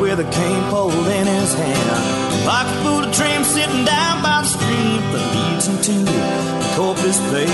with 0.00 0.20
a 0.20 0.28
cane 0.30 0.64
pole 0.70 0.90
in 0.90 1.26
his 1.26 1.54
hand. 1.54 2.46
Like 2.46 2.66
a 2.66 2.76
fool 2.82 3.04
dream 3.12 3.44
sitting 3.44 3.84
down 3.84 4.22
by 4.22 4.42
the 4.42 4.48
stream 4.48 5.00
that 5.12 5.24
leads 5.34 5.66
him 5.66 5.78
to 5.88 5.96
the 6.04 6.66
Corpus 6.76 7.18
Bay. 7.32 7.50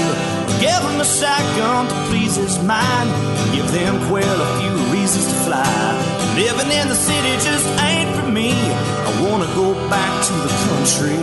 Give 0.61 0.83
him 0.89 1.01
a 1.01 1.05
shotgun 1.05 1.89
to 1.89 1.95
please 2.09 2.37
his 2.37 2.59
mind. 2.63 3.09
Give 3.55 3.69
them 3.73 3.95
quail 4.09 4.39
a 4.47 4.49
few 4.61 4.75
reasons 4.95 5.27
to 5.27 5.37
fly. 5.47 6.13
Living 6.37 6.71
in 6.71 6.89
the 6.89 6.95
city 6.95 7.33
just 7.47 7.67
ain't 7.83 8.11
for 8.17 8.29
me. 8.29 8.53
I 8.53 9.11
wanna 9.25 9.51
go 9.55 9.75
back 9.89 10.13
to 10.29 10.35
the 10.47 10.53
country. 10.67 11.23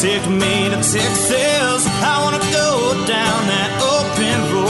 Take 0.00 0.26
me 0.30 0.70
to 0.72 0.78
Texas. 0.80 1.80
I 2.02 2.14
wanna 2.24 2.42
go 2.52 2.70
down 3.06 3.38
that 3.52 3.70
open 3.94 4.54
road. 4.54 4.69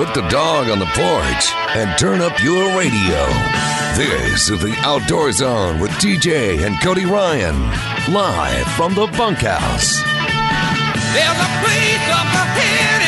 put 0.00 0.14
the 0.14 0.26
dog 0.30 0.70
on 0.70 0.78
the 0.78 0.86
porch, 0.96 1.52
and 1.76 1.98
turn 1.98 2.22
up 2.22 2.32
your 2.42 2.74
radio. 2.74 3.26
This 3.94 4.48
is 4.48 4.58
the 4.58 4.74
Outdoor 4.78 5.30
Zone 5.30 5.78
with 5.78 5.90
TJ 5.90 6.64
and 6.64 6.80
Cody 6.80 7.04
Ryan, 7.04 7.60
live 8.10 8.66
from 8.68 8.94
the 8.94 9.08
bunkhouse. 9.18 10.00
There's 11.12 11.40
a 11.46 11.50
place 11.60 12.08
up 12.16 12.32
ahead 12.32 12.99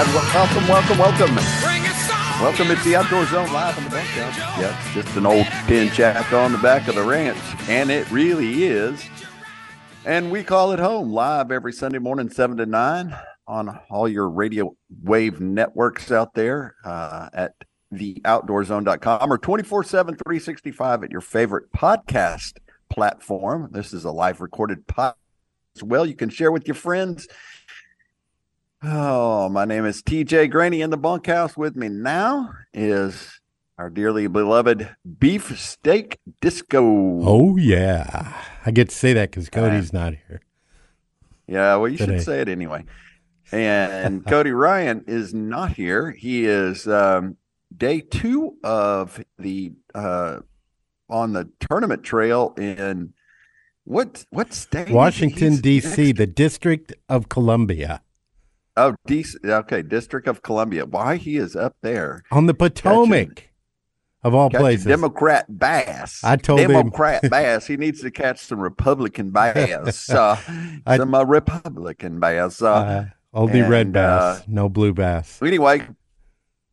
Welcome, 0.00 0.66
welcome, 0.66 0.98
welcome. 0.98 1.34
Bring 1.34 1.82
us 1.84 2.10
on. 2.10 2.40
Welcome. 2.40 2.70
It's 2.70 2.82
the 2.84 2.96
Outdoor 2.96 3.26
Zone 3.26 3.52
live 3.52 3.76
on 3.76 3.84
the 3.84 3.90
bunkhouse. 3.90 4.38
Yeah, 4.58 4.74
it's 4.74 4.94
just 4.94 5.14
an 5.14 5.26
old 5.26 5.44
tin 5.66 5.90
shack 5.90 6.32
on 6.32 6.52
the 6.52 6.58
back 6.58 6.88
of 6.88 6.94
the 6.94 7.02
ranch, 7.02 7.36
and 7.68 7.90
it 7.90 8.10
really 8.10 8.64
is. 8.64 9.04
And 10.06 10.32
we 10.32 10.42
call 10.42 10.72
it 10.72 10.78
home 10.78 11.12
live 11.12 11.52
every 11.52 11.74
Sunday 11.74 11.98
morning, 11.98 12.30
7 12.30 12.56
to 12.56 12.64
9 12.64 13.14
on 13.46 13.78
all 13.90 14.08
your 14.08 14.30
radio 14.30 14.74
wave 15.02 15.38
networks 15.38 16.10
out 16.10 16.32
there 16.32 16.76
uh, 16.82 17.28
at 17.34 17.52
theoutdoorzone.com 17.92 19.30
or 19.30 19.36
24 19.36 19.84
7, 19.84 20.14
365 20.14 21.04
at 21.04 21.10
your 21.10 21.20
favorite 21.20 21.70
podcast 21.72 22.56
platform. 22.88 23.68
This 23.70 23.92
is 23.92 24.06
a 24.06 24.10
live 24.10 24.40
recorded 24.40 24.86
podcast 24.86 25.16
as 25.76 25.82
well. 25.82 26.06
You 26.06 26.16
can 26.16 26.30
share 26.30 26.50
with 26.50 26.66
your 26.66 26.74
friends. 26.74 27.28
Oh, 28.82 29.50
my 29.50 29.66
name 29.66 29.84
is 29.84 30.02
TJ 30.02 30.50
Graney 30.50 30.80
in 30.80 30.88
the 30.88 30.96
bunkhouse. 30.96 31.54
With 31.54 31.76
me 31.76 31.90
now 31.90 32.54
is 32.72 33.40
our 33.76 33.90
dearly 33.90 34.26
beloved 34.26 34.96
beef 35.18 35.58
steak 35.60 36.18
disco. 36.40 36.80
Oh 37.22 37.56
yeah, 37.58 38.34
I 38.64 38.70
get 38.70 38.88
to 38.88 38.94
say 38.94 39.12
that 39.12 39.30
because 39.30 39.50
Cody's 39.50 39.92
not 39.92 40.14
here. 40.26 40.40
Yeah, 41.46 41.76
well, 41.76 41.88
you 41.88 41.98
Today. 41.98 42.16
should 42.16 42.24
say 42.24 42.40
it 42.40 42.48
anyway. 42.48 42.84
And 43.52 44.24
Cody 44.28 44.52
Ryan 44.52 45.04
is 45.06 45.34
not 45.34 45.72
here. 45.72 46.12
He 46.12 46.46
is 46.46 46.88
um, 46.88 47.36
day 47.76 48.00
two 48.00 48.56
of 48.64 49.22
the 49.38 49.72
uh, 49.94 50.38
on 51.10 51.34
the 51.34 51.50
tournament 51.68 52.02
trail 52.02 52.54
in 52.56 53.12
what 53.84 54.24
what 54.30 54.54
state? 54.54 54.88
Washington 54.88 55.56
D.C., 55.56 56.12
the 56.12 56.26
District 56.26 56.94
of 57.08 57.28
Columbia, 57.28 58.00
Oh, 58.76 58.94
DC. 59.08 59.44
Okay, 59.44 59.82
District 59.82 60.26
of 60.28 60.42
Columbia. 60.42 60.86
Why 60.86 61.16
he 61.16 61.36
is 61.36 61.56
up 61.56 61.76
there? 61.82 62.22
on 62.30 62.46
the 62.46 62.54
Potomac, 62.54 63.50
of 64.22 64.34
all 64.34 64.48
places. 64.50 64.86
Democrat 64.86 65.46
bass. 65.58 66.22
I 66.24 66.36
told 66.36 66.60
him- 66.60 66.70
Democrat 66.70 67.22
bass. 67.30 67.66
He 67.66 67.76
needs 67.76 68.00
to 68.02 68.10
catch 68.10 68.38
some 68.40 68.60
Republican 68.60 69.30
bass. 69.30 70.08
Uh, 70.10 70.36
I- 70.86 70.96
some 70.96 71.14
uh, 71.14 71.24
Republican 71.24 72.20
bass. 72.20 72.62
Uh, 72.62 72.72
uh, 72.72 73.04
only 73.32 73.62
red 73.62 73.92
bass, 73.92 74.40
uh, 74.40 74.42
no 74.48 74.68
blue 74.68 74.92
bass. 74.92 75.40
anyway, 75.42 75.86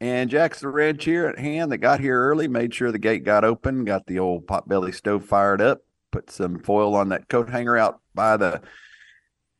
and 0.01 0.27
Jack's 0.29 0.59
the 0.61 0.69
ranch 0.69 1.03
here 1.05 1.27
at 1.27 1.37
hand 1.37 1.71
that 1.71 1.77
got 1.79 1.99
here 1.99 2.19
early, 2.19 2.47
made 2.47 2.73
sure 2.73 2.91
the 2.91 2.97
gate 2.99 3.23
got 3.23 3.43
open, 3.43 3.85
got 3.85 4.07
the 4.07 4.17
old 4.19 4.47
potbelly 4.47 4.93
stove 4.93 5.23
fired 5.25 5.61
up, 5.61 5.81
put 6.11 6.31
some 6.31 6.57
foil 6.59 6.95
on 6.95 7.09
that 7.09 7.29
coat 7.29 7.49
hanger 7.49 7.77
out 7.77 8.01
by 8.15 8.37
the 8.37 8.61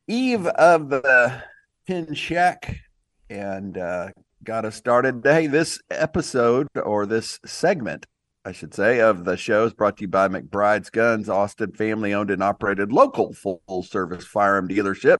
eve 0.07 0.47
of 0.47 0.89
the 0.89 1.41
tin 1.87 2.13
shack, 2.13 2.81
and 3.29 3.77
uh, 3.77 4.09
got 4.43 4.65
us 4.65 4.75
started. 4.75 5.21
Hey, 5.23 5.47
this 5.47 5.79
episode 5.89 6.67
or 6.75 7.05
this 7.05 7.39
segment, 7.45 8.05
I 8.43 8.51
should 8.51 8.73
say, 8.73 8.99
of 8.99 9.23
the 9.23 9.37
show 9.37 9.65
is 9.65 9.73
brought 9.73 9.95
to 9.97 10.01
you 10.01 10.09
by 10.09 10.27
McBride's 10.27 10.89
Guns, 10.89 11.29
Austin 11.29 11.71
family 11.71 12.13
owned 12.13 12.29
and 12.29 12.43
operated 12.43 12.91
local 12.91 13.33
full 13.33 13.83
service 13.83 14.25
firearm 14.25 14.67
dealership. 14.67 15.17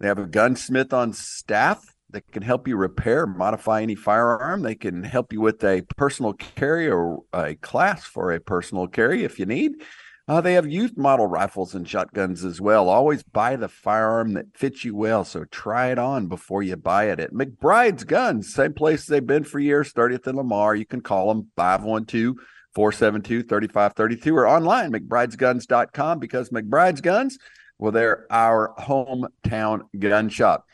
They 0.00 0.08
have 0.08 0.18
a 0.18 0.26
gunsmith 0.26 0.92
on 0.92 1.12
staff 1.12 1.84
that 2.10 2.30
can 2.32 2.42
help 2.42 2.66
you 2.66 2.76
repair, 2.76 3.24
modify 3.24 3.82
any 3.82 3.94
firearm. 3.94 4.62
They 4.62 4.74
can 4.74 5.04
help 5.04 5.32
you 5.32 5.40
with 5.40 5.62
a 5.62 5.82
personal 5.96 6.32
carry 6.32 6.90
or 6.90 7.20
a 7.32 7.54
class 7.54 8.04
for 8.04 8.32
a 8.32 8.40
personal 8.40 8.88
carry 8.88 9.22
if 9.22 9.38
you 9.38 9.46
need. 9.46 9.82
Uh, 10.28 10.40
they 10.40 10.54
have 10.54 10.68
youth 10.68 10.96
model 10.96 11.28
rifles 11.28 11.72
and 11.74 11.88
shotguns 11.88 12.44
as 12.44 12.60
well. 12.60 12.88
Always 12.88 13.22
buy 13.22 13.54
the 13.54 13.68
firearm 13.68 14.32
that 14.32 14.56
fits 14.56 14.84
you 14.84 14.96
well. 14.96 15.22
So 15.22 15.44
try 15.44 15.92
it 15.92 15.98
on 15.98 16.26
before 16.26 16.64
you 16.64 16.74
buy 16.76 17.10
it 17.10 17.20
at 17.20 17.32
McBride's 17.32 18.02
Guns, 18.02 18.52
same 18.52 18.72
place 18.72 19.06
they've 19.06 19.24
been 19.24 19.44
for 19.44 19.60
years, 19.60 19.92
30th 19.92 20.26
and 20.26 20.36
Lamar. 20.36 20.74
You 20.74 20.84
can 20.84 21.00
call 21.00 21.28
them 21.28 21.50
512 21.54 22.34
472 22.74 23.44
3532 23.44 24.36
or 24.36 24.48
online, 24.48 24.92
McBride'sGuns.com 24.92 26.18
because 26.18 26.50
McBride's 26.50 27.00
Guns, 27.00 27.38
well, 27.78 27.92
they're 27.92 28.26
our 28.28 28.74
hometown 28.80 29.82
gun 29.96 30.28
shop. 30.28 30.66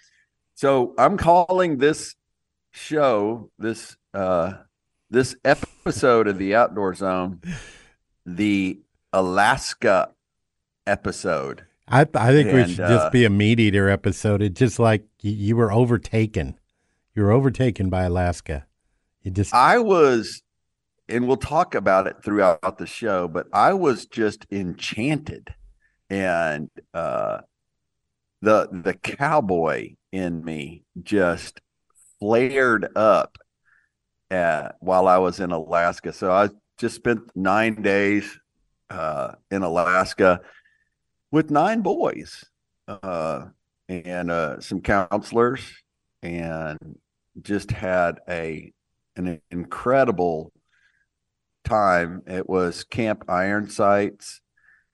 So 0.55 0.95
I'm 0.97 1.19
calling 1.19 1.77
this 1.77 2.15
show, 2.71 3.51
this 3.59 3.97
uh 4.15 4.55
this 5.11 5.37
episode 5.45 6.27
of 6.27 6.39
the 6.39 6.55
Outdoor 6.55 6.95
Zone, 6.95 7.43
the 8.25 8.81
Alaska 9.13 10.11
episode. 10.87 11.65
I 11.89 12.07
I 12.15 12.33
think 12.33 12.53
we 12.53 12.75
should 12.75 12.85
uh, 12.85 12.89
just 12.89 13.13
be 13.13 13.25
a 13.25 13.31
meat 13.31 13.61
eater 13.61 13.89
episode. 13.89 14.43
It's 14.43 14.59
just 14.59 14.79
like 14.79 15.05
you, 15.21 15.33
you 15.33 15.57
were 15.57 15.73
overtaken. 15.73 16.59
You 17.15 17.23
were 17.23 17.33
overtaken 17.33 17.91
by 17.91 18.05
Alaska. 18.05 18.67
You 19.23 19.31
just 19.31 19.53
I 19.55 19.79
was, 19.79 20.43
and 21.09 21.27
we'll 21.27 21.37
talk 21.37 21.75
about 21.75 22.07
it 22.07 22.17
throughout 22.25 22.79
the 22.79 22.87
show, 22.87 23.29
but 23.29 23.47
I 23.53 23.75
was 23.75 24.07
just 24.07 24.47
enchanted, 24.51 25.55
and 26.09 26.71
uh, 26.95 27.39
the 28.41 28.69
the 28.73 28.95
cowboy 28.95 29.95
in 30.13 30.45
me 30.45 30.85
just 31.03 31.61
flared 32.19 32.89
up 32.97 33.39
at, 34.31 34.77
while 34.81 35.09
I 35.09 35.19
was 35.19 35.41
in 35.41 35.51
Alaska. 35.51 36.13
So 36.13 36.31
I 36.31 36.49
just 36.79 36.95
spent 36.97 37.31
nine 37.35 37.83
days 37.83 38.39
uh, 38.93 39.35
in 39.51 39.63
Alaska 39.63 40.41
with 41.31 41.51
nine 41.51 41.81
boys 41.81 42.45
uh, 42.87 43.47
and 43.89 44.31
uh, 44.31 44.61
some 44.61 44.81
counselors, 44.81 45.63
and 46.23 46.79
just 47.41 47.71
had 47.71 48.21
a 48.29 48.73
an 49.17 49.41
incredible 49.51 50.53
time. 51.65 52.23
It 52.27 52.49
was 52.49 52.85
Camp 52.85 53.25
Iron 53.29 53.69
Sights 53.69 54.43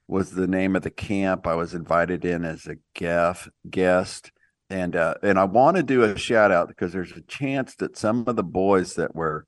was 0.08 0.30
the 0.30 0.46
name 0.46 0.74
of 0.74 0.82
the 0.82 0.90
camp. 0.90 1.46
I 1.46 1.54
was 1.54 1.74
invited 1.74 2.24
in 2.24 2.44
as 2.44 2.66
a 2.66 2.76
guest 2.94 3.48
guest. 3.68 4.32
And 4.70 4.96
uh, 4.96 5.14
and 5.22 5.38
I 5.38 5.44
want 5.44 5.76
to 5.76 5.82
do 5.82 6.02
a 6.02 6.18
shout 6.18 6.50
out 6.50 6.68
because 6.68 6.92
there's 6.92 7.12
a 7.12 7.22
chance 7.22 7.74
that 7.76 7.96
some 7.96 8.24
of 8.26 8.36
the 8.36 8.42
boys 8.42 8.94
that 8.94 9.14
were 9.14 9.46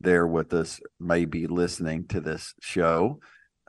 there 0.00 0.26
with 0.26 0.52
us 0.52 0.80
may 0.98 1.24
be 1.24 1.46
listening 1.46 2.06
to 2.08 2.20
this 2.20 2.54
show, 2.60 3.20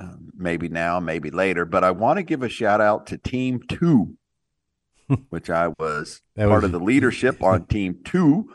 um, 0.01 0.31
maybe 0.35 0.67
now, 0.69 0.99
maybe 0.99 1.29
later. 1.31 1.65
But 1.65 1.83
I 1.83 1.91
want 1.91 2.17
to 2.17 2.23
give 2.23 2.43
a 2.43 2.49
shout 2.49 2.81
out 2.81 3.07
to 3.07 3.17
Team 3.17 3.61
Two. 3.67 4.15
which 5.29 5.49
I 5.49 5.67
was 5.77 6.21
That 6.35 6.47
part 6.47 6.63
was- 6.63 6.65
of 6.65 6.71
the 6.71 6.79
leadership 6.79 7.43
on 7.43 7.65
team 7.67 7.99
two. 8.05 8.53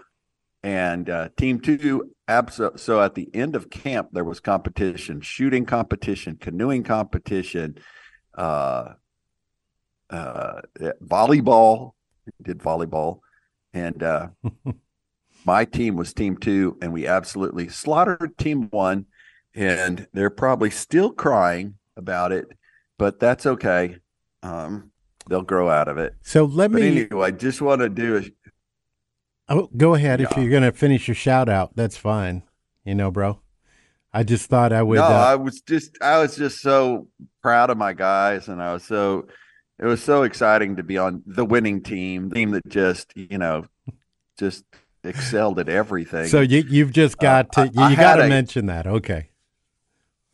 And 0.63 1.09
uh, 1.11 1.29
team 1.37 1.61
two, 1.61 2.11
abso- 2.29 2.79
so 2.81 3.01
at 3.01 3.15
the 3.15 3.29
end 3.35 3.55
of 3.55 3.71
camp, 3.71 4.09
there 4.13 4.25
was 4.25 4.41
competition, 4.41 5.21
shooting 5.21 5.65
competition, 5.67 6.39
canoeing 6.41 6.83
competition, 6.83 7.79
uh, 8.37 8.95
uh, 10.11 10.61
volleyball. 11.03 11.93
Did 12.43 12.59
volleyball, 12.59 13.21
and 13.73 14.03
uh, 14.03 14.29
my 15.45 15.65
team 15.65 15.95
was 15.95 16.13
team 16.13 16.37
two, 16.37 16.77
and 16.83 16.93
we 16.93 17.07
absolutely 17.07 17.69
slaughtered 17.69 18.37
team 18.37 18.67
one. 18.71 19.07
And 19.57 20.07
they're 20.13 20.31
probably 20.31 20.71
still 20.71 21.11
crying 21.13 21.75
about 21.97 22.31
it, 22.31 22.47
but 22.99 23.19
that's 23.19 23.47
okay. 23.47 23.97
Um, 24.43 24.91
they'll 25.29 25.43
grow 25.43 25.71
out 25.71 25.89
of 25.89 25.99
it. 25.99 26.15
So 26.23 26.45
let 26.45 26.71
But 26.71 26.83
me 26.83 26.89
anyway, 26.89 27.27
I 27.27 27.31
just 27.31 27.63
want 27.63 27.81
to 27.81 27.89
do 27.89 28.19
a 28.19 28.23
oh, 29.49 29.71
go 29.77 29.95
ahead 29.95 30.21
if 30.21 30.37
you're 30.37 30.51
going 30.51 30.63
to 30.63 30.73
finish 30.73 31.09
your 31.09 31.15
shout 31.15 31.49
out. 31.49 31.75
That's 31.75 31.97
fine. 31.97 32.43
You 32.85 32.95
know, 32.95 33.11
bro. 33.11 33.41
I 34.13 34.23
just 34.23 34.47
thought 34.49 34.73
I 34.73 34.83
would. 34.83 34.97
no, 34.97 35.05
uh, 35.05 35.09
I 35.09 35.35
was 35.35 35.61
just 35.61 35.99
I 36.01 36.19
was 36.19 36.37
just 36.37 36.61
so 36.61 37.09
proud 37.43 37.71
of 37.71 37.77
my 37.77 37.93
guys, 37.93 38.49
and 38.49 38.63
I 38.63 38.73
was 38.73 38.85
so 38.85 39.27
it 39.79 39.85
was 39.85 40.03
so 40.03 40.23
exciting 40.23 40.77
to 40.77 40.83
be 40.83 40.97
on 40.97 41.23
the 41.27 41.45
winning 41.45 41.83
team, 41.83 42.29
the 42.29 42.35
team 42.35 42.51
that 42.53 42.67
just 42.69 43.13
you 43.15 43.39
know 43.39 43.67
just 44.39 44.65
excelled 45.05 45.59
at 45.59 45.69
everything. 45.69 46.27
so 46.29 46.41
you 46.41 46.65
you've 46.69 46.93
just 46.93 47.19
got 47.19 47.53
to 47.53 47.71
you, 47.73 47.89
you 47.89 47.97
got 47.97 48.17
to 48.17 48.29
mention 48.29 48.67
that. 48.67 48.87
Okay. 48.87 49.31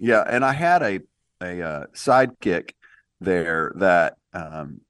Yeah, 0.03 0.25
and 0.29 0.45
I 0.45 0.53
had 0.53 0.83
a 0.83 1.01
a 1.41 1.63
uh, 1.63 1.87
sidekick 1.95 2.73
there 3.21 3.73
that 3.77 4.17
um, 4.33 4.81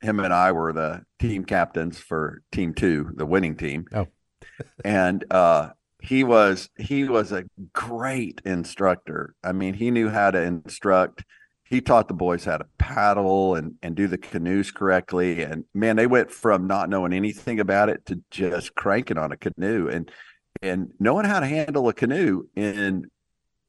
him 0.00 0.18
and 0.18 0.32
I 0.32 0.52
were 0.52 0.72
the 0.72 1.02
team 1.18 1.44
captains 1.44 1.98
for 1.98 2.42
team 2.52 2.72
two, 2.72 3.10
the 3.14 3.26
winning 3.26 3.54
team. 3.54 3.84
Oh. 3.94 4.06
and 4.84 5.24
uh, 5.30 5.70
he 6.00 6.24
was 6.24 6.70
he 6.78 7.04
was 7.04 7.32
a 7.32 7.44
great 7.74 8.40
instructor. 8.46 9.34
I 9.44 9.52
mean, 9.52 9.74
he 9.74 9.90
knew 9.90 10.08
how 10.08 10.30
to 10.30 10.40
instruct. 10.40 11.22
He 11.64 11.82
taught 11.82 12.08
the 12.08 12.14
boys 12.14 12.46
how 12.46 12.56
to 12.56 12.66
paddle 12.78 13.54
and 13.56 13.74
and 13.82 13.94
do 13.94 14.06
the 14.06 14.16
canoes 14.16 14.70
correctly. 14.70 15.42
And 15.42 15.66
man, 15.74 15.96
they 15.96 16.06
went 16.06 16.30
from 16.30 16.66
not 16.66 16.88
knowing 16.88 17.12
anything 17.12 17.60
about 17.60 17.90
it 17.90 18.06
to 18.06 18.22
just 18.30 18.74
cranking 18.74 19.18
on 19.18 19.32
a 19.32 19.36
canoe 19.36 19.88
and 19.88 20.10
and 20.62 20.92
knowing 20.98 21.26
how 21.26 21.40
to 21.40 21.46
handle 21.46 21.90
a 21.90 21.92
canoe 21.92 22.44
in 22.56 23.10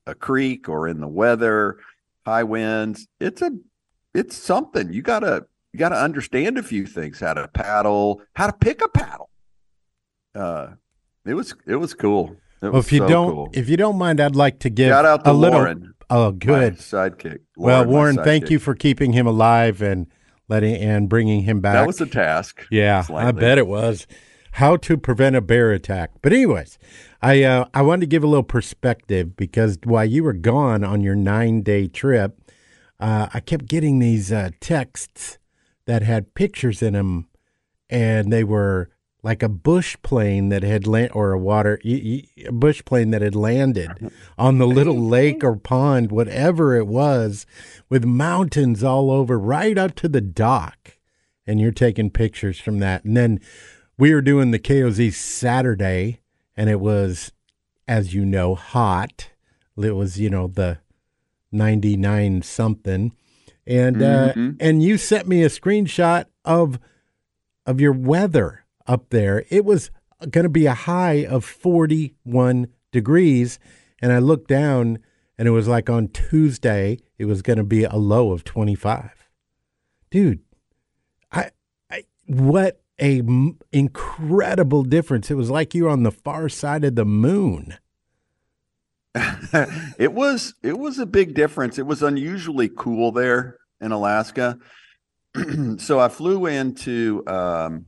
a 0.07 0.15
creek 0.15 0.67
or 0.69 0.87
in 0.87 0.99
the 0.99 1.07
weather, 1.07 1.77
high 2.25 2.43
winds. 2.43 3.07
It's 3.19 3.41
a 3.41 3.51
it's 4.13 4.35
something. 4.35 4.91
You 4.93 5.01
gotta 5.01 5.45
you 5.71 5.79
gotta 5.79 5.99
understand 5.99 6.57
a 6.57 6.63
few 6.63 6.85
things, 6.85 7.19
how 7.19 7.33
to 7.33 7.47
paddle, 7.49 8.21
how 8.35 8.47
to 8.47 8.53
pick 8.53 8.81
a 8.83 8.89
paddle. 8.89 9.29
Uh 10.35 10.67
it 11.25 11.33
was 11.33 11.55
it 11.67 11.75
was 11.75 11.93
cool. 11.93 12.35
It 12.61 12.65
Well, 12.67 12.73
was 12.73 12.85
if 12.87 12.91
you 12.93 12.99
so 12.99 13.07
don't 13.07 13.31
cool. 13.31 13.49
if 13.53 13.69
you 13.69 13.77
don't 13.77 13.97
mind, 13.97 14.19
I'd 14.19 14.35
like 14.35 14.59
to 14.59 14.69
give 14.69 14.89
Shout 14.89 15.05
out 15.05 15.23
to 15.25 15.31
a 15.31 15.33
little. 15.33 15.59
Lauren, 15.59 15.93
Oh, 16.09 16.31
good. 16.31 16.75
sidekick. 16.77 17.39
well, 17.57 17.85
Warren, 17.85 18.17
thank 18.17 18.49
you 18.51 18.59
for 18.59 18.75
keeping 18.75 19.13
him 19.13 19.25
alive 19.25 19.81
and 19.81 20.07
letting 20.47 20.75
and 20.75 21.09
bringing 21.09 21.41
him 21.43 21.59
back. 21.61 21.73
That 21.73 21.87
was 21.87 22.01
a 22.01 22.05
task. 22.05 22.67
Yeah, 22.69 23.03
I 23.09 23.31
bet 23.31 23.57
it 23.57 23.65
was. 23.67 24.05
How 24.53 24.77
to 24.77 24.97
prevent 24.97 25.35
a 25.35 25.41
bear 25.41 25.71
attack. 25.71 26.11
But 26.21 26.31
anyways, 26.31 26.77
I 27.21 27.43
uh, 27.43 27.65
I 27.73 27.81
wanted 27.81 28.01
to 28.01 28.07
give 28.07 28.23
a 28.23 28.27
little 28.27 28.43
perspective 28.43 29.35
because 29.35 29.79
while 29.83 30.05
you 30.05 30.23
were 30.23 30.33
gone 30.33 30.83
on 30.83 31.01
your 31.01 31.15
nine 31.15 31.63
day 31.63 31.87
trip, 31.87 32.39
uh, 32.99 33.29
I 33.33 33.39
kept 33.39 33.65
getting 33.67 33.97
these 33.97 34.31
uh, 34.31 34.51
texts 34.59 35.39
that 35.85 36.03
had 36.03 36.35
pictures 36.35 36.83
in 36.83 36.93
them, 36.93 37.29
and 37.89 38.31
they 38.31 38.43
were 38.43 38.89
like 39.23 39.41
a 39.41 39.49
bush 39.49 39.97
plane 40.03 40.49
that 40.49 40.61
had 40.61 40.85
land 40.85 41.11
or 41.15 41.31
a 41.31 41.39
water 41.39 41.79
a 41.83 42.27
bush 42.51 42.83
plane 42.85 43.09
that 43.09 43.21
had 43.21 43.35
landed 43.35 44.11
on 44.37 44.59
the 44.59 44.67
little 44.67 44.99
lake 45.07 45.43
or 45.43 45.55
pond, 45.55 46.11
whatever 46.11 46.75
it 46.75 46.85
was, 46.85 47.47
with 47.89 48.05
mountains 48.05 48.83
all 48.83 49.09
over, 49.09 49.39
right 49.39 49.77
up 49.79 49.95
to 49.95 50.07
the 50.07 50.21
dock 50.21 50.97
and 51.45 51.59
you're 51.59 51.71
taking 51.71 52.09
pictures 52.09 52.59
from 52.59 52.79
that. 52.79 53.03
And 53.03 53.17
then 53.17 53.39
we 53.97 54.13
were 54.13 54.21
doing 54.21 54.51
the 54.51 54.59
KOZ 54.59 55.13
Saturday, 55.13 56.19
and 56.57 56.69
it 56.69 56.79
was, 56.79 57.31
as 57.87 58.13
you 58.13 58.25
know, 58.25 58.55
hot. 58.55 59.29
It 59.77 59.95
was, 59.95 60.19
you 60.19 60.29
know, 60.29 60.47
the 60.47 60.79
99 61.51 62.41
something. 62.41 63.13
And 63.65 64.01
uh, 64.01 64.33
Mhm. 64.33 64.57
and 64.59 64.83
you 64.83 64.97
sent 64.97 65.27
me 65.27 65.41
a 65.43 65.47
screenshot 65.49 66.25
of 66.43 66.79
of 67.65 67.79
your 67.79 67.93
weather 67.93 68.65
up 68.87 69.09
there. 69.09 69.45
It 69.49 69.63
was 69.63 69.89
going 70.29 70.43
to 70.43 70.49
be 70.49 70.65
a 70.65 70.73
high 70.73 71.25
of 71.25 71.45
41 71.45 72.67
degrees, 72.91 73.57
and 74.01 74.11
I 74.11 74.19
looked 74.19 74.49
down, 74.49 74.99
and 75.37 75.47
it 75.47 75.51
was 75.51 75.67
like 75.69 75.89
on 75.89 76.09
Tuesday 76.09 76.97
it 77.17 77.23
was 77.25 77.41
going 77.41 77.57
to 77.57 77.63
be 77.63 77.85
a 77.85 77.95
low 77.95 78.31
of 78.33 78.43
25. 78.43 79.29
Dude, 80.11 80.39
I, 81.31 81.51
I 81.89 82.03
what 82.27 82.81
a 83.03 83.19
m- 83.19 83.59
incredible 83.73 84.83
difference! 84.83 85.29
It 85.29 85.35
was 85.35 85.49
like 85.49 85.75
you 85.75 85.83
were 85.83 85.89
on 85.89 86.03
the 86.03 86.11
far 86.11 86.47
side 86.47 86.85
of 86.85 86.95
the 86.95 87.05
moon. 87.05 87.75
it 89.13 90.13
was 90.13 90.55
it 90.63 90.79
was 90.79 90.97
a 90.97 91.05
big 91.05 91.35
difference. 91.35 91.77
It 91.77 91.85
was 91.85 92.01
unusually 92.01 92.69
cool 92.69 93.11
there 93.11 93.57
in 93.81 93.91
Alaska. 93.91 94.57
so 95.77 95.99
I 95.99 96.07
flew 96.07 96.45
into 96.45 97.23
um, 97.27 97.87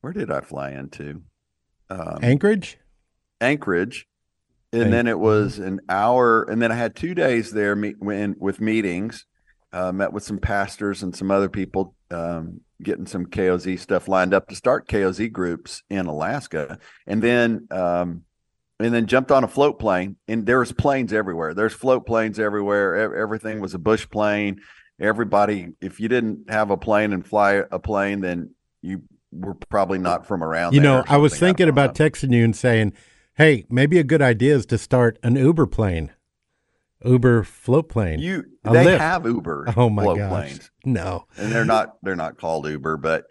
where 0.00 0.12
did 0.12 0.30
I 0.30 0.40
fly 0.40 0.72
into? 0.72 1.22
Um, 1.88 2.18
Anchorage. 2.20 2.78
Anchorage, 3.40 4.06
and 4.72 4.82
Thank- 4.82 4.92
then 4.92 5.06
it 5.06 5.18
was 5.18 5.58
an 5.58 5.80
hour, 5.88 6.42
and 6.42 6.60
then 6.60 6.72
I 6.72 6.74
had 6.74 6.96
two 6.96 7.14
days 7.14 7.52
there 7.52 7.76
meet, 7.76 7.96
when, 8.00 8.34
with 8.38 8.60
meetings. 8.60 9.26
Uh, 9.72 9.90
met 9.90 10.12
with 10.12 10.22
some 10.22 10.38
pastors 10.38 11.02
and 11.02 11.16
some 11.16 11.32
other 11.32 11.48
people, 11.48 11.96
um, 12.12 12.60
getting 12.82 13.06
some 13.06 13.26
KOZ 13.26 13.78
stuff 13.78 14.08
lined 14.08 14.34
up 14.34 14.48
to 14.48 14.54
start 14.54 14.88
KOZ 14.88 15.32
groups 15.32 15.82
in 15.88 16.06
Alaska, 16.06 16.78
and 17.06 17.22
then 17.22 17.66
um, 17.70 18.22
and 18.80 18.92
then 18.92 19.06
jumped 19.06 19.30
on 19.30 19.44
a 19.44 19.48
float 19.48 19.78
plane. 19.78 20.16
And 20.28 20.46
there 20.46 20.58
was 20.58 20.72
planes 20.72 21.12
everywhere. 21.12 21.54
There's 21.54 21.72
float 21.72 22.06
planes 22.06 22.38
everywhere. 22.38 23.14
Everything 23.16 23.60
was 23.60 23.74
a 23.74 23.78
bush 23.78 24.08
plane. 24.08 24.60
Everybody, 25.00 25.72
if 25.80 25.98
you 26.00 26.08
didn't 26.08 26.50
have 26.50 26.70
a 26.70 26.76
plane 26.76 27.12
and 27.12 27.26
fly 27.26 27.62
a 27.70 27.78
plane, 27.78 28.20
then 28.20 28.54
you 28.80 29.02
were 29.32 29.54
probably 29.54 29.98
not 29.98 30.26
from 30.26 30.42
around. 30.42 30.74
You 30.74 30.80
know, 30.80 31.04
I 31.08 31.16
was 31.16 31.38
thinking 31.38 31.66
know. 31.66 31.70
about 31.70 31.94
texting 31.94 32.32
you 32.32 32.44
and 32.44 32.54
saying, 32.54 32.92
"Hey, 33.34 33.66
maybe 33.68 33.98
a 33.98 34.04
good 34.04 34.22
idea 34.22 34.54
is 34.54 34.66
to 34.66 34.78
start 34.78 35.18
an 35.22 35.36
Uber 35.36 35.66
plane, 35.66 36.12
Uber 37.04 37.44
float 37.44 37.88
plane." 37.88 38.18
You 38.18 38.44
A 38.64 38.72
they 38.72 38.84
lift. 38.84 39.00
have 39.00 39.26
Uber 39.26 39.66
oh 39.76 39.90
my 39.90 40.02
float 40.02 40.18
gosh, 40.18 40.30
planes, 40.30 40.70
no. 40.84 41.26
and 41.36 41.52
they're 41.52 41.64
not 41.64 41.96
they're 42.02 42.16
not 42.16 42.38
called 42.38 42.66
Uber, 42.68 42.96
but 42.96 43.24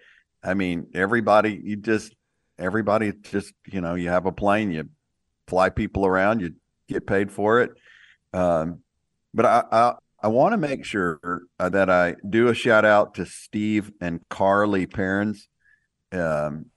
I 0.43 0.53
mean 0.53 0.87
everybody 0.93 1.59
you 1.63 1.75
just 1.75 2.15
everybody 2.59 3.13
just 3.21 3.53
you 3.67 3.81
know 3.81 3.95
you 3.95 4.09
have 4.09 4.25
a 4.25 4.31
plane, 4.31 4.71
you 4.71 4.89
fly 5.47 5.69
people 5.69 6.05
around, 6.05 6.41
you 6.41 6.53
get 6.87 7.07
paid 7.07 7.31
for 7.31 7.61
it. 7.61 7.71
Um, 8.33 8.79
but 9.33 9.45
I 9.45 9.63
I, 9.71 9.93
I 10.23 10.27
want 10.27 10.53
to 10.53 10.57
make 10.57 10.85
sure 10.85 11.19
uh, 11.59 11.69
that 11.69 11.89
I 11.89 12.15
do 12.27 12.47
a 12.47 12.53
shout 12.53 12.85
out 12.85 13.13
to 13.15 13.25
Steve 13.25 13.91
and 13.99 14.21
Carly 14.29 14.85
Perrins. 14.85 15.47
Um, 16.11 16.67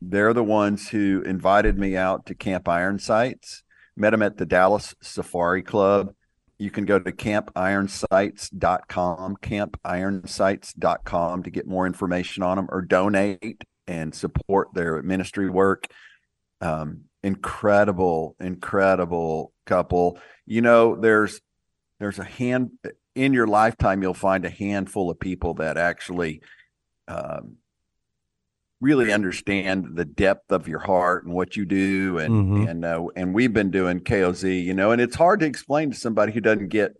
they're 0.00 0.32
the 0.32 0.44
ones 0.44 0.88
who 0.88 1.22
invited 1.26 1.78
me 1.78 1.96
out 1.96 2.26
to 2.26 2.34
Camp 2.34 2.68
Iron 2.68 2.98
Sights. 2.98 3.62
Met 3.96 4.10
them 4.10 4.22
at 4.22 4.38
the 4.38 4.46
Dallas 4.46 4.94
Safari 5.00 5.62
Club. 5.62 6.14
You 6.58 6.70
can 6.70 6.84
go 6.84 6.98
to 6.98 7.12
campironsights.com, 7.12 9.36
campironsights.com 9.42 11.42
to 11.42 11.50
get 11.50 11.66
more 11.66 11.86
information 11.86 12.42
on 12.42 12.56
them 12.56 12.66
or 12.70 12.82
donate 12.82 13.64
and 13.86 14.14
support 14.14 14.68
their 14.74 15.02
ministry 15.02 15.50
work. 15.50 15.86
Um, 16.60 17.04
incredible, 17.22 18.36
incredible 18.40 19.52
couple. 19.66 20.18
You 20.46 20.62
know, 20.62 20.96
there's 20.96 21.40
there's 21.98 22.18
a 22.18 22.24
hand 22.24 22.70
in 23.14 23.32
your 23.32 23.46
lifetime 23.46 24.02
you'll 24.02 24.14
find 24.14 24.44
a 24.44 24.50
handful 24.50 25.10
of 25.10 25.20
people 25.20 25.54
that 25.54 25.76
actually 25.76 26.42
um, 27.08 27.56
really 28.84 29.10
understand 29.12 29.96
the 29.96 30.04
depth 30.04 30.52
of 30.52 30.68
your 30.68 30.80
heart 30.80 31.24
and 31.24 31.32
what 31.32 31.56
you 31.56 31.64
do 31.64 32.18
and 32.18 32.34
Mhm. 32.34 32.68
and 32.70 32.84
uh, 32.84 33.06
and 33.16 33.32
we've 33.34 33.52
been 33.54 33.70
doing 33.70 34.00
KOZ 34.00 34.62
you 34.62 34.74
know 34.74 34.90
and 34.90 35.00
it's 35.00 35.16
hard 35.16 35.40
to 35.40 35.46
explain 35.46 35.90
to 35.90 35.96
somebody 35.96 36.32
who 36.32 36.40
doesn't 36.40 36.68
get 36.68 36.92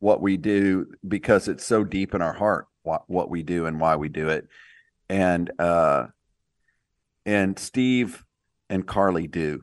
what 0.00 0.20
we 0.20 0.36
do 0.36 0.86
because 1.06 1.46
it's 1.46 1.64
so 1.64 1.84
deep 1.84 2.14
in 2.14 2.20
our 2.20 2.32
heart 2.32 2.66
what, 2.82 3.08
what 3.08 3.30
we 3.30 3.42
do 3.44 3.64
and 3.66 3.80
why 3.80 3.94
we 3.96 4.08
do 4.08 4.28
it 4.28 4.48
and 5.08 5.50
uh 5.60 6.06
and 7.24 7.58
Steve 7.58 8.24
and 8.68 8.86
Carly 8.86 9.26
do 9.26 9.62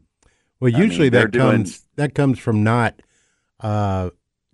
Well, 0.60 0.74
I 0.74 0.79
mean, 0.79 0.88
usually 0.89 1.10
that 1.10 1.31
doing- 1.31 1.51
comes 1.58 1.88
that 1.96 2.15
comes 2.15 2.39
from 2.39 2.63
not 2.63 3.01
uh, 3.60 4.10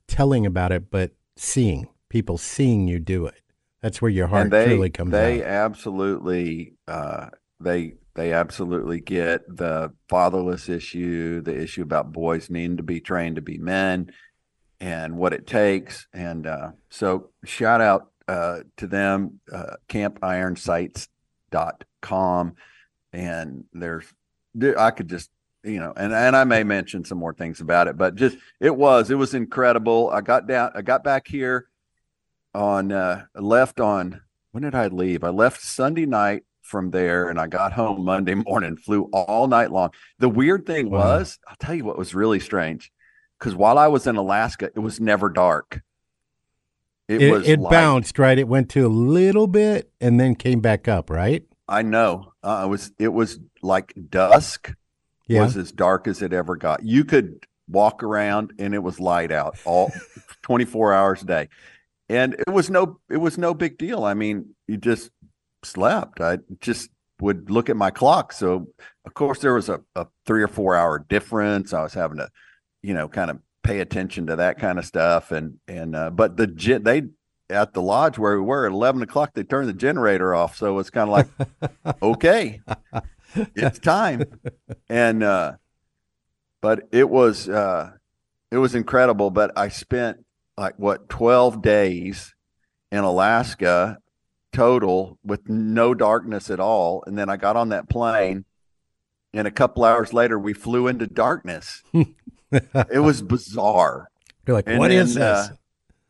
telling 0.08 0.46
about 0.46 0.72
it, 0.74 0.90
but 0.92 1.12
seeing 1.38 1.88
people 2.10 2.38
seeing 2.38 2.88
you 2.88 3.00
do 3.00 3.26
it. 3.26 3.42
That's 3.82 4.02
where 4.02 4.12
your 4.12 4.28
heart 4.28 4.44
and 4.44 4.52
they 4.52 4.66
truly 4.66 4.90
comes 4.90 5.12
they 5.12 5.44
out. 5.44 5.50
absolutely 5.50 6.74
uh, 6.88 7.28
they 7.60 7.94
they 8.18 8.34
absolutely 8.34 9.00
get 9.00 9.48
the 9.48 9.94
fatherless 10.10 10.68
issue, 10.70 11.42
the 11.42 11.56
issue 11.56 11.84
about 11.84 12.12
boys 12.12 12.50
needing 12.50 12.78
to 12.78 12.84
be 12.84 13.00
trained 13.00 13.36
to 13.36 13.44
be 13.44 13.60
men, 13.60 14.12
and 14.80 15.18
what 15.18 15.34
it 15.34 15.46
takes. 15.46 16.08
And 16.14 16.48
uh, 16.48 16.72
so, 16.90 17.30
shout 17.46 17.80
out 17.80 18.08
uh, 18.28 18.62
to 18.78 18.88
them, 18.88 19.40
uh, 19.52 19.76
campironsights.com. 19.88 22.56
And 23.14 23.64
there's, 23.72 24.12
I 24.78 24.92
could 24.92 25.10
just, 25.10 25.30
you 25.64 25.80
know, 25.80 25.94
and, 25.96 26.12
and 26.12 26.36
I 26.36 26.44
may 26.44 26.64
mention 26.64 27.06
some 27.06 27.20
more 27.20 27.36
things 27.36 27.62
about 27.62 27.88
it, 27.88 27.98
but 27.98 28.16
just, 28.16 28.36
it 28.60 28.76
was, 28.76 29.12
it 29.12 29.16
was 29.16 29.36
incredible. 29.36 30.10
I 30.10 30.22
got 30.22 30.48
down, 30.48 30.72
I 30.76 30.82
got 30.82 31.04
back 31.04 31.28
here 31.28 31.68
on, 32.58 32.92
uh, 32.92 33.26
left 33.36 33.80
on, 33.80 34.22
when 34.52 34.64
did 34.64 34.76
I 34.76 34.88
leave? 34.88 35.24
I 35.24 35.30
left 35.30 35.62
Sunday 35.62 36.06
night 36.06 36.44
from 36.62 36.92
there 36.92 37.30
and 37.30 37.40
I 37.40 37.48
got 37.48 37.72
home 37.74 38.04
Monday 38.04 38.34
morning, 38.34 38.76
flew 38.76 39.04
all 39.14 39.48
night 39.48 39.72
long. 39.72 39.92
The 40.20 40.28
weird 40.30 40.66
thing 40.66 40.90
Wow. 40.90 41.00
was, 41.00 41.40
I'll 41.48 41.56
tell 41.60 41.76
you 41.76 41.86
what 41.86 41.98
was 41.98 42.14
really 42.16 42.40
strange. 42.40 42.92
Because 43.40 43.56
while 43.56 43.78
I 43.78 43.88
was 43.88 44.08
in 44.08 44.16
Alaska, 44.16 44.72
it 44.76 44.80
was 44.80 45.00
never 45.00 45.30
dark. 45.30 45.82
It, 47.08 47.22
It, 47.22 47.32
was 47.32 47.48
it 47.48 47.60
light. 47.60 47.72
bounced, 47.72 48.20
right? 48.20 48.38
It 48.38 48.48
went 48.48 48.70
to 48.72 48.86
a 48.86 48.90
little 48.90 49.48
bit 49.48 49.92
and 50.02 50.20
then 50.20 50.36
came 50.36 50.60
back 50.60 50.88
up, 50.88 51.10
right? 51.10 51.44
I 51.70 51.84
know. 51.84 52.34
Uh, 52.44 52.64
it 52.66 52.70
was 52.70 52.92
it 52.98 53.14
was 53.14 53.40
like 53.62 53.94
dusk 54.10 54.74
Yeah. 55.28 55.44
was 55.44 55.56
as 55.58 55.72
dark 55.72 56.08
as 56.08 56.22
it 56.22 56.34
ever 56.34 56.56
got. 56.56 56.84
You 56.84 57.06
could 57.06 57.46
walk 57.70 58.04
around 58.04 58.54
and 58.60 58.74
it 58.74 58.82
was 58.82 59.00
light 59.00 59.32
out 59.32 59.58
all 59.66 59.92
24 60.42 60.94
hours 60.94 61.22
a 61.22 61.26
day. 61.26 61.50
And 62.10 62.36
it 62.36 62.50
was 62.50 62.70
no 62.70 63.00
it 63.10 63.18
was 63.18 63.38
no 63.38 63.54
big 63.54 63.78
deal. 63.78 64.04
I 64.04 64.14
mean, 64.14 64.56
you 64.68 64.78
just 64.78 65.12
slept. 65.64 66.22
I 66.22 66.40
just 66.62 66.90
would 67.20 67.50
look 67.50 67.70
at 67.70 67.76
my 67.76 67.90
clock. 67.90 68.32
So 68.32 68.68
of 69.06 69.14
course 69.14 69.40
there 69.40 69.54
was 69.54 69.70
a, 69.70 69.82
a 69.96 70.08
three 70.26 70.44
or 70.44 70.48
four 70.48 70.76
hour 70.76 71.00
difference. 71.00 71.74
I 71.74 71.84
was 71.84 71.94
having 71.94 72.18
to, 72.18 72.30
you 72.82 72.94
know, 72.94 73.08
kind 73.08 73.30
of 73.32 73.40
pay 73.64 73.80
attention 73.80 74.28
to 74.28 74.38
that 74.38 74.60
kind 74.60 74.80
of 74.80 74.86
stuff. 74.86 75.32
And 75.32 75.60
and 75.68 75.96
uh, 75.96 76.10
but 76.12 76.38
the 76.38 76.48
they 76.82 77.04
at 77.50 77.74
the 77.74 77.82
lodge 77.82 78.18
where 78.18 78.36
we 78.38 78.46
were 78.46 78.66
at 78.66 78.72
eleven 78.72 79.02
o'clock 79.02 79.34
they 79.34 79.44
turned 79.44 79.68
the 79.68 79.74
generator 79.74 80.34
off. 80.34 80.58
So 80.58 80.80
it's 80.80 80.90
kind 80.90 81.10
of 81.10 81.14
like 81.14 81.96
okay, 82.02 82.62
it's 83.36 83.80
time. 83.96 84.24
And 84.90 85.24
uh 85.24 85.54
but 86.62 86.88
it 86.92 87.10
was 87.10 87.50
uh 87.50 87.92
it 88.52 88.58
was 88.58 88.76
incredible. 88.76 89.30
But 89.30 89.58
I 89.58 89.70
spent 89.70 90.24
like 90.58 90.78
what 90.78 91.10
twelve 91.10 91.62
days 91.62 92.34
in 92.92 93.00
Alaska 93.00 93.98
total 94.54 95.20
with 95.24 95.48
no 95.50 95.94
darkness 95.94 96.50
at 96.50 96.60
all. 96.60 97.04
And 97.06 97.18
then 97.18 97.30
I 97.30 97.38
got 97.38 97.56
on 97.56 97.70
that 97.70 97.90
plane 97.90 98.46
and 99.34 99.48
a 99.48 99.52
couple 99.52 99.84
hours 99.84 100.14
later 100.14 100.40
we 100.40 100.54
flew 100.54 100.88
into 100.88 101.06
darkness. 101.06 101.84
it 102.52 103.04
was 103.04 103.22
bizarre. 103.22 104.10
You're 104.46 104.56
like, 104.56 104.68
And 104.68 104.80
what 104.80 104.92
is 104.92 105.16
then, 105.16 105.24
uh, 105.24 105.48
this? 105.48 105.58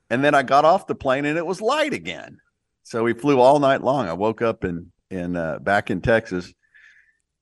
and 0.09 0.23
then 0.23 0.35
I 0.35 0.43
got 0.43 0.65
off 0.65 0.87
the 0.87 0.95
plane 0.95 1.25
and 1.25 1.37
it 1.37 1.45
was 1.45 1.61
light 1.61 1.93
again. 1.93 2.37
So 2.83 3.03
we 3.03 3.13
flew 3.13 3.41
all 3.41 3.59
night 3.59 3.81
long. 3.83 4.07
I 4.07 4.13
woke 4.13 4.41
up 4.41 4.63
in 4.63 4.91
in 5.09 5.35
uh, 5.35 5.59
back 5.59 5.89
in 5.89 6.01
Texas 6.01 6.53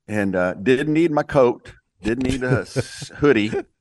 and 0.07 0.35
uh, 0.35 0.53
didn't 0.55 0.93
need 0.93 1.11
my 1.11 1.23
coat, 1.23 1.73
didn't 2.01 2.23
need 2.31 2.43
a 2.43 2.65
hoodie. 3.17 3.51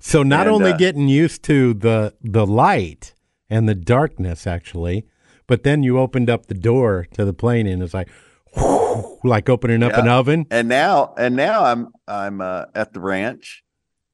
so 0.00 0.22
not 0.22 0.46
and, 0.46 0.56
only 0.56 0.72
uh, 0.72 0.76
getting 0.76 1.08
used 1.08 1.42
to 1.44 1.74
the 1.74 2.14
the 2.22 2.46
light 2.46 3.14
and 3.48 3.68
the 3.68 3.74
darkness, 3.74 4.46
actually, 4.46 5.06
but 5.46 5.64
then 5.64 5.82
you 5.82 5.98
opened 5.98 6.30
up 6.30 6.46
the 6.46 6.54
door 6.54 7.06
to 7.12 7.24
the 7.24 7.32
plane 7.32 7.66
and 7.66 7.82
it's 7.82 7.94
like, 7.94 8.08
like 9.24 9.48
opening 9.48 9.82
up 9.82 9.94
an 9.94 10.08
oven. 10.08 10.46
And 10.50 10.68
now 10.68 11.14
and 11.18 11.36
now 11.36 11.64
I'm 11.64 11.88
I'm 12.06 12.40
uh, 12.40 12.66
at 12.74 12.92
the 12.92 13.00
ranch 13.00 13.64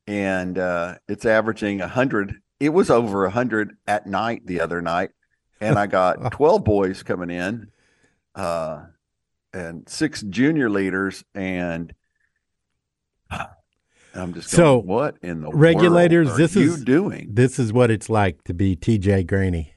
and 0.06 0.58
uh, 0.58 0.96
it's 1.08 1.24
averaging 1.24 1.80
a 1.80 1.88
hundred. 1.88 2.36
It 2.60 2.70
was 2.70 2.90
over 2.90 3.24
a 3.24 3.30
hundred 3.30 3.76
at 3.86 4.06
night 4.06 4.46
the 4.46 4.60
other 4.60 4.80
night, 4.80 5.10
and 5.60 5.78
I 5.78 5.86
got 5.86 6.32
twelve 6.32 6.64
boys 6.64 7.02
coming 7.02 7.30
in, 7.30 7.68
uh, 8.34 8.84
and 9.52 9.88
six 9.88 10.22
junior 10.22 10.70
leaders, 10.70 11.24
and 11.34 11.92
I'm 14.16 14.34
just 14.34 14.50
So, 14.50 14.76
going, 14.80 14.86
what 14.86 15.16
in 15.22 15.40
the 15.42 15.50
regulators, 15.50 16.26
world 16.28 16.40
are 16.40 16.42
this 16.42 16.56
you 16.56 16.72
is- 16.74 16.84
doing? 16.84 17.28
This 17.32 17.58
is 17.58 17.72
what 17.72 17.90
it's 17.90 18.08
like 18.08 18.44
to 18.44 18.54
be 18.54 18.76
TJ 18.76 19.26
Graney. 19.26 19.74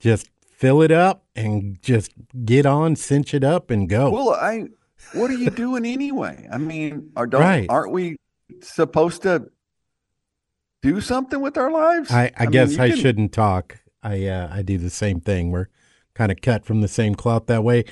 Just 0.00 0.30
fill 0.50 0.82
it 0.82 0.90
up 0.92 1.24
and 1.36 1.80
just 1.82 2.12
get 2.44 2.66
on, 2.66 2.96
cinch 2.96 3.34
it 3.34 3.44
up, 3.44 3.70
and 3.70 3.88
go. 3.88 4.10
Well, 4.10 4.30
I 4.30 4.66
what 5.14 5.30
are 5.30 5.34
you 5.36 5.50
doing 5.50 5.84
anyway? 5.84 6.48
I 6.52 6.58
mean, 6.58 7.10
are 7.16 7.26
don't 7.26 7.40
Right. 7.40 7.66
aren't 7.68 7.92
we 7.92 8.16
supposed 8.60 9.22
to 9.22 9.48
do 10.82 11.00
something 11.00 11.40
with 11.40 11.56
our 11.56 11.70
lives? 11.70 12.10
I, 12.10 12.30
I, 12.36 12.42
mean, 12.44 12.50
guess 12.50 12.76
you 12.76 12.82
I 12.82 12.88
can- 12.90 12.98
shouldn't 12.98 13.32
talk. 13.32 13.78
I 14.02 14.26
uh, 14.26 14.48
I 14.52 14.62
do 14.62 14.78
the 14.78 14.90
same 14.90 15.20
thing. 15.20 15.50
We're 15.52 15.68
kind 16.14 16.32
of 16.32 16.40
cut 16.40 16.64
from 16.64 16.80
the 16.80 16.88
same 16.88 17.14
cloth 17.14 17.46
that 17.46 17.62
way. 17.62 17.84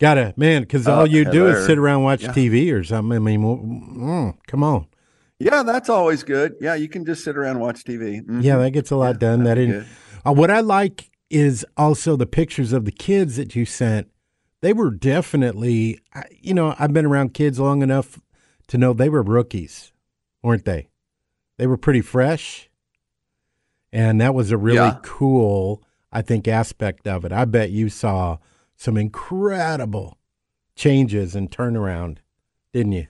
Gotta 0.00 0.34
man, 0.36 0.62
because 0.62 0.88
Uh, 0.88 0.94
all 0.96 1.06
you 1.06 1.24
do 1.24 1.46
is 1.46 1.64
sit 1.64 1.78
around 1.78 2.02
watch 2.02 2.22
Yeah. 2.24 2.32
TV 2.32 2.72
or 2.72 2.82
something. 2.82 3.14
I 3.16 3.20
mean, 3.20 3.40
mm, 3.40 4.34
come 4.48 4.64
on. 4.64 4.86
Yeah, 5.44 5.62
that's 5.62 5.88
always 5.88 6.22
good. 6.22 6.54
Yeah, 6.60 6.74
you 6.74 6.88
can 6.88 7.04
just 7.04 7.24
sit 7.24 7.36
around 7.36 7.52
and 7.52 7.60
watch 7.60 7.84
TV. 7.84 8.20
Mhm. 8.20 8.42
Yeah, 8.42 8.56
that 8.58 8.70
gets 8.70 8.90
a 8.90 8.96
lot 8.96 9.14
Yeah, 9.16 9.18
done. 9.18 9.38
That 9.40 9.56
that'd 9.56 9.68
be 9.68 9.72
didn't. 9.72 9.88
good. 9.88 9.96
Uh, 10.30 10.32
what 10.32 10.50
I 10.50 10.60
like 10.60 11.10
is 11.30 11.66
also 11.76 12.16
the 12.16 12.26
pictures 12.26 12.72
of 12.72 12.84
the 12.84 12.92
kids 12.92 13.36
that 13.36 13.56
you 13.56 13.64
sent. 13.64 14.08
They 14.60 14.72
were 14.72 14.90
definitely, 14.90 15.98
you 16.40 16.54
know, 16.54 16.74
I've 16.78 16.92
been 16.92 17.06
around 17.06 17.34
kids 17.34 17.58
long 17.58 17.82
enough 17.82 18.20
to 18.68 18.78
know 18.78 18.92
they 18.92 19.08
were 19.08 19.22
rookies, 19.22 19.92
weren't 20.42 20.64
they? 20.64 20.88
They 21.58 21.66
were 21.66 21.76
pretty 21.76 22.00
fresh. 22.02 22.70
And 23.92 24.20
that 24.20 24.34
was 24.34 24.50
a 24.52 24.56
really 24.56 24.76
Yeah. 24.76 24.98
cool, 25.02 25.82
I 26.12 26.22
think, 26.22 26.46
aspect 26.46 27.06
of 27.08 27.24
it. 27.24 27.32
I 27.32 27.44
bet 27.44 27.70
you 27.70 27.88
saw 27.88 28.38
some 28.76 28.96
incredible 28.96 30.18
changes 30.76 31.34
and 31.34 31.50
turnaround, 31.50 32.18
didn't 32.72 32.92
you? 32.92 33.06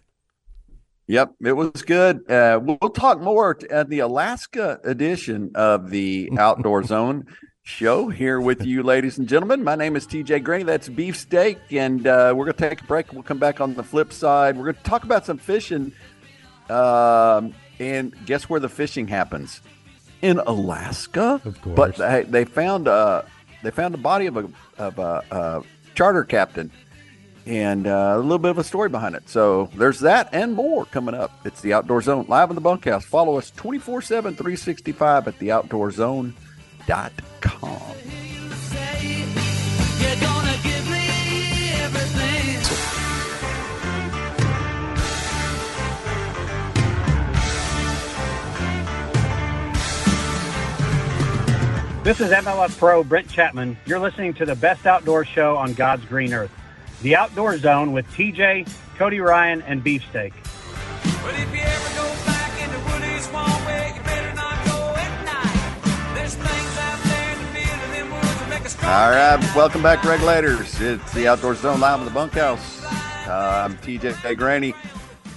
Yep, 1.12 1.34
it 1.44 1.52
was 1.52 1.82
good. 1.82 2.30
Uh, 2.30 2.58
we'll, 2.62 2.78
we'll 2.80 2.90
talk 2.90 3.20
more 3.20 3.52
t- 3.52 3.68
at 3.68 3.90
the 3.90 3.98
Alaska 3.98 4.80
edition 4.82 5.50
of 5.54 5.90
the 5.90 6.30
Outdoor 6.38 6.82
Zone 6.84 7.26
show 7.62 8.08
here 8.08 8.40
with 8.40 8.64
you, 8.64 8.82
ladies 8.82 9.18
and 9.18 9.28
gentlemen. 9.28 9.62
My 9.62 9.74
name 9.74 9.94
is 9.94 10.06
TJ 10.06 10.42
Graney. 10.42 10.64
That's 10.64 10.88
Beefsteak, 10.88 11.58
and 11.70 12.06
uh, 12.06 12.32
we're 12.34 12.46
going 12.46 12.56
to 12.56 12.68
take 12.70 12.80
a 12.80 12.84
break. 12.84 13.12
We'll 13.12 13.22
come 13.24 13.36
back 13.36 13.60
on 13.60 13.74
the 13.74 13.82
flip 13.82 14.10
side. 14.10 14.56
We're 14.56 14.72
going 14.72 14.76
to 14.76 14.82
talk 14.84 15.04
about 15.04 15.26
some 15.26 15.36
fishing. 15.36 15.92
Um, 16.70 17.54
and 17.78 18.16
guess 18.24 18.48
where 18.48 18.58
the 18.58 18.70
fishing 18.70 19.06
happens? 19.06 19.60
In 20.22 20.38
Alaska. 20.38 21.42
Of 21.44 21.60
course. 21.60 21.76
But 21.76 21.96
they, 21.96 22.22
they 22.22 22.44
found 22.46 22.88
uh, 22.88 23.20
they 23.62 23.70
found 23.70 23.92
the 23.92 23.98
body 23.98 24.28
of 24.28 24.38
a 24.38 24.48
of 24.78 24.98
a, 24.98 25.22
uh 25.30 25.62
charter 25.94 26.24
captain 26.24 26.70
and 27.46 27.86
uh, 27.86 28.14
a 28.16 28.18
little 28.18 28.38
bit 28.38 28.50
of 28.50 28.58
a 28.58 28.64
story 28.64 28.88
behind 28.88 29.14
it. 29.14 29.28
So 29.28 29.70
there's 29.74 30.00
that 30.00 30.30
and 30.32 30.54
more 30.54 30.86
coming 30.86 31.14
up. 31.14 31.30
It's 31.44 31.60
the 31.60 31.72
Outdoor 31.72 32.02
Zone 32.02 32.26
live 32.28 32.50
in 32.50 32.54
the 32.54 32.60
bunkhouse. 32.60 33.04
Follow 33.04 33.38
us 33.38 33.50
24 33.52 34.02
7, 34.02 34.34
365 34.34 35.28
at 35.28 35.38
theoutdoorzone.com. 35.38 36.32
This 52.04 52.20
is 52.20 52.32
MLF 52.32 52.76
Pro 52.78 53.04
Brent 53.04 53.30
Chapman. 53.30 53.76
You're 53.86 54.00
listening 54.00 54.34
to 54.34 54.44
the 54.44 54.56
best 54.56 54.88
outdoor 54.88 55.24
show 55.24 55.56
on 55.56 55.72
God's 55.72 56.04
green 56.04 56.34
earth, 56.34 56.50
The 57.02 57.16
Outdoor 57.16 57.58
Zone 57.58 57.92
with 57.92 58.06
TJ, 58.12 58.72
Cody 58.96 59.18
Ryan, 59.18 59.62
and 59.62 59.82
Beefsteak. 59.82 60.32
But 61.22 61.34
if 61.34 61.52
you 61.52 61.60
ever 61.60 61.94
go 61.96 62.08
back 62.24 62.62
into 62.62 62.78
Wooly 62.78 63.20
Swamp 63.20 63.66
Way, 63.66 63.92
you 63.96 64.02
better 64.02 64.34
not 64.34 64.64
go 64.64 64.94
at 64.96 65.24
night. 65.24 66.14
There's 66.14 66.34
things 66.36 66.78
out 66.78 67.02
there 67.02 67.32
in 67.32 67.38
the 67.40 67.46
field 67.46 67.80
and 67.82 67.92
them 67.92 68.10
woods 68.12 68.38
that 68.38 68.48
make 68.48 68.64
a 68.64 68.68
strong 68.68 68.92
All 68.92 69.10
right, 69.10 69.56
welcome 69.56 69.82
back, 69.82 70.04
regulators. 70.04 70.80
It's 70.80 71.12
the 71.12 71.26
Outdoor 71.26 71.56
Zone 71.56 71.80
live 71.80 71.98
in 71.98 72.04
the 72.04 72.12
bunkhouse. 72.12 72.84
Uh, 72.84 73.64
I'm 73.64 73.76
TJ 73.78 74.36
Graney 74.36 74.74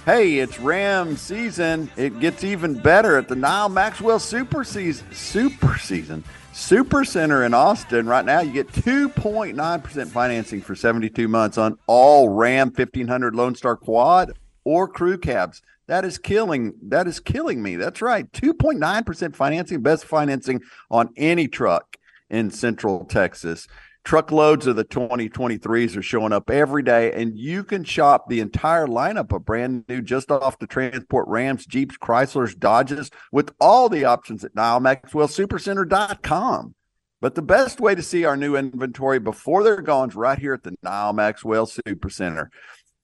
Hey, 0.06 0.38
it's 0.38 0.60
Ram 0.60 1.16
season. 1.16 1.90
It 1.96 2.20
gets 2.20 2.44
even 2.44 2.74
better 2.74 3.16
at 3.16 3.26
the 3.26 3.34
Nyle 3.34 3.68
Maxwell 3.68 4.20
Super 4.20 4.62
Season. 4.62 5.04
Super 5.12 5.76
Season. 5.78 6.22
Super 6.56 7.04
Center 7.04 7.44
in 7.44 7.52
Austin. 7.52 8.06
Right 8.06 8.24
now, 8.24 8.40
you 8.40 8.50
get 8.50 8.68
2.9% 8.68 10.08
financing 10.08 10.62
for 10.62 10.74
72 10.74 11.28
months 11.28 11.58
on 11.58 11.78
all 11.86 12.30
Ram 12.30 12.68
1500 12.68 13.34
Lone 13.36 13.54
Star 13.54 13.76
Quad 13.76 14.32
or 14.64 14.88
crew 14.88 15.18
cabs. 15.18 15.60
That 15.86 16.06
is 16.06 16.16
killing. 16.16 16.72
That 16.82 17.06
is 17.06 17.20
killing 17.20 17.62
me. 17.62 17.76
That's 17.76 18.00
right. 18.00 18.32
2.9% 18.32 19.36
financing, 19.36 19.82
best 19.82 20.06
financing 20.06 20.62
on 20.90 21.10
any 21.18 21.46
truck 21.46 21.98
in 22.30 22.50
Central 22.50 23.04
Texas. 23.04 23.68
Truckloads 24.06 24.66
of 24.68 24.76
the 24.76 24.84
2023s 24.84 25.96
are 25.96 26.02
showing 26.02 26.32
up 26.32 26.48
every 26.48 26.84
day, 26.84 27.10
and 27.10 27.36
you 27.36 27.64
can 27.64 27.82
shop 27.82 28.28
the 28.28 28.38
entire 28.38 28.86
lineup 28.86 29.34
of 29.34 29.44
brand 29.44 29.84
new, 29.88 30.00
just 30.00 30.30
off 30.30 30.60
the 30.60 30.68
transport 30.68 31.26
Rams, 31.26 31.66
Jeeps, 31.66 31.98
Chryslers, 31.98 32.56
Dodges 32.56 33.10
with 33.32 33.50
all 33.60 33.88
the 33.88 34.04
options 34.04 34.44
at 34.44 34.54
NyleMaxwellSupercenter.com. 34.54 36.76
But 37.20 37.34
the 37.34 37.42
best 37.42 37.80
way 37.80 37.96
to 37.96 38.02
see 38.02 38.24
our 38.24 38.36
new 38.36 38.54
inventory 38.54 39.18
before 39.18 39.64
they're 39.64 39.82
gone 39.82 40.10
is 40.10 40.14
right 40.14 40.38
here 40.38 40.54
at 40.54 40.62
the 40.62 40.76
Nyle 40.84 41.12
Maxwell 41.12 41.66
Supercenter. 41.66 42.50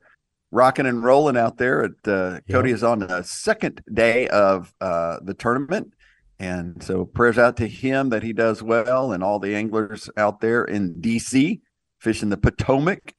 rocking 0.50 0.86
and 0.86 1.02
rolling 1.02 1.36
out 1.36 1.58
there. 1.58 1.84
At 1.84 2.08
uh, 2.08 2.40
Cody 2.50 2.70
is 2.70 2.82
on 2.82 3.00
the 3.00 3.22
second 3.22 3.82
day 3.92 4.28
of 4.28 4.74
uh, 4.80 5.18
the 5.22 5.34
tournament, 5.34 5.94
and 6.38 6.82
so 6.82 7.04
prayers 7.04 7.38
out 7.38 7.56
to 7.58 7.66
him 7.66 8.10
that 8.10 8.22
he 8.22 8.32
does 8.32 8.62
well, 8.62 9.12
and 9.12 9.22
all 9.22 9.38
the 9.38 9.54
anglers 9.54 10.08
out 10.16 10.40
there 10.40 10.64
in 10.64 10.94
DC 10.96 11.60
fishing 11.98 12.30
the 12.30 12.36
Potomac. 12.36 13.14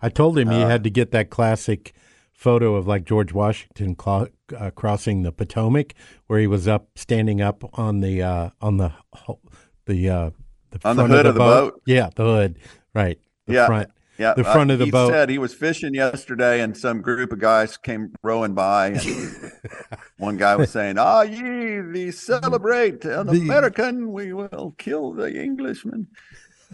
I 0.00 0.08
told 0.08 0.38
him 0.38 0.48
he 0.50 0.62
uh, 0.62 0.68
had 0.68 0.84
to 0.84 0.90
get 0.90 1.10
that 1.10 1.30
classic 1.30 1.92
photo 2.32 2.74
of 2.76 2.86
like 2.86 3.04
George 3.04 3.32
Washington 3.32 3.94
clo- 3.94 4.28
uh, 4.56 4.70
crossing 4.70 5.22
the 5.22 5.32
Potomac, 5.32 5.94
where 6.26 6.38
he 6.38 6.46
was 6.46 6.66
up, 6.66 6.88
standing 6.96 7.40
up 7.42 7.78
on 7.78 8.00
the 8.00 8.22
uh, 8.22 8.50
on 8.60 8.78
the 8.78 8.92
the 9.86 10.08
uh, 10.08 10.30
the 10.70 10.80
On 10.84 10.96
the 10.96 11.02
front 11.02 11.12
hood 11.12 11.26
of 11.26 11.34
the 11.34 11.38
boat? 11.40 11.82
Yeah, 11.84 12.10
the 12.14 12.22
hood. 12.24 12.58
Right. 12.94 13.18
The 13.46 13.54
Yeah. 13.54 13.66
front. 13.66 13.90
Yeah, 14.20 14.34
The 14.34 14.44
front 14.44 14.70
uh, 14.70 14.74
of 14.74 14.78
the 14.80 14.84
he 14.84 14.90
boat. 14.90 15.10
said 15.12 15.30
he 15.30 15.38
was 15.38 15.54
fishing 15.54 15.94
yesterday, 15.94 16.60
and 16.60 16.76
some 16.76 17.00
group 17.00 17.32
of 17.32 17.38
guys 17.38 17.78
came 17.78 18.12
rowing 18.22 18.52
by. 18.52 19.00
One 20.18 20.36
guy 20.36 20.56
was 20.56 20.70
saying, 20.70 20.98
"Ah, 20.98 21.22
ye, 21.22 21.80
we 21.80 22.10
celebrate 22.10 23.02
an 23.06 23.28
The- 23.28 23.40
American, 23.40 24.12
we 24.12 24.34
will 24.34 24.74
kill 24.76 25.14
the 25.14 25.42
Englishman." 25.42 26.08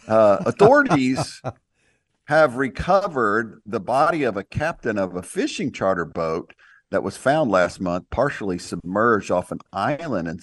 Uh, 0.09 0.39
authorities 0.45 1.41
have 2.25 2.57
recovered 2.57 3.63
the 3.65 3.79
body 3.79 4.25
of 4.25 4.37
a 4.37 4.43
captain 4.43 4.99
of 4.99 5.15
a 5.15 5.23
fishing 5.23 5.71
charter 5.71 6.05
boat 6.05 6.53
that 6.91 7.05
was 7.05 7.17
found 7.17 7.49
last 7.53 7.81
month, 7.81 8.11
partially 8.11 8.59
submerged 8.59 9.31
off 9.31 9.53
an 9.53 9.61
island 9.73 10.27
in 10.27 10.41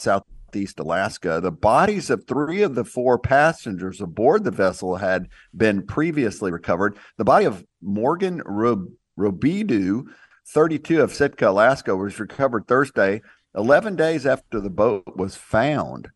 southeast 0.53 0.79
Alaska. 0.79 1.39
The 1.41 1.51
bodies 1.51 2.11
of 2.11 2.27
three 2.27 2.61
of 2.61 2.75
the 2.75 2.85
four 2.85 3.17
passengers 3.17 3.99
aboard 3.99 4.43
the 4.43 4.51
vessel 4.51 4.97
had 4.97 5.27
been 5.55 5.85
previously 5.85 6.51
recovered. 6.51 6.95
The 7.17 7.23
body 7.23 7.45
of 7.45 7.65
Morgan 7.81 8.43
Rob- 8.45 8.89
Robidoux, 9.17 10.05
32 10.47 11.01
of 11.01 11.11
Sitka, 11.11 11.49
Alaska, 11.49 11.95
was 11.95 12.19
recovered 12.19 12.67
Thursday, 12.67 13.21
11 13.55 13.95
days 13.95 14.27
after 14.27 14.59
the 14.59 14.69
boat 14.69 15.03
was 15.15 15.35
found. 15.35 16.09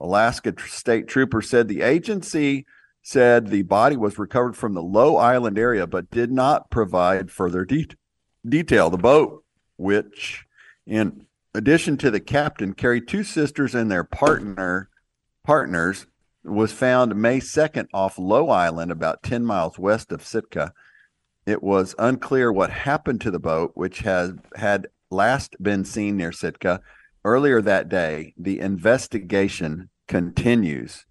Alaska 0.00 0.54
State 0.64 1.08
Trooper 1.08 1.42
said 1.42 1.66
the 1.66 1.82
agency 1.82 2.64
said 3.02 3.48
the 3.48 3.62
body 3.62 3.96
was 3.96 4.16
recovered 4.16 4.56
from 4.56 4.74
the 4.74 4.82
Low 4.82 5.16
Island 5.16 5.58
area, 5.58 5.88
but 5.88 6.10
did 6.10 6.30
not 6.30 6.70
provide 6.70 7.32
further 7.32 7.64
de- 7.64 7.88
detail. 8.48 8.90
The 8.90 8.96
boat, 8.96 9.44
which 9.76 10.44
in 10.86 11.26
addition 11.54 11.96
to 11.98 12.10
the 12.10 12.20
captain 12.20 12.74
carried 12.74 13.08
two 13.08 13.24
sisters 13.24 13.74
and 13.74 13.90
their 13.90 14.04
partner 14.04 14.88
partners, 15.44 16.06
was 16.44 16.72
found 16.72 17.16
May 17.16 17.38
2nd 17.38 17.86
off 17.92 18.18
Low 18.18 18.50
Island, 18.50 18.90
about 18.90 19.22
10 19.22 19.44
miles 19.44 19.78
west 19.78 20.10
of 20.12 20.24
Sitka. 20.24 20.72
It 21.46 21.62
was 21.62 21.94
unclear 21.98 22.52
what 22.52 22.70
happened 22.70 23.20
to 23.22 23.30
the 23.30 23.40
boat, 23.40 23.72
which 23.74 24.00
has 24.00 24.32
had 24.56 24.88
last 25.10 25.56
been 25.62 25.84
seen 25.84 26.16
near 26.16 26.32
Sitka 26.32 26.80
earlier 27.24 27.60
that 27.62 27.88
day. 27.88 28.34
The 28.36 28.60
investigation 28.60 29.90
continues. 30.08 31.06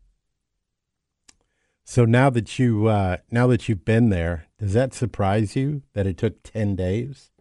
So 1.84 2.06
now 2.06 2.30
that 2.30 2.58
you 2.58 2.88
uh, 2.88 3.18
now 3.30 3.48
that 3.48 3.68
you've 3.68 3.84
been 3.84 4.10
there, 4.10 4.48
does 4.58 4.74
that 4.74 4.94
surprise 4.94 5.58
you 5.58 5.82
that 5.94 6.08
it 6.08 6.18
took 6.18 6.42
ten 6.44 6.76
days? 6.76 7.32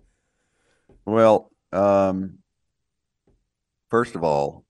Well, 1.05 1.53
um, 1.73 2.40
first 3.91 4.15
of 4.15 4.23
all, 4.25 4.65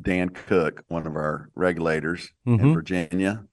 Dan 0.00 0.30
Cook, 0.30 0.84
one 0.88 1.06
of 1.06 1.14
our 1.14 1.50
regulators 1.54 2.30
in 2.46 2.58
Mhm. 2.58 2.74
Virginia, 2.74 3.44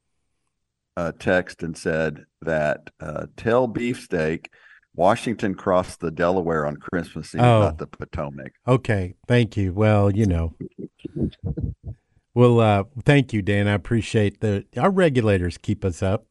uh, 0.95 1.11
text 1.19 1.61
and 1.63 1.77
said 1.77 2.25
that 2.41 2.89
uh, 2.99 3.27
tell 3.35 3.67
beefsteak 3.67 4.49
Washington 4.95 5.53
crossed 5.53 5.99
the 5.99 6.09
Delaware 6.09 6.65
on 6.65 6.77
Christmas 6.77 7.35
Eve, 7.35 7.41
Oh. 7.41 7.59
not 7.61 7.77
the 7.77 7.85
Potomac. 7.85 8.53
Okay, 8.67 9.13
thank 9.27 9.55
you. 9.55 9.71
Well, 9.73 10.09
you 10.09 10.25
know, 10.25 10.55
well, 12.33 12.59
uh, 12.59 12.83
thank 13.03 13.33
you, 13.33 13.41
Dan. 13.41 13.67
I 13.67 13.73
appreciate 13.73 14.41
the 14.41 14.65
our 14.77 14.89
regulators 14.91 15.57
keep 15.57 15.83
us 15.85 16.01
up. 16.01 16.25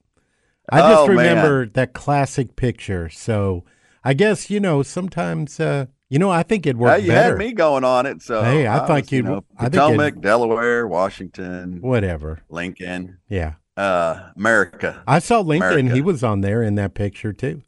I 0.71 0.81
just 0.81 1.03
Oh, 1.03 1.07
man. 1.09 1.17
remember 1.17 1.67
that 1.67 1.93
classic 1.93 2.57
picture. 2.57 3.09
So 3.09 3.65
I 4.03 4.15
guess 4.15 4.51
you 4.51 4.59
know 4.59 4.83
sometimes 4.83 5.61
uh, 5.61 5.87
you 6.09 6.19
know 6.19 6.31
I 6.31 6.43
think 6.43 6.67
it 6.67 6.77
worked 6.77 7.01
Hey, 7.01 7.07
you 7.07 7.13
better. 7.13 7.31
had 7.37 7.39
me 7.39 7.53
going 7.53 7.85
on 7.85 8.07
it, 8.07 8.23
so 8.23 8.43
Hey, 8.43 8.67
I 8.67 8.87
think 8.87 9.07
was, 9.07 9.13
you 9.13 9.23
know, 9.23 9.45
I 9.59 9.65
think 9.69 9.75
Potomac, 9.75 10.21
Delaware, 10.21 10.87
Washington, 10.87 11.81
Whatever. 11.81 12.41
Lincoln, 12.49 13.19
Yeah, 13.29 13.55
uh, 13.77 14.31
America. 14.37 15.03
I 15.07 15.19
saw 15.19 15.41
Lincoln. 15.41 15.71
America. 15.73 15.95
He 15.95 16.01
was 16.01 16.23
on 16.25 16.41
there 16.41 16.63
in 16.63 16.75
that 16.77 16.95
picture 16.95 17.33
too. 17.33 17.63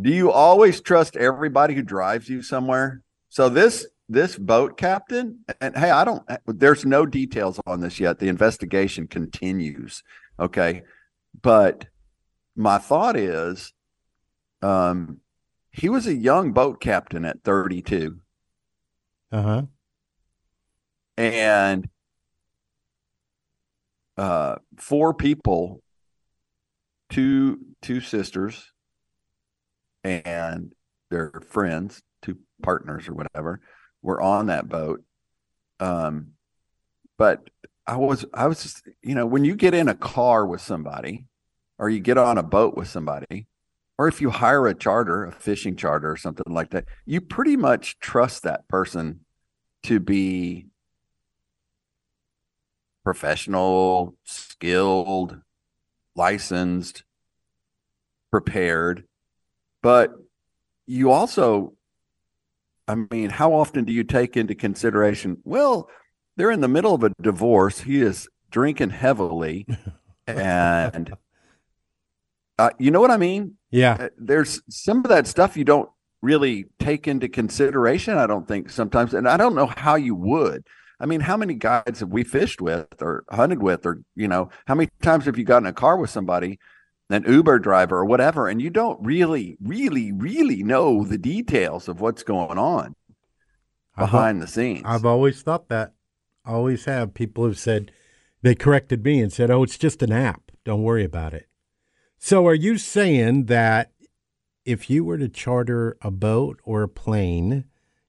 Do 0.00 0.10
you 0.10 0.32
always 0.32 0.80
trust 0.80 1.16
everybody 1.16 1.74
who 1.74 1.82
drives 1.82 2.28
you 2.28 2.42
somewhere? 2.42 3.02
So 3.28 3.48
this 3.48 3.86
this 4.08 4.36
boat 4.36 4.76
captain, 4.76 5.44
and 5.60 5.76
hey, 5.76 5.90
I 5.90 6.04
don't. 6.04 6.22
There's 6.46 6.84
no 6.84 7.06
details 7.06 7.58
on 7.66 7.80
this 7.80 7.98
yet. 8.00 8.18
The 8.18 8.28
investigation 8.28 9.06
continues. 9.06 10.02
Okay, 10.38 10.82
but 11.40 11.86
my 12.56 12.78
thought 12.78 13.16
is, 13.16 13.72
um, 14.62 15.20
he 15.74 15.88
was 15.88 16.06
a 16.06 16.14
young 16.14 16.52
boat 16.52 16.80
captain 16.80 17.24
at 17.24 17.42
32, 17.42 18.18
Uh 19.32 19.42
huh. 19.42 19.62
and 21.16 21.88
uh, 24.16 24.56
four 24.78 25.12
people, 25.14 25.82
two 27.10 27.58
two 27.82 28.00
sisters, 28.00 28.70
and 30.04 30.72
their 31.10 31.32
friends, 31.48 32.02
two 32.22 32.38
partners 32.62 33.08
or 33.08 33.14
whatever, 33.14 33.60
were 34.02 34.20
on 34.22 34.46
that 34.46 34.68
boat. 34.68 35.02
Um, 35.80 36.34
but 37.18 37.48
I 37.86 37.96
was 37.96 38.24
I 38.32 38.46
was 38.46 38.62
just 38.62 38.82
you 39.02 39.14
know 39.16 39.26
when 39.26 39.44
you 39.44 39.56
get 39.56 39.74
in 39.74 39.88
a 39.88 39.94
car 39.94 40.46
with 40.46 40.60
somebody, 40.60 41.26
or 41.78 41.90
you 41.90 41.98
get 41.98 42.16
on 42.18 42.38
a 42.38 42.42
boat 42.44 42.76
with 42.76 42.88
somebody, 42.88 43.48
or 43.98 44.08
if 44.08 44.20
you 44.20 44.30
hire 44.30 44.66
a 44.66 44.74
charter, 44.74 45.24
a 45.24 45.32
fishing 45.32 45.76
charter 45.76 46.10
or 46.10 46.16
something 46.16 46.52
like 46.52 46.70
that, 46.70 46.84
you 47.06 47.20
pretty 47.20 47.56
much 47.56 47.98
trust 48.00 48.42
that 48.42 48.66
person 48.68 49.20
to 49.84 50.00
be 50.00 50.66
professional, 53.04 54.16
skilled, 54.24 55.40
licensed, 56.16 57.04
prepared. 58.30 59.04
But 59.82 60.12
you 60.86 61.10
also, 61.10 61.74
I 62.88 62.96
mean, 63.10 63.30
how 63.30 63.52
often 63.52 63.84
do 63.84 63.92
you 63.92 64.04
take 64.04 64.36
into 64.36 64.54
consideration? 64.54 65.38
Well, 65.44 65.88
they're 66.36 66.50
in 66.50 66.62
the 66.62 66.68
middle 66.68 66.94
of 66.94 67.04
a 67.04 67.12
divorce. 67.20 67.80
He 67.80 68.00
is 68.00 68.28
drinking 68.50 68.90
heavily, 68.90 69.66
and 70.26 71.14
uh, 72.58 72.70
you 72.78 72.90
know 72.90 73.00
what 73.00 73.10
I 73.10 73.16
mean. 73.16 73.54
Yeah. 73.70 73.96
Uh, 73.98 74.08
There's 74.18 74.62
some 74.68 74.98
of 74.98 75.08
that 75.08 75.26
stuff 75.26 75.56
you 75.56 75.64
don't 75.64 75.88
really 76.22 76.66
take 76.78 77.06
into 77.08 77.28
consideration. 77.28 78.16
I 78.16 78.26
don't 78.26 78.46
think 78.48 78.70
sometimes, 78.70 79.12
and 79.14 79.28
I 79.28 79.36
don't 79.36 79.54
know 79.54 79.66
how 79.66 79.96
you 79.96 80.14
would. 80.14 80.64
I 81.00 81.06
mean, 81.06 81.20
how 81.20 81.36
many 81.36 81.54
guides 81.54 82.00
have 82.00 82.10
we 82.10 82.22
fished 82.24 82.60
with 82.60 83.02
or 83.02 83.24
hunted 83.30 83.62
with, 83.62 83.84
or 83.84 84.02
you 84.14 84.28
know, 84.28 84.48
how 84.66 84.74
many 84.74 84.90
times 85.02 85.24
have 85.26 85.36
you 85.36 85.44
gotten 85.44 85.66
in 85.66 85.70
a 85.70 85.74
car 85.74 85.96
with 85.96 86.08
somebody, 86.10 86.58
an 87.10 87.24
Uber 87.26 87.58
driver 87.58 87.98
or 87.98 88.04
whatever, 88.04 88.48
and 88.48 88.62
you 88.62 88.70
don't 88.70 89.04
really, 89.04 89.58
really, 89.60 90.12
really 90.12 90.62
know 90.62 91.04
the 91.04 91.18
details 91.18 91.88
of 91.88 92.00
what's 92.00 92.22
going 92.22 92.58
on 92.58 92.94
I've- 93.96 94.06
behind 94.06 94.40
the 94.40 94.46
scenes. 94.46 94.82
I've 94.84 95.04
always 95.04 95.42
thought 95.42 95.68
that. 95.68 95.92
Always 96.46 96.84
have. 96.84 97.12
People 97.14 97.44
have 97.44 97.58
said, 97.58 97.90
they 98.42 98.54
corrected 98.54 99.02
me 99.04 99.20
and 99.20 99.32
said, 99.32 99.50
oh, 99.50 99.62
it's 99.62 99.78
just 99.78 100.02
an 100.02 100.12
app. 100.12 100.52
Don't 100.64 100.82
worry 100.82 101.04
about 101.04 101.34
it. 101.34 101.48
So 102.26 102.46
are 102.46 102.54
you 102.54 102.78
saying 102.78 103.44
that 103.52 103.92
if 104.64 104.88
you 104.88 105.04
were 105.04 105.18
to 105.18 105.28
charter 105.28 105.98
a 106.00 106.10
boat 106.10 106.58
or 106.64 106.82
a 106.82 106.88
plane, 106.88 107.66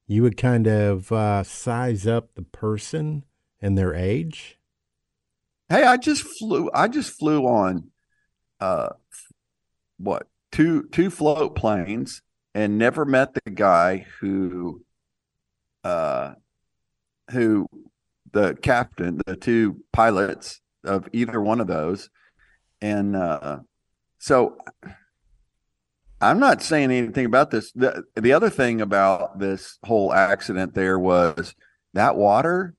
you 0.08 0.24
would 0.24 0.38
kind 0.38 0.68
of 0.68 1.12
uh, 1.12 1.44
size 1.44 2.08
up 2.08 2.34
the 2.34 2.44
person 2.44 3.26
and 3.60 3.78
their 3.78 3.94
age. 3.94 4.58
Hey, 5.68 5.84
I 5.84 5.98
just 5.98 6.24
flew. 6.40 6.70
I 6.74 6.88
just 6.88 7.20
flew 7.20 7.44
on, 7.44 7.92
uh, 8.62 8.92
what 9.98 10.30
two 10.50 10.84
two 10.94 11.10
float 11.10 11.54
planes 11.54 12.22
and 12.54 12.78
never 12.78 13.04
met 13.04 13.34
the 13.34 13.52
guy 13.52 14.06
who, 14.22 14.86
uh, 15.84 16.36
who 17.32 17.68
the 18.32 18.56
captain, 18.62 19.20
the 19.26 19.36
two 19.36 19.84
pilots 19.92 20.62
of 20.86 21.10
either 21.12 21.42
one 21.42 21.60
of 21.60 21.68
those, 21.68 22.10
and 22.80 23.18
uh, 23.18 23.60
so 24.26 24.58
I'm 26.20 26.40
not 26.40 26.64
saying 26.64 26.90
anything 26.90 27.28
about 27.28 27.52
this. 27.52 27.72
The 27.74 28.06
the 28.16 28.34
other 28.34 28.50
thing 28.50 28.82
about 28.82 29.38
this 29.38 29.78
whole 29.86 30.12
accident 30.12 30.74
there 30.74 30.98
was 30.98 31.54
that 31.94 32.16
water 32.16 32.74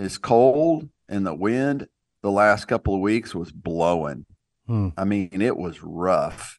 is 0.00 0.16
cold 0.16 0.88
and 1.06 1.26
the 1.26 1.34
wind 1.34 1.88
the 2.22 2.30
last 2.30 2.68
couple 2.68 2.94
of 2.94 3.02
weeks 3.02 3.34
was 3.34 3.52
blowing. 3.52 4.24
Hmm. 4.66 4.88
I 4.96 5.04
mean, 5.04 5.42
it 5.42 5.58
was 5.58 5.82
rough. 5.82 6.58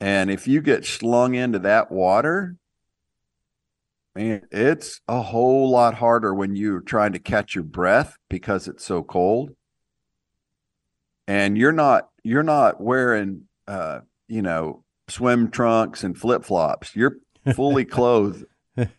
And 0.00 0.30
if 0.30 0.48
you 0.48 0.62
get 0.62 0.86
slung 0.86 1.34
into 1.34 1.58
that 1.58 1.92
water, 1.92 2.56
man, 4.14 4.40
it's 4.52 5.02
a 5.06 5.20
whole 5.20 5.68
lot 5.68 5.92
harder 5.92 6.32
when 6.34 6.56
you're 6.56 6.80
trying 6.80 7.12
to 7.12 7.18
catch 7.18 7.54
your 7.54 7.64
breath 7.64 8.16
because 8.30 8.68
it's 8.68 8.84
so 8.84 9.02
cold. 9.02 9.50
And 11.28 11.58
you're 11.58 11.72
not 11.72 12.08
you're 12.24 12.42
not 12.42 12.80
wearing 12.80 13.42
uh, 13.68 14.00
you 14.28 14.42
know, 14.42 14.84
swim 15.08 15.50
trunks 15.50 16.02
and 16.02 16.16
flip-flops. 16.16 16.96
You're 16.96 17.18
fully 17.54 17.84
clothed 17.84 18.44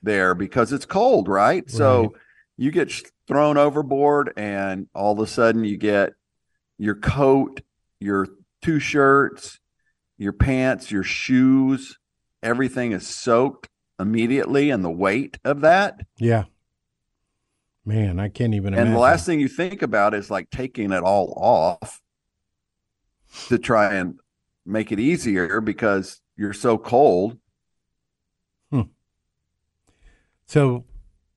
there 0.01 0.33
because 0.35 0.71
it's 0.71 0.85
cold, 0.85 1.27
right? 1.27 1.69
So 1.69 2.13
you 2.57 2.71
get 2.71 2.91
thrown 3.27 3.57
overboard 3.57 4.31
and 4.37 4.87
all 4.93 5.13
of 5.13 5.19
a 5.19 5.27
sudden 5.27 5.63
you 5.63 5.77
get 5.77 6.13
your 6.77 6.95
coat, 6.95 7.61
your 7.99 8.27
two 8.61 8.79
shirts, 8.79 9.59
your 10.17 10.33
pants, 10.33 10.91
your 10.91 11.03
shoes, 11.03 11.97
everything 12.41 12.91
is 12.91 13.07
soaked 13.07 13.67
immediately 13.99 14.69
and 14.69 14.83
the 14.83 14.91
weight 14.91 15.37
of 15.43 15.61
that. 15.61 16.01
Yeah. 16.17 16.45
Man, 17.85 18.19
I 18.19 18.29
can't 18.29 18.53
even 18.53 18.73
imagine. 18.73 18.87
And 18.87 18.95
the 18.95 18.99
last 18.99 19.25
thing 19.25 19.39
you 19.39 19.47
think 19.47 19.81
about 19.81 20.13
is 20.13 20.31
like 20.31 20.49
taking 20.49 20.91
it 20.91 21.03
all 21.03 21.33
off 21.37 22.01
to 23.47 23.57
try 23.57 23.93
and 23.93 24.19
make 24.65 24.91
it 24.91 24.99
easier 24.99 25.61
because 25.61 26.21
you're 26.35 26.53
so 26.53 26.77
cold. 26.77 27.37
So, 30.45 30.85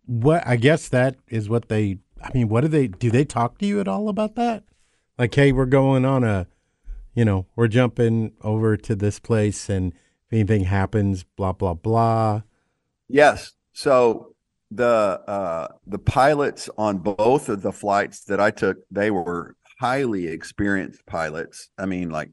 what? 0.06 0.46
I 0.46 0.56
guess 0.56 0.88
that 0.88 1.16
is 1.28 1.48
what 1.48 1.68
they. 1.68 1.98
I 2.22 2.30
mean, 2.34 2.48
what 2.48 2.62
do 2.62 2.68
they? 2.68 2.88
Do 2.88 3.10
they 3.10 3.24
talk 3.24 3.58
to 3.58 3.66
you 3.66 3.80
at 3.80 3.88
all 3.88 4.08
about 4.08 4.34
that? 4.36 4.64
Like, 5.18 5.34
hey, 5.34 5.52
we're 5.52 5.66
going 5.66 6.04
on 6.04 6.24
a, 6.24 6.46
you 7.14 7.24
know, 7.24 7.46
we're 7.56 7.68
jumping 7.68 8.32
over 8.42 8.76
to 8.76 8.94
this 8.94 9.18
place, 9.18 9.68
and 9.68 9.92
if 9.92 10.32
anything 10.32 10.64
happens, 10.64 11.24
blah 11.24 11.52
blah 11.52 11.74
blah. 11.74 12.42
Yes. 13.08 13.52
So 13.72 14.34
the 14.70 15.22
uh 15.26 15.68
the 15.86 15.98
pilots 15.98 16.68
on 16.76 16.98
both 16.98 17.48
of 17.48 17.62
the 17.62 17.72
flights 17.72 18.24
that 18.24 18.40
I 18.40 18.50
took, 18.50 18.78
they 18.90 19.10
were 19.10 19.56
highly 19.78 20.26
experienced 20.26 21.04
pilots. 21.06 21.70
I 21.78 21.86
mean, 21.86 22.10
like 22.10 22.30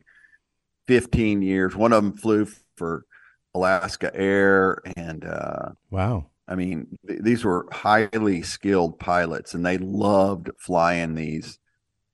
15 0.87 1.41
years. 1.41 1.75
One 1.75 1.93
of 1.93 2.03
them 2.03 2.13
flew 2.13 2.47
for 2.75 3.05
Alaska 3.53 4.11
Air 4.13 4.79
and 4.97 5.25
uh 5.25 5.69
Wow. 5.89 6.27
I 6.47 6.55
mean, 6.55 6.87
th- 7.07 7.21
these 7.21 7.43
were 7.43 7.67
highly 7.71 8.43
skilled 8.43 8.99
pilots, 8.99 9.53
and 9.55 9.65
they 9.65 9.77
loved 9.79 10.51
flying 10.59 11.15
these 11.15 11.57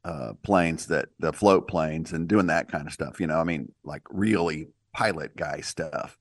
uh, 0.05 0.33
planes 0.41 0.87
that 0.87 1.09
the 1.19 1.33
float 1.33 1.67
planes 1.67 2.13
and 2.13 2.27
doing 2.27 2.47
that 2.47 2.71
kind 2.71 2.87
of 2.87 2.93
stuff. 2.93 3.19
You 3.19 3.27
know, 3.27 3.39
I 3.39 3.43
mean, 3.43 3.73
like 3.83 4.03
really 4.09 4.69
pilot 4.93 5.35
guy 5.35 5.61
stuff. 5.61 6.17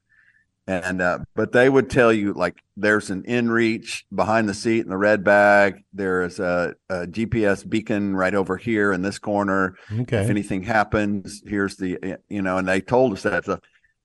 And 0.70 1.02
uh, 1.02 1.18
but 1.34 1.50
they 1.50 1.68
would 1.68 1.90
tell 1.90 2.12
you 2.12 2.32
like 2.32 2.62
there's 2.76 3.10
an 3.10 3.24
inReach 3.24 4.04
behind 4.14 4.48
the 4.48 4.54
seat 4.54 4.80
in 4.84 4.88
the 4.88 4.96
red 4.96 5.24
bag. 5.24 5.82
There 5.92 6.22
is 6.22 6.38
a, 6.38 6.74
a 6.88 7.06
GPS 7.08 7.68
beacon 7.68 8.14
right 8.14 8.34
over 8.34 8.56
here 8.56 8.92
in 8.92 9.02
this 9.02 9.18
corner 9.18 9.74
Okay. 10.00 10.22
if 10.22 10.30
anything 10.30 10.62
happens, 10.62 11.42
here's 11.44 11.76
the 11.76 11.98
eh, 12.02 12.16
you 12.28 12.40
know, 12.42 12.58
and 12.58 12.68
they 12.68 12.80
told 12.80 13.14
us 13.14 13.22
that 13.24 13.42
stuff. 13.44 13.60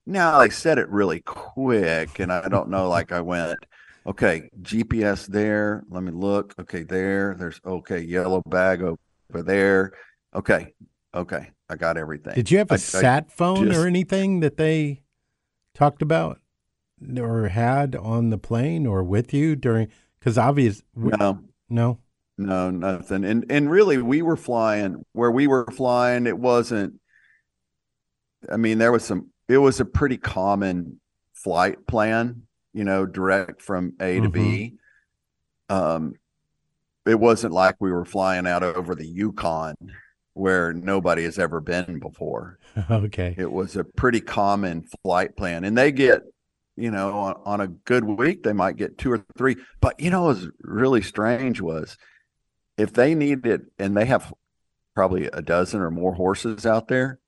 Now 0.08 0.39
they 0.39 0.49
said 0.49 0.80
it 0.80 0.89
really 0.89 1.21
quick, 1.21 2.19
and 2.19 2.32
I 2.34 2.47
don't 2.47 2.69
know. 2.69 2.89
Like 2.89 3.12
I 3.12 3.21
went, 3.21 3.60
okay, 4.08 4.49
GPS 4.62 5.28
there. 5.28 5.84
Let 5.89 6.01
me 6.04 6.12
look. 6.12 6.56
Okay, 6.60 6.82
there. 6.84 7.36
There's 7.38 7.62
okay, 7.63 7.99
yellow 8.01 8.41
bag 8.47 8.82
over 8.82 8.97
there. 9.43 9.91
Okay, 10.34 10.73
okay, 11.13 11.51
I 11.69 11.75
got 11.75 11.97
everything. 11.97 12.34
Did 12.34 12.49
you 12.49 12.58
have 12.58 12.71
a 12.71 12.73
I- 12.73 12.75
I 12.75 12.78
sat 12.78 13.32
phone 13.32 13.67
just- 13.67 13.80
or 13.80 13.86
anything 13.88 14.39
that 14.39 14.58
they 14.58 15.01
talked 15.75 16.01
about 16.01 16.39
or 17.17 17.47
had 17.49 17.95
on 17.95 18.29
the 18.29 18.38
plane 18.38 18.86
or 18.86 19.03
with 19.03 19.34
you 19.34 19.55
during? 19.55 19.89
Because 20.19 20.38
obvious, 20.38 20.84
No, 20.95 21.41
no. 21.69 21.99
No, 22.38 22.69
nothing. 22.69 23.23
And 23.23 23.45
and 23.49 23.71
really 23.71 23.97
we 23.97 24.21
were 24.21 24.36
flying 24.36 25.05
where 25.13 25.31
we 25.31 25.47
were 25.47 25.65
flying, 25.71 26.27
it 26.27 26.38
wasn't 26.38 26.99
I 28.51 28.58
mean, 28.58 28.77
there 28.77 28.91
was 28.91 29.05
some 29.05 29.29
it 29.47 29.58
was 29.58 29.79
a 29.79 29.86
pretty 29.86 30.17
common 30.17 30.99
flight 31.34 31.88
plan, 31.88 32.43
you 32.73 32.84
know, 32.84 33.05
direct 33.05 33.62
from 33.62 33.93
A 34.01 34.19
to 34.19 34.29
B. 34.29 34.73
Um 35.69 36.15
it 37.05 37.19
wasn't 37.19 37.53
like 37.53 37.75
we 37.79 37.91
were 37.91 38.05
flying 38.05 38.47
out 38.47 38.63
over 38.63 38.95
the 38.95 39.08
Yukon 39.08 39.75
where 40.36 40.73
nobody 40.73 41.23
has 41.23 41.39
ever 41.39 41.62
been 41.62 41.99
before. 41.99 42.60
okay. 42.91 43.34
It 43.38 43.51
was 43.51 43.75
a 43.75 43.84
pretty 43.84 44.21
common 44.21 44.86
flight 45.01 45.36
plan, 45.36 45.63
and 45.63 45.77
they 45.77 45.91
get, 45.91 46.21
you 46.75 46.91
know, 46.91 47.11
on, 47.13 47.35
on 47.45 47.61
a 47.61 47.67
good 47.67 48.03
week 48.03 48.43
they 48.43 48.53
might 48.53 48.75
get 48.77 48.97
two 48.97 49.11
or 49.11 49.25
three. 49.38 49.55
But 49.81 49.99
you 49.99 50.09
know, 50.09 50.23
what 50.23 50.35
was 50.35 50.49
really 50.61 51.01
strange 51.01 51.61
was 51.61 51.97
if 52.77 52.93
they 52.93 53.15
needed, 53.15 53.67
and 53.79 53.95
they 53.95 54.05
have 54.05 54.33
probably 54.93 55.27
a 55.27 55.41
dozen 55.41 55.81
or 55.81 55.91
more 55.91 56.13
horses 56.13 56.65
out 56.65 56.88
there, 56.88 57.19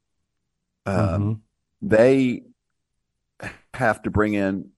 um, 0.86 1.21
Mhm. 1.21 1.39
they 1.81 2.41
have 3.73 4.01
to 4.03 4.10
bring 4.12 4.33
in 4.33 4.71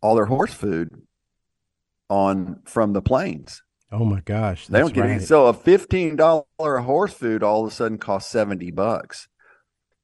all 0.00 0.14
their 0.14 0.24
horse 0.26 0.54
food 0.54 0.90
on 2.08 2.60
from 2.64 2.92
the 2.92 3.02
plains. 3.02 3.62
Oh 3.92 4.04
my 4.04 4.20
gosh. 4.20 4.66
They 4.68 4.78
don't 4.78 4.94
get 4.94 5.00
right. 5.02 5.10
any. 5.10 5.20
So 5.24 5.46
a 5.46 5.52
fifteen 5.52 6.16
dollar 6.16 6.78
horse 6.78 7.12
food 7.12 7.42
all 7.42 7.64
of 7.66 7.72
a 7.72 7.74
sudden 7.74 7.98
costs 7.98 8.30
seventy 8.30 8.70
bucks. 8.70 9.28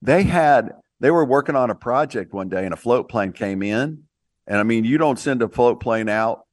They 0.02 0.24
had 0.24 0.72
they 1.00 1.10
were 1.10 1.24
working 1.24 1.56
on 1.56 1.70
a 1.70 1.74
project 1.74 2.32
one 2.32 2.48
day 2.48 2.64
and 2.64 2.72
a 2.74 2.76
float 2.76 3.08
plane 3.08 3.32
came 3.32 3.62
in. 3.62 4.04
And 4.46 4.58
I 4.58 4.62
mean, 4.62 4.84
you 4.84 4.98
don't 4.98 5.18
send 5.18 5.42
a 5.42 5.48
float 5.48 5.80
plane 5.80 6.08
out 6.08 6.46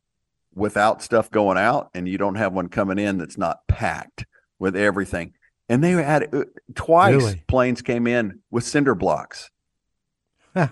without 0.56 1.01
stuff 1.01 1.32
going 1.32 1.58
out, 1.58 1.89
and 1.93 2.08
you 2.08 2.17
don't 2.17 2.36
have 2.36 2.53
one 2.53 2.69
coming 2.69 2.99
in 2.99 3.17
that's 3.17 3.38
not 3.38 3.67
packed 3.67 4.25
with 4.60 4.75
everything. 4.75 5.34
And 5.69 5.84
they 5.84 5.91
had 5.91 6.34
uh, 6.36 6.43
twice 6.75 7.15
Really? 7.15 7.43
planes 7.47 7.82
came 7.82 8.06
in 8.08 8.39
with 8.51 8.63
cinder 8.63 8.95
blocks. 8.95 9.49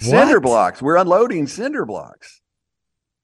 Cinder 0.00 0.40
blocks. 0.40 0.82
We're 0.82 0.96
unloading 0.96 1.46
cinder 1.46 1.86
blocks. 1.86 2.42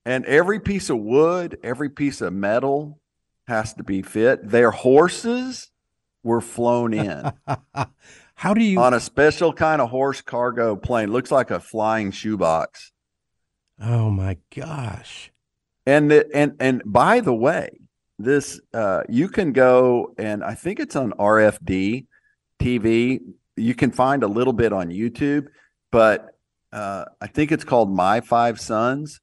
And 0.07 0.25
every 0.25 0.61
piece 0.61 0.89
of 0.89 0.99
wood, 0.99 1.59
every 1.63 1.91
piece 1.91 2.21
of 2.21 2.33
metal 2.33 3.01
has 3.47 3.75
to 3.75 3.83
be 3.83 4.03
fit. 4.03 4.49
Their 4.49 4.71
horses 4.71 5.71
were 6.23 6.41
flown 6.41 6.95
in 6.95 7.33
How 8.41 8.55
do 8.55 8.65
you? 8.65 8.81
on 8.81 8.95
a 8.95 9.01
special 9.01 9.53
kind 9.53 9.83
of 9.83 9.91
horse 9.91 10.23
cargo 10.23 10.75
plane. 10.75 11.13
Looks 11.13 11.31
like 11.31 11.51
a 11.51 11.61
flying 11.61 12.11
shoebox. 12.11 12.91
oh 13.79 14.11
my 14.11 14.39
gosh. 14.57 15.31
And 15.85 16.11
the, 16.11 16.27
and 16.33 16.57
and 16.59 16.81
by 16.87 17.21
the 17.21 17.35
way, 17.35 17.69
this 18.19 18.59
uh, 18.73 19.03
you 19.11 19.29
can 19.29 19.53
go 19.53 20.15
and 20.17 20.43
I 20.43 20.55
think 20.55 20.81
it's 20.81 20.97
on 20.97 21.13
RFD 21.13 22.07
TV. 22.59 23.21
You 23.57 23.75
can 23.75 23.91
find 23.91 24.23
a 24.23 24.27
little 24.27 24.55
bit 24.55 24.73
on 24.73 24.89
YouTube, 24.89 25.49
but 25.93 26.35
uh, 26.73 27.05
I 27.21 27.27
think 27.27 27.53
it's 27.53 27.65
called 27.65 27.95
My 27.95 28.23
Five 28.23 28.59
Sons. 28.59 29.21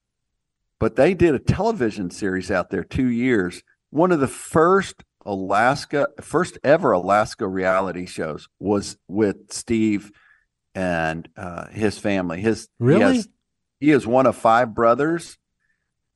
But 0.80 0.96
they 0.96 1.16
did 1.16 1.34
a 1.34 1.40
television 1.40 2.12
series 2.12 2.52
out 2.52 2.70
there 2.70 2.84
two 2.84 3.10
years. 3.10 3.64
One 3.90 4.12
of 4.12 4.20
the 4.20 4.28
first 4.28 5.04
Alaska, 5.28 6.08
first 6.22 6.58
ever 6.64 6.92
Alaska 6.94 7.48
reality 7.48 8.06
shows 8.08 8.48
was 8.60 8.98
with 9.08 9.52
Steve 9.52 10.12
and 10.74 11.28
uh, 11.38 11.68
his 11.68 12.00
family. 12.00 12.42
His 12.42 12.70
he 12.80 12.86
Really? 12.86 13.16
has- 13.18 13.30
he 13.80 13.92
is 13.92 14.08
one 14.08 14.26
of 14.26 14.36
five 14.36 14.74
brothers 14.74 15.38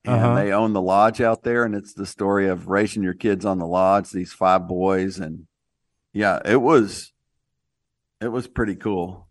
and 0.04 0.15
Uh-huh. 0.15 0.34
they 0.36 0.52
own 0.52 0.74
the 0.74 0.82
lodge 0.82 1.21
out 1.21 1.43
there 1.43 1.63
and 1.63 1.76
it's 1.76 1.93
the 1.93 2.08
story 2.08 2.47
of 2.47 2.67
raising 2.69 3.04
your 3.04 3.13
kids 3.13 3.45
on 3.45 3.60
the 3.60 3.67
lodge 3.67 4.10
these 4.10 4.34
five 4.34 4.67
boys 4.67 5.19
and 5.19 5.45
yeah 6.13 6.39
it 6.43 6.60
was 6.60 7.13
it 8.19 8.30
was 8.30 8.47
pretty 8.47 8.76
cool 8.76 9.28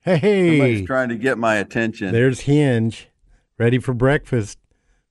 Hey, 0.00 0.50
Somebody's 0.58 0.86
trying 0.86 1.08
to 1.08 1.16
get 1.16 1.36
my 1.36 1.56
attention. 1.56 2.12
there's 2.12 2.40
Hinge, 2.42 3.08
ready 3.58 3.80
for 3.80 3.92
breakfast. 3.92 4.56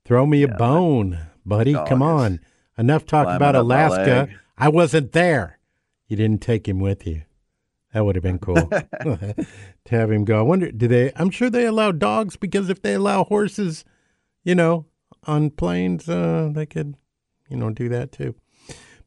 Throw 0.05 0.25
me 0.25 0.41
a 0.43 0.47
bone, 0.47 1.19
buddy. 1.45 1.73
Come 1.73 2.01
on. 2.01 2.39
Enough 2.77 3.05
talk 3.05 3.25
climbing 3.25 3.35
about 3.37 3.55
Alaska. 3.55 4.29
I 4.57 4.69
wasn't 4.69 5.11
there. 5.11 5.59
You 6.07 6.17
didn't 6.17 6.41
take 6.41 6.67
him 6.67 6.79
with 6.79 7.07
you. 7.07 7.23
That 7.93 8.03
would 8.03 8.15
have 8.15 8.23
been 8.23 8.39
cool 8.39 8.55
to 8.69 9.45
have 9.85 10.11
him 10.11 10.25
go. 10.25 10.39
I 10.39 10.41
wonder, 10.41 10.71
do 10.71 10.87
they? 10.87 11.13
I'm 11.15 11.29
sure 11.29 11.49
they 11.49 11.65
allow 11.65 11.91
dogs 11.91 12.35
because 12.35 12.69
if 12.69 12.81
they 12.81 12.93
allow 12.93 13.23
horses, 13.23 13.85
you 14.43 14.53
know, 14.53 14.85
on 15.23 15.49
planes, 15.49 16.09
uh, 16.09 16.49
they 16.53 16.65
could, 16.65 16.95
you 17.49 17.57
know, 17.57 17.69
do 17.69 17.87
that 17.89 18.11
too. 18.11 18.35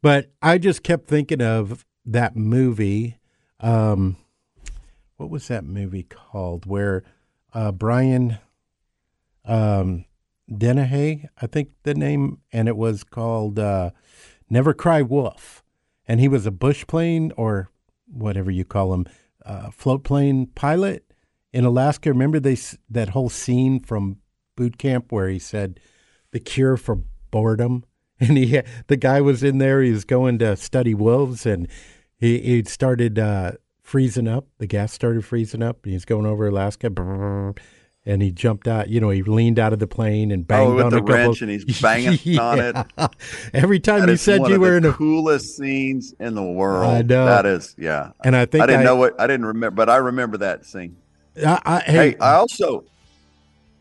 But 0.01 0.33
I 0.41 0.59
just 0.59 0.83
kept 0.83 1.07
thinking 1.07 1.43
of 1.43 1.85
that 2.07 2.37
movie. 2.37 3.19
Um, 3.61 4.17
what 5.17 5.29
was 5.29 5.49
that 5.49 5.65
movie 5.65 6.05
called? 6.05 6.65
Where 6.65 7.05
uh, 7.53 7.73
Brian 7.73 8.39
um, 9.45 10.05
Dennehy, 10.57 11.29
I 11.41 11.47
think 11.47 11.71
the 11.83 11.95
name, 11.95 12.39
and 12.53 12.69
it 12.69 12.77
was 12.77 13.05
called 13.05 13.59
uh, 13.59 13.91
Never 14.49 14.73
Cry 14.73 15.03
Wolf. 15.03 15.63
And 16.07 16.21
he 16.21 16.29
was 16.29 16.47
a 16.47 16.51
bush 16.51 16.87
plane 16.87 17.33
or 17.37 17.71
whatever 18.07 18.51
you 18.51 18.65
call 18.65 18.95
him, 18.95 19.07
uh, 19.45 19.71
float 19.71 20.05
plane 20.05 20.47
pilot 20.47 21.13
in 21.53 21.65
Alaska. 21.65 22.11
Remember 22.11 22.41
they 22.41 22.57
that 22.89 23.11
whole 23.11 23.29
scene 23.29 23.81
from 23.81 24.19
boot 24.57 24.79
camp 24.79 25.13
where 25.13 25.29
he 25.29 25.39
said 25.39 25.81
the 26.33 26.41
cure 26.41 26.77
for 26.77 27.01
boredom, 27.31 27.85
and 28.21 28.37
he 28.37 28.61
the 28.87 28.97
guy 28.97 29.21
was 29.21 29.43
in 29.43 29.59
there. 29.59 29.83
He 29.83 29.93
was 29.93 30.05
going 30.05 30.39
to 30.39 30.57
study 30.57 30.95
wolves, 30.95 31.47
and 31.47 31.69
he 32.17 32.39
he 32.41 32.65
started 32.65 33.19
uh, 33.19 33.53
freezing 33.83 34.29
up. 34.29 34.47
The 34.59 34.67
gas 34.67 34.93
started 34.93 35.25
freezing 35.25 35.63
up, 35.63 35.85
and 35.85 35.93
he's 35.93 36.05
going 36.05 36.27
over 36.27 36.49
Alaska. 36.49 36.91
brrr, 36.91 37.59
And 38.07 38.23
he 38.23 38.33
jumped 38.33 38.67
out, 38.67 38.89
you 38.89 39.01
know, 39.01 39.11
he 39.11 39.23
leaned 39.23 39.59
out 39.59 39.75
of 39.75 39.81
the 39.81 39.87
plane 39.87 40.31
and 40.31 40.47
banged 40.47 40.71
oh, 40.71 40.75
with 40.77 40.85
on 40.87 40.91
the 40.93 40.97
a 40.97 41.01
couple. 41.01 41.15
wrench, 41.15 41.43
and 41.43 41.51
he's 41.51 41.65
banging 41.83 42.39
on 42.39 42.59
it. 42.59 42.77
Every 43.53 43.81
time 43.81 44.01
That 44.01 44.11
is 44.11 44.23
said 44.23 44.41
one 44.41 44.51
you 44.51 44.57
of 44.57 44.63
were 44.63 44.71
the 44.71 44.77
in 44.77 44.83
the 44.85 44.93
coolest 44.93 45.57
scenes 45.57 46.15
in 46.19 46.35
the 46.35 46.43
world. 46.43 46.91
I 46.91 47.03
know. 47.03 47.27
That 47.27 47.45
is, 47.45 47.75
yeah. 47.77 48.13
and 48.25 48.35
I 48.35 48.47
think 48.47 48.65
I 48.65 48.67
didn't 48.67 48.81
I, 48.81 48.85
know 48.85 48.97
what 48.97 49.21
I 49.21 49.27
didn't 49.27 49.47
remember, 49.47 49.75
but 49.75 49.91
I 49.91 49.97
remember 49.97 50.39
that 50.39 50.65
scene. 50.65 50.97
I, 51.45 51.61
I, 51.65 51.81
Hey, 51.81 51.93
hey, 51.93 52.17
I 52.19 52.35
also 52.35 52.85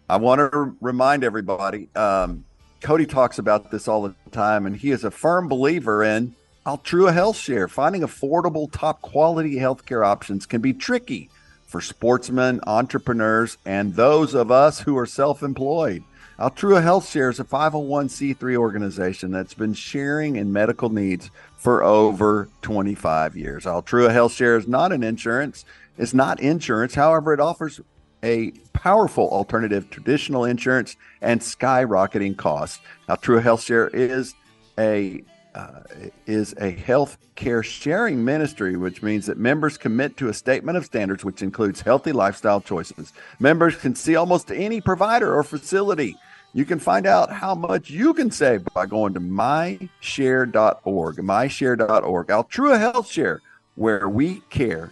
I 0.09 0.17
want 0.17 0.39
to 0.39 0.75
remind 0.79 1.23
everybody. 1.23 1.89
Um, 1.95 2.45
Cody 2.81 3.05
talks 3.05 3.39
about 3.39 3.71
this 3.71 3.87
all 3.87 4.03
the 4.03 4.15
time, 4.31 4.65
and 4.65 4.75
he 4.75 4.91
is 4.91 5.03
a 5.03 5.11
firm 5.11 5.47
believer 5.47 6.03
in 6.03 6.35
Altrua 6.65 7.13
Health 7.13 7.37
Share. 7.37 7.67
Finding 7.67 8.01
affordable, 8.01 8.71
top 8.71 9.01
quality 9.01 9.55
healthcare 9.55 10.05
options 10.05 10.45
can 10.45 10.61
be 10.61 10.73
tricky 10.73 11.29
for 11.67 11.81
sportsmen, 11.81 12.61
entrepreneurs, 12.65 13.57
and 13.65 13.93
those 13.93 14.33
of 14.33 14.49
us 14.49 14.79
who 14.79 14.97
are 14.97 15.05
self-employed. 15.05 16.03
Altrua 16.39 16.81
Health 16.81 17.09
Share 17.09 17.29
is 17.29 17.39
a 17.39 17.43
501c3 17.43 18.55
organization 18.55 19.31
that's 19.31 19.53
been 19.53 19.73
sharing 19.73 20.35
in 20.35 20.53
medical 20.53 20.89
needs 20.89 21.29
for 21.57 21.83
over 21.83 22.47
25 22.61 23.35
years. 23.35 23.65
Altrua 23.65 24.11
Health 24.11 24.33
Share 24.33 24.55
is 24.55 24.67
not 24.67 24.91
an 24.91 25.03
insurance. 25.03 25.65
It's 25.97 26.13
not 26.13 26.39
insurance. 26.39 26.93
However, 26.93 27.33
it 27.33 27.39
offers 27.39 27.81
a 28.23 28.51
powerful 28.73 29.27
alternative 29.29 29.89
to 29.89 29.95
traditional 29.95 30.45
insurance 30.45 30.95
and 31.21 31.41
skyrocketing 31.41 32.37
costs. 32.37 32.79
Altrua 33.09 33.41
Health 33.41 33.63
Share 33.63 33.87
is 33.87 34.35
a 34.77 35.23
uh, 35.57 35.81
is 36.27 36.53
a 36.59 36.69
health 36.69 37.17
care 37.35 37.63
sharing 37.63 38.23
ministry, 38.23 38.77
which 38.77 39.01
means 39.01 39.25
that 39.25 39.37
members 39.37 39.77
commit 39.77 40.15
to 40.17 40.29
a 40.29 40.33
statement 40.33 40.77
of 40.77 40.85
standards, 40.85 41.25
which 41.25 41.41
includes 41.41 41.81
healthy 41.81 42.11
lifestyle 42.11 42.61
choices. 42.61 43.11
Members 43.39 43.75
can 43.75 43.95
see 43.95 44.15
almost 44.15 44.51
any 44.51 44.79
provider 44.79 45.33
or 45.35 45.43
facility. 45.43 46.15
You 46.53 46.63
can 46.63 46.79
find 46.79 47.07
out 47.07 47.31
how 47.31 47.55
much 47.55 47.89
you 47.89 48.13
can 48.13 48.29
save 48.29 48.65
by 48.73 48.85
going 48.85 49.13
to 49.15 49.19
myshare.org, 49.19 51.15
myshare.org. 51.17 52.27
Altrua 52.27 52.79
Health 52.79 53.09
Share, 53.09 53.41
where 53.75 54.07
we 54.07 54.41
care 54.49 54.91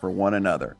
for 0.00 0.10
one 0.10 0.34
another. 0.34 0.76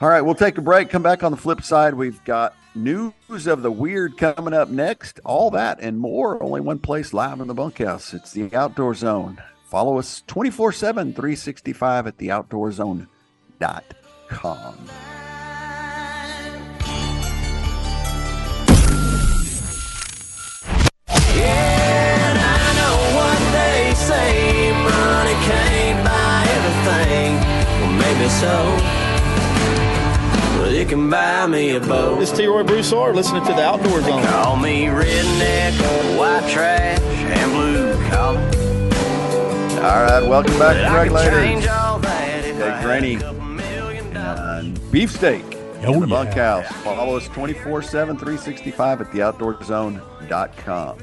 All 0.00 0.08
right, 0.08 0.22
we'll 0.22 0.34
take 0.34 0.56
a 0.56 0.62
break. 0.62 0.88
Come 0.88 1.02
back 1.02 1.22
on 1.22 1.30
the 1.30 1.36
flip 1.36 1.62
side. 1.62 1.92
We've 1.92 2.22
got 2.24 2.54
news 2.74 3.46
of 3.46 3.62
the 3.62 3.70
weird 3.70 4.16
coming 4.18 4.54
up 4.54 4.68
next. 4.68 5.20
All 5.24 5.50
that 5.52 5.80
and 5.80 5.98
more. 5.98 6.42
Only 6.42 6.60
one 6.60 6.78
place 6.78 7.12
live 7.12 7.40
in 7.40 7.48
the 7.48 7.54
bunkhouse. 7.54 8.14
It's 8.14 8.32
the 8.32 8.54
Outdoor 8.54 8.94
Zone. 8.94 9.42
Follow 9.64 9.98
us 9.98 10.22
24 10.26 10.72
7, 10.72 11.12
365 11.12 12.06
at 12.06 12.16
theoutdoorzone.com. 12.18 14.76
And 21.32 22.38
I 22.38 22.74
know 22.76 22.96
what 23.16 23.38
they 23.52 23.94
say, 23.94 24.72
money 24.72 25.32
can't 25.46 26.04
buy 26.04 26.44
everything. 26.50 27.36
Well, 27.80 27.92
maybe 27.92 28.28
so. 28.28 28.99
But 30.80 30.86
it 30.86 30.88
can 30.94 31.10
buy 31.10 31.46
me 31.46 31.76
a 31.76 31.80
boat. 31.80 32.20
This 32.20 32.32
is 32.32 32.38
T. 32.38 32.46
Roy 32.46 32.62
Broussard 32.62 33.14
listening 33.14 33.44
to 33.44 33.52
the 33.52 33.62
Outdoor 33.62 34.00
Zone. 34.00 34.22
Call 34.24 34.56
me 34.56 34.86
redneck, 34.86 35.78
or 35.78 36.18
white 36.18 36.50
trash, 36.50 36.98
and 36.98 37.52
blue 37.52 37.92
collar. 38.08 38.40
All 39.84 40.02
right, 40.04 40.26
welcome 40.26 40.58
back 40.58 40.76
But 40.76 40.80
to 40.80 40.86
I 40.88 41.08
could 41.08 41.16
change 41.18 41.66
Regulators. 41.66 41.68
all 41.68 41.98
that 41.98 42.44
if 42.46 42.56
Okay, 42.58 42.82
Graney. 42.82 43.14
a 43.16 43.20
couple 43.20 43.40
million 43.42 44.14
dollars. 44.14 44.64
And 44.64 44.90
beefsteak 44.90 45.44
Oh, 45.84 45.92
in 45.92 46.00
the 46.00 46.06
yeah. 46.06 46.14
bunkhouse. 46.24 46.66
Follow 46.82 47.14
us 47.18 47.28
24 47.28 47.82
7, 47.82 48.16
365 48.16 49.02
at 49.02 49.06
theoutdoorzone.com. 49.08 50.96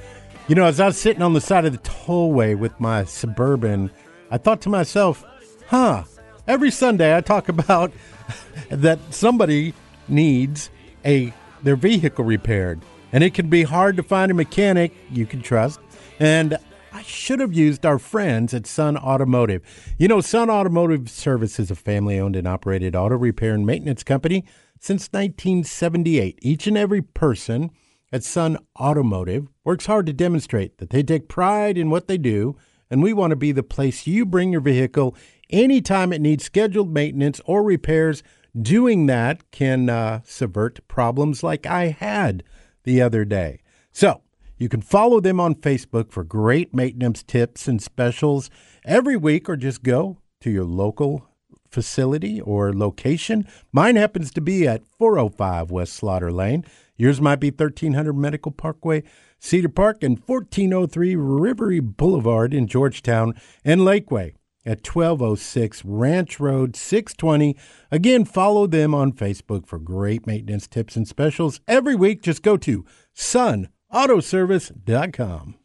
You 0.48 0.56
know, 0.56 0.66
as 0.66 0.80
I 0.80 0.88
was 0.88 0.98
sitting 0.98 1.22
on 1.22 1.34
the 1.34 1.42
side 1.42 1.66
of 1.66 1.74
the 1.74 1.78
tollway 1.88 2.58
with 2.58 2.80
my 2.80 3.04
suburban, 3.04 3.92
I 4.32 4.40
thought 4.40 4.60
to 4.62 4.70
myself, 4.70 5.24
huh, 5.68 6.06
every 6.48 6.72
Sunday 6.72 7.16
I 7.16 7.22
talk 7.22 7.48
about 7.50 7.92
that 8.70 9.00
somebody 9.12 9.74
needs 10.08 10.70
a 11.06 11.34
their 11.64 11.76
vehicle 11.76 12.26
repaired. 12.26 12.82
And 13.12 13.24
it 13.24 13.34
can 13.34 13.50
be 13.50 13.64
hard 13.64 13.98
to 13.98 14.04
find 14.04 14.32
a 14.32 14.34
mechanic 14.34 14.94
you 15.10 15.26
can 15.26 15.42
trust. 15.42 15.80
And 16.20 16.58
I 16.92 17.02
should 17.04 17.40
have 17.40 17.54
used 17.54 17.86
our 17.86 18.00
friends 18.00 18.54
at 18.54 18.66
Sun 18.66 18.98
Automotive. 18.98 19.62
You 19.98 20.08
know, 20.08 20.22
Sun 20.22 20.50
Automotive 20.50 21.10
Service 21.10 21.60
is 21.60 21.72
a 21.72 21.76
family 21.76 22.20
owned 22.20 22.36
and 22.36 22.48
operated 22.48 22.96
auto 22.96 23.16
repair 23.16 23.54
and 23.54 23.66
maintenance 23.66 24.04
company 24.04 24.46
since 24.80 25.08
1978. 25.12 26.40
Each 26.42 26.68
and 26.68 26.78
every 26.78 27.02
person 27.02 27.72
at 28.12 28.24
Sun 28.24 28.58
Automotive 28.80 29.48
works 29.64 29.86
hard 29.86 30.06
to 30.08 30.14
demonstrate 30.14 30.78
that 30.78 30.90
they 30.90 31.04
take 31.04 31.28
pride 31.28 31.78
in 31.78 31.90
what 31.90 32.08
they 32.08 32.18
do, 32.18 32.56
and 32.90 33.04
we 33.04 33.14
want 33.14 33.32
to 33.32 33.36
be 33.36 33.52
the 33.52 33.64
place 33.64 34.08
you 34.08 34.26
bring 34.26 34.52
your 34.52 34.62
vehicle 34.62 35.16
anytime 35.50 36.14
it 36.14 36.22
needs 36.22 36.44
scheduled 36.44 36.94
maintenance 36.94 37.42
or 37.46 37.64
repairs. 37.64 38.24
Doing 38.60 39.06
that 39.06 39.52
can 39.52 39.90
uh, 39.90 40.22
subvert 40.24 40.88
problems 40.88 41.44
like 41.44 41.66
I 41.66 41.88
had 41.88 42.44
the 42.84 43.02
other 43.02 43.24
day. 43.24 43.62
So, 43.92 44.22
you 44.58 44.70
can 44.70 44.82
follow 44.82 45.20
them 45.20 45.40
on 45.40 45.56
Facebook 45.56 46.12
for 46.12 46.24
great 46.24 46.74
maintenance 46.74 47.22
tips 47.22 47.68
and 47.68 47.82
specials 47.82 48.50
every 48.84 49.16
week, 49.16 49.48
or 49.48 49.56
just 49.56 49.84
go 49.84 50.18
to 50.42 50.50
your 50.50 50.66
local 50.66 51.28
facility 51.70 52.42
or 52.42 52.74
location. 52.74 53.48
Mine 53.72 53.96
happens 53.96 54.32
to 54.32 54.42
be 54.42 54.68
at 54.68 54.88
405 54.88 55.70
West 55.70 55.94
Slaughter 55.94 56.32
Lane. 56.32 56.66
Yours 56.96 57.22
might 57.22 57.40
be 57.40 57.52
1300 57.52 58.14
Medical 58.14 58.52
Parkway, 58.52 59.04
Cedar 59.40 59.70
Park, 59.70 60.02
and 60.02 60.18
1403 60.18 61.16
Rivery 61.16 61.80
Boulevard 61.80 62.54
in 62.54 62.66
Georgetown 62.66 63.36
and 63.64 63.82
Lakeway 63.82 64.34
at 64.68 64.86
1206 64.86 65.84
Ranch 65.86 66.40
Road 66.40 66.76
620. 66.76 67.58
Again, 67.90 68.26
follow 68.26 68.68
them 68.68 68.94
on 68.94 69.14
Facebook 69.14 69.66
for 69.66 69.80
great 69.80 70.28
maintenance 70.28 70.68
tips 70.68 70.96
and 70.96 71.08
specials 71.08 71.60
every 71.68 71.96
week. 71.96 72.22
Just 72.22 72.44
go 72.44 72.56
to 72.58 72.86
sunautoservice.com. 73.16 75.56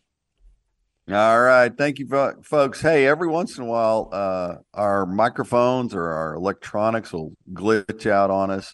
All 1.11 1.41
right. 1.41 1.77
Thank 1.77 1.99
you, 1.99 2.07
folks. 2.43 2.81
Hey, 2.81 3.09
every 3.09 3.27
once 3.27 3.59
in 3.59 3.65
a 3.65 3.67
while, 3.67 4.09
uh, 4.12 4.55
our 4.73 5.05
microphones 5.05 5.95
or 5.95 6.09
our 6.09 6.35
electronics 6.35 7.12
will 7.12 7.33
glitch 7.53 8.09
out 8.09 8.31
on 8.31 8.53
us. 8.53 8.73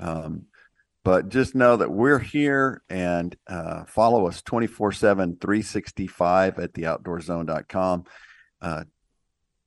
Um, 0.00 0.46
but 1.04 1.28
just 1.28 1.54
know 1.54 1.76
that 1.76 1.90
we're 1.90 2.18
here 2.18 2.82
and 2.90 3.36
uh, 3.46 3.84
follow 3.84 4.26
us 4.26 4.42
24 4.42 4.92
7, 4.92 5.36
365 5.40 6.58
at 6.58 6.74
theoutdoorzone.com. 6.74 8.04
Uh, 8.60 8.84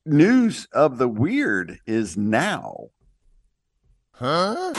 news 0.06 0.68
of 0.74 0.98
the 0.98 1.08
weird 1.08 1.80
is 1.86 2.18
now. 2.18 2.90
Huh? 4.12 4.74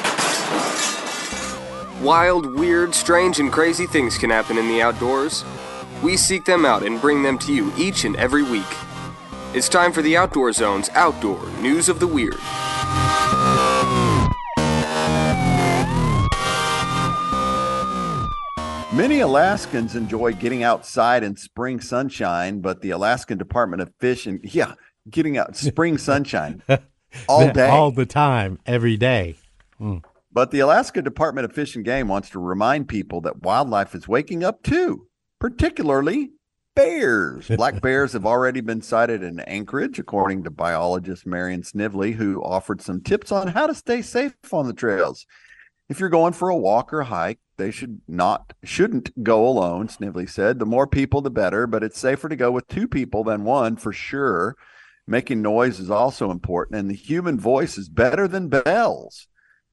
Wild, 2.03 2.59
weird, 2.59 2.95
strange, 2.95 3.41
and 3.41 3.51
crazy 3.51 3.87
things 3.87 4.19
can 4.19 4.31
happen 4.31 4.59
in 4.59 4.69
the 4.69 4.83
outdoors. 4.83 5.45
We 6.03 6.17
seek 6.17 6.45
them 6.45 6.67
out 6.67 6.83
and 6.83 7.01
bring 7.01 7.23
them 7.23 7.39
to 7.39 7.55
you 7.55 7.73
each 7.79 8.05
and 8.05 8.17
every 8.17 8.43
week. 8.43 8.63
It's 9.55 9.69
time 9.69 9.93
for 9.93 10.03
the 10.03 10.17
Outdoor 10.17 10.53
Zone's 10.53 10.91
Outdoor 10.91 11.47
News 11.61 11.89
of 11.89 12.01
the 12.01 12.07
Weird. 12.07 12.37
Many 18.93 19.21
Alaskans 19.21 19.97
enjoy 19.97 20.35
getting 20.35 20.63
outside 20.63 21.25
in 21.25 21.37
spring 21.37 21.81
sunshine, 21.81 22.61
but 22.61 22.81
the 22.81 22.91
Alaskan 22.91 23.39
Department 23.39 23.83
of 23.83 23.93
Fish 23.99 24.27
and 24.27 24.41
yeah, 24.45 24.75
getting 25.09 25.37
out 25.37 25.57
spring 25.57 25.99
sunshine 25.99 26.63
all 27.29 27.51
day. 27.53 27.69
all 27.69 27.91
the 27.91 28.07
time, 28.07 28.59
every 28.67 28.97
day. 28.97 29.37
Hmm. 29.79 29.99
But 30.33 30.51
the 30.51 30.61
Alaska 30.61 31.01
Department 31.01 31.45
of 31.45 31.53
Fish 31.53 31.77
and 31.77 31.85
Game 31.85 32.09
wants 32.09 32.31
to 32.31 32.41
remind 32.41 32.89
people 32.89 33.21
that 33.21 33.43
wildlife 33.43 33.95
is 33.95 34.09
waking 34.09 34.43
up 34.43 34.63
too, 34.65 35.07
particularly 35.39 36.31
bears. 36.75 37.47
Black 37.57 37.81
bears 37.81 38.15
have 38.15 38.27
already 38.27 38.61
been 38.61 38.83
sighted 38.83 39.23
in 39.23 39.39
Anchorage, 39.41 39.99
according 39.99 40.43
to 40.43 40.51
biologist 40.51 41.25
Marion 41.25 41.63
Snively, 41.63 42.13
who 42.13 42.43
offered 42.43 42.83
some 42.83 43.01
tips 43.01 43.31
on 43.31 43.49
how 43.49 43.69
to 43.69 43.75
stay 43.75 44.03
safe 44.03 44.35
on 44.53 44.67
the 44.67 44.73
trails. 44.73 45.25
If 45.89 46.01
you're 46.01 46.09
going 46.09 46.33
for 46.33 46.49
a 46.49 46.57
walk 46.57 46.93
or 46.93 47.05
hike, 47.05 47.39
they 47.57 47.71
should 47.71 48.01
not 48.09 48.55
shouldn't 48.65 49.23
go 49.23 49.47
alone, 49.47 49.89
Snively 49.89 50.27
said. 50.27 50.59
The 50.59 50.67
more 50.67 50.87
people 50.87 51.21
the 51.21 51.31
better, 51.31 51.67
but 51.69 51.85
it's 51.85 52.01
safer 52.01 52.29
to 52.29 52.37
go 52.37 52.51
with 52.51 52.67
two 52.67 52.89
people 52.89 53.23
than 53.23 53.45
one 53.45 53.77
for 53.77 53.93
sure. 53.93 54.57
Making 55.07 55.43
noise 55.43 55.81
is 55.81 55.91
also 55.91 56.31
important, 56.31 56.79
and 56.79 56.91
the 56.91 56.95
human 56.95 57.39
voice 57.39 57.77
is 57.77 57.89
better 57.89 58.27
than 58.27 58.49
bells. 58.49 59.27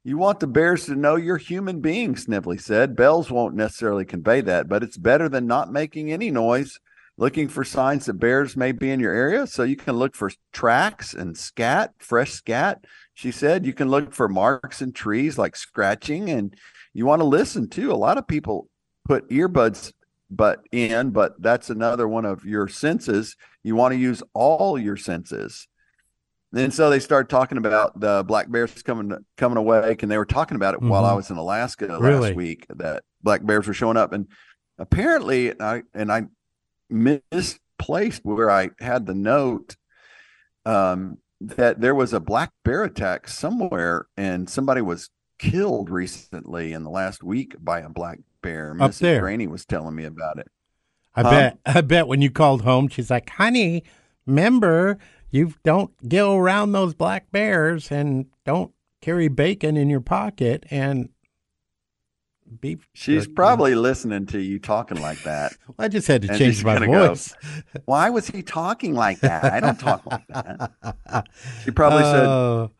You 0.03 0.17
want 0.17 0.39
the 0.39 0.47
bears 0.47 0.85
to 0.87 0.95
know 0.95 1.15
you're 1.15 1.37
human 1.37 1.79
beings, 1.79 2.23
Snively 2.23 2.57
said. 2.57 2.95
Bells 2.95 3.31
won't 3.31 3.55
necessarily 3.55 4.03
convey 4.03 4.41
that, 4.41 4.67
but 4.67 4.83
it's 4.83 4.97
better 4.97 5.29
than 5.29 5.47
not 5.47 5.71
making 5.71 6.11
any 6.11 6.31
noise. 6.31 6.79
Looking 7.17 7.49
for 7.49 7.63
signs 7.63 8.07
that 8.07 8.13
bears 8.13 8.57
may 8.57 8.71
be 8.71 8.89
in 8.89 8.99
your 8.99 9.13
area, 9.13 9.45
so 9.45 9.63
you 9.63 9.75
can 9.75 9.95
look 9.95 10.15
for 10.15 10.31
tracks 10.51 11.13
and 11.13 11.37
scat, 11.37 11.93
fresh 11.99 12.31
scat. 12.31 12.83
She 13.13 13.31
said 13.31 13.65
you 13.65 13.73
can 13.73 13.89
look 13.89 14.13
for 14.13 14.27
marks 14.27 14.81
in 14.81 14.91
trees 14.91 15.37
like 15.37 15.55
scratching, 15.55 16.29
and 16.29 16.55
you 16.93 17.05
want 17.05 17.21
to 17.21 17.25
listen 17.25 17.69
too. 17.69 17.91
A 17.91 17.93
lot 17.93 18.17
of 18.17 18.27
people 18.27 18.69
put 19.07 19.29
earbuds 19.29 19.93
but 20.31 20.63
in, 20.71 21.11
but 21.11 21.39
that's 21.41 21.69
another 21.69 22.07
one 22.07 22.25
of 22.25 22.45
your 22.45 22.67
senses. 22.67 23.35
You 23.63 23.75
want 23.75 23.91
to 23.93 23.99
use 23.99 24.23
all 24.33 24.79
your 24.79 24.97
senses. 24.97 25.67
And 26.53 26.73
so 26.73 26.89
they 26.89 26.99
started 26.99 27.29
talking 27.29 27.57
about 27.57 27.99
the 27.99 28.23
black 28.25 28.49
bears 28.51 28.81
coming 28.81 29.13
coming 29.37 29.57
awake, 29.57 30.03
and 30.03 30.11
they 30.11 30.17
were 30.17 30.25
talking 30.25 30.55
about 30.55 30.73
it 30.73 30.81
while 30.81 31.05
I 31.05 31.11
Mhm. 31.13 31.15
was 31.17 31.29
in 31.29 31.37
Alaska 31.37 31.87
Really? 31.99 32.29
last 32.29 32.35
week. 32.35 32.65
That 32.75 33.03
black 33.21 33.45
bears 33.45 33.67
were 33.67 33.73
showing 33.73 33.97
up, 33.97 34.11
and 34.13 34.27
apparently, 34.77 35.53
I 35.61 35.83
and 35.93 36.11
I 36.11 36.25
misplaced 36.89 38.21
where 38.23 38.49
I 38.51 38.69
had 38.79 39.05
the 39.05 39.15
note 39.15 39.75
um, 40.65 41.17
that 41.39 41.81
there 41.81 41.95
was 41.95 42.13
a 42.13 42.19
black 42.19 42.51
bear 42.63 42.83
attack 42.83 43.27
somewhere, 43.27 44.05
and 44.15 44.49
somebody 44.49 44.81
was 44.81 45.09
killed 45.39 45.89
recently 45.89 46.71
in 46.73 46.83
the 46.83 46.89
last 46.89 47.23
week 47.23 47.55
by 47.59 47.79
a 47.79 47.89
black 47.89 48.19
bear. 48.41 48.71
Up 48.79 48.91
Mrs. 48.91 48.99
there. 48.99 49.21
Graney 49.21 49.47
was 49.47 49.65
telling 49.65 49.95
me 49.95 50.03
about 50.05 50.39
it. 50.39 50.47
I 51.15 51.21
Huh? 51.23 51.29
bet. 51.29 51.57
I 51.65 51.81
bet 51.81 52.07
when 52.07 52.21
you 52.21 52.31
called 52.31 52.61
home, 52.61 52.87
she's 52.87 53.09
like, 53.11 53.29
"Honey, 53.31 53.83
remember 54.25 54.97
you 55.29 55.53
don't 55.63 55.91
go 56.09 56.37
around 56.37 56.71
those 56.71 56.93
black 56.93 57.31
bears 57.31 57.91
and 57.91 58.25
don't 58.45 58.71
carry 59.01 59.27
bacon 59.27 59.75
in 59.77 59.89
your 59.89 60.01
pocket 60.01 60.65
and 60.71 61.09
beef." 62.61 62.87
She's 62.93 63.23
jerky." 63.23 63.33
probably 63.33 63.75
listening 63.75 64.25
to 64.27 64.39
you 64.39 64.57
talking 64.59 65.01
like 65.01 65.21
that. 65.23 65.53
I 65.79 65.87
just 65.89 66.07
had 66.07 66.21
to 66.23 66.29
and 66.29 66.37
change 66.37 66.63
my 66.63 66.75
gonna 66.75 66.87
go, 66.87 67.07
voice. 67.09 67.33
Why 67.85 68.09
was 68.09 68.27
he 68.27 68.41
talking 68.41 68.93
like 68.95 69.19
that? 69.19 69.43
I 69.51 69.59
don't 69.59 69.79
talk 69.79 70.05
like 70.05 70.27
that. 70.27 70.71
She 71.63 71.71
probably 71.71 72.03
said, 72.03 72.25
oh. 72.25 72.71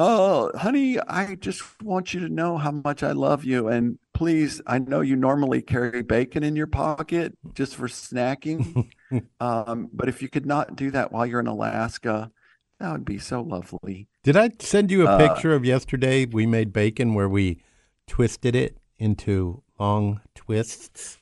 Oh, 0.00 0.52
honey, 0.56 1.00
I 1.00 1.34
just 1.34 1.82
want 1.82 2.14
you 2.14 2.20
to 2.20 2.28
know 2.28 2.56
how 2.56 2.70
much 2.70 3.02
I 3.02 3.10
love 3.10 3.44
you. 3.44 3.66
And 3.66 3.98
please, 4.14 4.62
I 4.64 4.78
know 4.78 5.00
you 5.00 5.16
normally 5.16 5.60
carry 5.60 6.02
bacon 6.02 6.44
in 6.44 6.54
your 6.54 6.68
pocket 6.68 7.36
just 7.54 7.74
for 7.74 7.88
snacking. 7.88 8.88
um, 9.40 9.90
but 9.92 10.08
if 10.08 10.22
you 10.22 10.28
could 10.28 10.46
not 10.46 10.76
do 10.76 10.92
that 10.92 11.10
while 11.10 11.26
you're 11.26 11.40
in 11.40 11.48
Alaska, 11.48 12.30
that 12.78 12.92
would 12.92 13.04
be 13.04 13.18
so 13.18 13.42
lovely. 13.42 14.06
Did 14.22 14.36
I 14.36 14.50
send 14.60 14.92
you 14.92 15.02
a 15.04 15.10
Uh, 15.10 15.18
picture 15.18 15.52
of 15.52 15.64
yesterday? 15.64 16.26
We 16.26 16.46
made 16.46 16.72
bacon 16.72 17.14
where 17.14 17.28
we 17.28 17.60
twisted 18.06 18.54
it 18.54 18.78
into 18.98 19.64
long 19.80 20.20
twists 20.36 21.18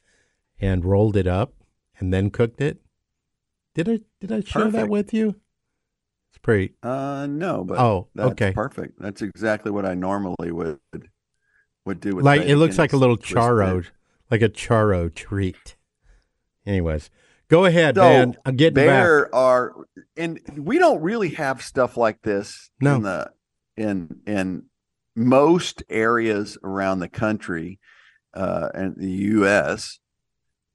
and 0.61 0.85
rolled 0.85 1.17
it 1.17 1.27
up 1.27 1.55
and 1.99 2.13
then 2.13 2.29
cooked 2.29 2.61
it. 2.61 2.83
Did 3.75 3.89
I 3.89 4.01
did 4.21 4.33
I 4.33 4.41
share 4.41 4.71
that 4.71 4.89
with 4.91 5.15
you? 5.15 5.37
It's 6.37 6.43
pretty. 6.43 6.75
Uh, 6.83 7.27
no, 7.31 7.65
but 7.65 7.79
Oh, 7.79 8.09
that's 8.15 8.33
okay. 8.33 8.53
perfect. 8.53 9.01
That's 9.01 9.23
exactly 9.23 9.71
what 9.73 9.87
I 9.87 9.95
normally 9.95 10.53
would 10.53 10.79
would 11.87 11.99
do 12.01 12.15
with 12.17 12.27
like 12.27 12.43
it 12.43 12.57
looks 12.57 12.77
like 12.79 12.93
a 12.93 12.97
little 12.99 13.17
charo, 13.17 13.87
like 14.31 14.43
a 14.43 14.51
charo 14.51 15.13
treat. 15.15 15.77
Anyways, 16.67 17.11
go 17.49 17.65
ahead, 17.65 17.95
So, 17.95 18.03
man. 18.03 18.37
I'm 18.45 18.57
getting 18.57 18.75
back. 18.75 18.85
there 18.87 19.35
are 19.35 19.73
and 20.17 20.39
we 20.59 20.79
don't 20.79 21.01
really 21.01 21.31
have 21.31 21.63
stuff 21.63 21.97
like 21.97 22.21
this 22.23 22.71
No. 22.83 22.97
in 22.97 23.03
the 23.03 23.31
in 23.79 24.21
in 24.27 24.65
most 25.15 25.85
areas 25.89 26.59
around 26.63 26.99
the 26.99 27.09
country 27.09 27.79
uh 28.35 28.69
and 28.75 28.95
the 28.97 29.11
US 29.39 30.01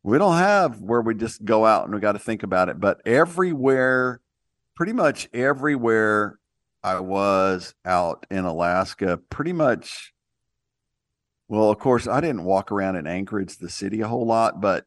we 0.01 0.17
don't 0.17 0.37
have 0.37 0.81
where 0.81 1.01
we 1.01 1.13
just 1.13 1.45
go 1.45 1.63
out 1.67 1.85
and 1.85 1.93
we 1.93 1.99
got 2.01 2.13
to 2.13 2.19
think 2.19 2.41
about 2.41 2.67
it 2.69 2.79
but 2.79 2.99
everywhere 3.05 4.19
pretty 4.81 4.93
much 4.93 5.29
everywhere 5.31 6.39
I 6.83 7.01
was 7.01 7.75
out 7.85 8.25
in 8.31 8.45
Alaska 8.45 9.17
pretty 9.29 9.53
much 9.53 10.11
well 11.47 11.69
of 11.69 11.77
course 11.77 12.07
I 12.07 12.19
didn't 12.19 12.45
walk 12.45 12.71
around 12.71 12.95
in 12.95 13.05
Anchorage 13.05 13.57
the 13.57 13.69
city 13.69 14.01
a 14.01 14.07
whole 14.07 14.25
lot 14.25 14.59
but 14.59 14.85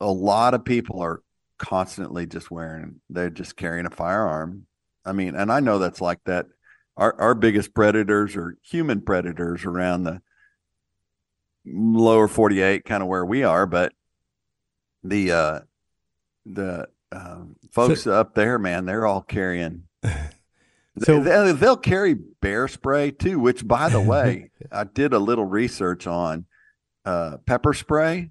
a 0.00 0.10
lot 0.10 0.54
of 0.54 0.64
people 0.64 1.02
are 1.02 1.20
constantly 1.58 2.24
just 2.24 2.50
wearing 2.50 3.02
they're 3.10 3.28
just 3.28 3.54
carrying 3.54 3.84
a 3.84 3.90
firearm. 3.90 4.66
I 5.04 5.12
mean 5.12 5.34
and 5.34 5.52
i 5.52 5.60
know 5.60 5.78
that's 5.78 6.00
like 6.00 6.20
that. 6.24 6.46
Our 6.96 7.14
our 7.20 7.34
biggest 7.34 7.74
predators 7.74 8.34
are 8.34 8.56
human 8.62 9.02
predators 9.02 9.66
around 9.66 10.04
the 10.04 10.22
lower 11.66 12.28
48 12.28 12.86
kind 12.86 13.02
of 13.02 13.10
where 13.10 13.26
we 13.26 13.42
are 13.42 13.66
but 13.66 13.92
the 15.04 15.32
uh 15.32 15.60
the 16.46 16.88
um, 17.12 17.56
folks 17.76 18.06
up 18.06 18.34
there 18.34 18.58
man 18.58 18.84
they're 18.86 19.06
all 19.06 19.22
carrying 19.22 19.84
So- 20.98 21.20
they, 21.22 21.52
they'll 21.52 21.76
carry 21.76 22.14
bear 22.14 22.68
spray 22.68 23.10
too 23.10 23.38
which 23.38 23.66
by 23.66 23.88
the 23.88 24.00
way 24.12 24.50
i 24.72 24.84
did 24.84 25.12
a 25.12 25.18
little 25.18 25.44
research 25.44 26.06
on 26.06 26.46
uh 27.04 27.36
pepper 27.46 27.74
spray 27.74 28.30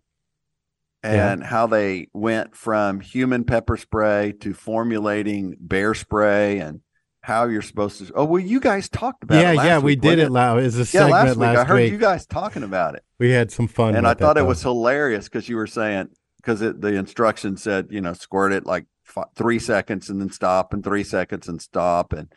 Yeah. 1.03 1.31
and 1.31 1.43
how 1.43 1.67
they 1.67 2.07
went 2.13 2.55
from 2.55 2.99
human 3.01 3.43
pepper 3.43 3.77
spray 3.77 4.33
to 4.39 4.53
formulating 4.55 5.55
bear 5.59 5.93
spray 5.93 6.57
and 6.59 6.81
how 7.21 7.45
you're 7.47 7.63
supposed 7.63 8.05
to. 8.05 8.13
Oh, 8.13 8.23
well, 8.25 8.39
you 8.39 8.59
guys 8.59 8.87
talked 8.87 9.23
about 9.23 9.41
yeah, 9.41 9.51
it. 9.53 9.55
last 9.55 9.65
yeah, 9.65 9.77
we 9.79 9.93
week, 9.93 10.01
did 10.01 10.19
it. 10.19 10.29
Loud. 10.29 10.59
It 10.59 10.63
was 10.65 10.75
a 10.75 10.79
Yeah, 10.81 10.85
segment 10.85 11.11
last 11.11 11.37
week. 11.37 11.47
I 11.57 11.63
heard 11.63 11.75
week. 11.81 11.91
you 11.91 11.97
guys 11.97 12.27
talking 12.27 12.61
about 12.61 12.93
it, 12.93 13.03
we 13.17 13.31
had 13.31 13.51
some 13.51 13.67
fun, 13.67 13.95
and 13.95 14.05
I 14.05 14.13
thought 14.13 14.37
it, 14.37 14.41
though. 14.41 14.45
was 14.45 14.61
hilarious 14.61 15.25
because 15.25 15.49
you 15.49 15.55
were 15.55 15.65
saying 15.65 16.09
because 16.37 16.59
the 16.59 16.93
instructions 16.93 17.63
said 17.63 17.87
you 17.89 17.99
know 17.99 18.13
squirt 18.13 18.51
it 18.53 18.67
like 18.67 18.85
three 19.35 19.59
seconds 19.59 20.09
and 20.09 20.19
then 20.19 20.31
stop 20.31 20.73
and 20.73 20.83
three 20.83 21.03
seconds 21.03 21.47
and 21.47 21.61
stop 21.61 22.13
and 22.13 22.31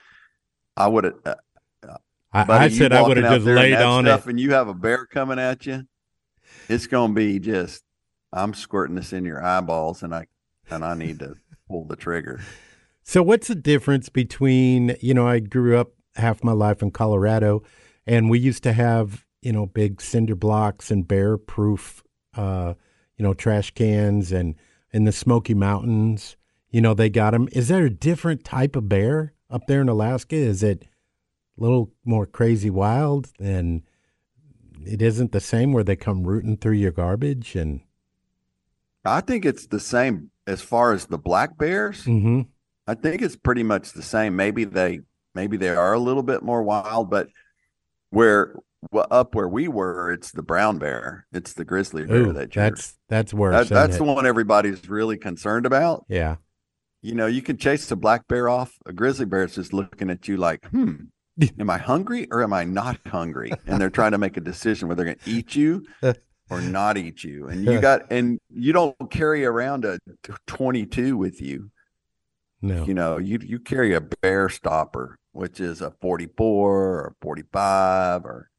I 0.78 0.86
would 0.86 1.04
have. 1.04 1.14
Uh, 1.26 1.34
I, 2.32 2.44
buddy, 2.44 2.64
I 2.66 2.68
said 2.68 2.92
I 2.92 3.02
would 3.02 3.16
have 3.16 3.34
just 3.34 3.46
laid 3.46 3.74
on 3.74 4.04
stuff 4.04 4.26
it. 4.26 4.30
and 4.30 4.40
you 4.40 4.52
have 4.52 4.68
a 4.68 4.74
bear 4.74 5.06
coming 5.06 5.38
at 5.38 5.66
you. 5.66 5.82
It's 6.68 6.86
gonna 6.86 7.12
be 7.12 7.38
just. 7.40 7.82
I'm 8.32 8.54
squirting 8.54 8.94
this 8.94 9.12
in 9.12 9.24
your 9.24 9.42
eyeballs, 9.42 10.02
and 10.02 10.14
I 10.14 10.26
and 10.70 10.84
I 10.84 10.94
need 10.94 11.18
to 11.20 11.34
pull 11.68 11.84
the 11.84 11.96
trigger. 11.96 12.40
So, 13.02 13.22
what's 13.22 13.48
the 13.48 13.54
difference 13.54 14.08
between, 14.08 14.94
you 15.00 15.14
know, 15.14 15.26
I 15.26 15.40
grew 15.40 15.78
up 15.78 15.92
half 16.16 16.44
my 16.44 16.52
life 16.52 16.82
in 16.82 16.90
Colorado, 16.90 17.62
and 18.06 18.28
we 18.28 18.38
used 18.38 18.62
to 18.64 18.72
have, 18.72 19.24
you 19.40 19.52
know, 19.52 19.66
big 19.66 20.00
cinder 20.00 20.36
blocks 20.36 20.90
and 20.90 21.08
bear 21.08 21.38
proof, 21.38 22.04
uh, 22.36 22.74
you 23.16 23.22
know, 23.22 23.32
trash 23.32 23.70
cans, 23.72 24.30
and 24.30 24.54
in 24.92 25.04
the 25.04 25.12
Smoky 25.12 25.54
Mountains, 25.54 26.36
you 26.70 26.80
know, 26.80 26.94
they 26.94 27.08
got 27.10 27.30
them. 27.32 27.48
Is 27.52 27.68
there 27.68 27.84
a 27.86 27.90
different 27.90 28.44
type 28.44 28.76
of 28.76 28.88
bear 28.88 29.32
up 29.50 29.62
there 29.68 29.80
in 29.80 29.88
Alaska? 29.88 30.36
Is 30.36 30.62
it 30.62 30.84
a 31.58 31.62
little 31.62 31.92
more 32.04 32.26
crazy 32.26 32.70
wild 32.70 33.28
and 33.40 33.82
it 34.86 35.02
isn't 35.02 35.32
the 35.32 35.40
same 35.40 35.72
where 35.72 35.84
they 35.84 35.96
come 35.96 36.24
rooting 36.24 36.56
through 36.56 36.72
your 36.74 36.92
garbage 36.92 37.54
and 37.56 37.80
I 39.04 39.20
think 39.20 39.44
it's 39.44 39.66
the 39.66 39.80
same 39.80 40.30
as 40.46 40.60
far 40.60 40.92
as 40.92 41.06
the 41.06 41.18
black 41.18 41.56
bears. 41.58 42.04
hmm 42.04 42.42
I 42.86 42.94
think 42.94 43.20
it's 43.20 43.36
pretty 43.36 43.62
much 43.62 43.92
the 43.92 44.02
same. 44.02 44.34
Maybe 44.36 44.64
they 44.64 45.00
maybe 45.34 45.56
they 45.58 45.68
are 45.68 45.92
a 45.92 45.98
little 45.98 46.22
bit 46.22 46.42
more 46.42 46.62
wild, 46.62 47.10
but 47.10 47.28
where 48.10 48.54
well, 48.92 49.06
up 49.10 49.34
where 49.34 49.48
we 49.48 49.68
were, 49.68 50.10
it's 50.12 50.30
the 50.32 50.42
brown 50.42 50.78
bear. 50.78 51.26
It's 51.32 51.52
the 51.52 51.64
grizzly 51.66 52.06
bear 52.06 52.16
Ooh, 52.28 52.32
that 52.32 52.50
that's 52.52 52.96
that's 53.08 53.34
worse. 53.34 53.68
that- 53.68 53.74
that's 53.74 53.96
it? 53.96 53.98
the 53.98 54.04
one 54.04 54.24
everybody's 54.26 54.88
really 54.88 55.18
concerned 55.18 55.66
about. 55.66 56.06
Yeah. 56.08 56.36
You 57.00 57.14
know, 57.14 57.26
you 57.26 57.42
can 57.42 57.56
chase 57.56 57.90
a 57.90 57.96
black 57.96 58.26
bear 58.28 58.48
off. 58.48 58.76
A 58.86 58.92
grizzly 58.92 59.26
bear 59.26 59.44
is 59.44 59.54
just 59.54 59.72
looking 59.72 60.10
at 60.10 60.26
you 60.26 60.36
like, 60.36 60.66
hmm, 60.66 60.94
am 61.58 61.70
I 61.70 61.78
hungry 61.78 62.26
or 62.30 62.42
am 62.42 62.52
I 62.52 62.64
not 62.64 62.98
hungry? 63.06 63.52
And 63.66 63.80
they're 63.80 63.90
trying 63.90 64.12
to 64.12 64.18
make 64.18 64.36
a 64.36 64.40
decision 64.40 64.88
whether 64.88 65.04
they're 65.04 65.14
going 65.14 65.24
to 65.24 65.30
eat 65.30 65.54
you 65.54 65.86
or 66.50 66.60
not 66.60 66.96
eat 66.96 67.24
you. 67.24 67.48
And 67.48 67.64
you 67.64 67.80
got 67.80 68.10
and 68.10 68.40
you 68.50 68.72
don't 68.72 68.96
carry 69.10 69.44
around 69.44 69.84
a 69.84 69.98
22 70.46 71.16
with 71.16 71.40
you. 71.40 71.70
No. 72.60 72.84
You 72.84 72.94
know, 72.94 73.18
you 73.18 73.38
you 73.40 73.60
carry 73.60 73.94
a 73.94 74.00
bear 74.00 74.48
stopper, 74.48 75.18
which 75.32 75.60
is 75.60 75.80
a 75.80 75.92
44 76.00 76.70
or 76.72 77.14
45 77.20 78.24
or 78.24 78.50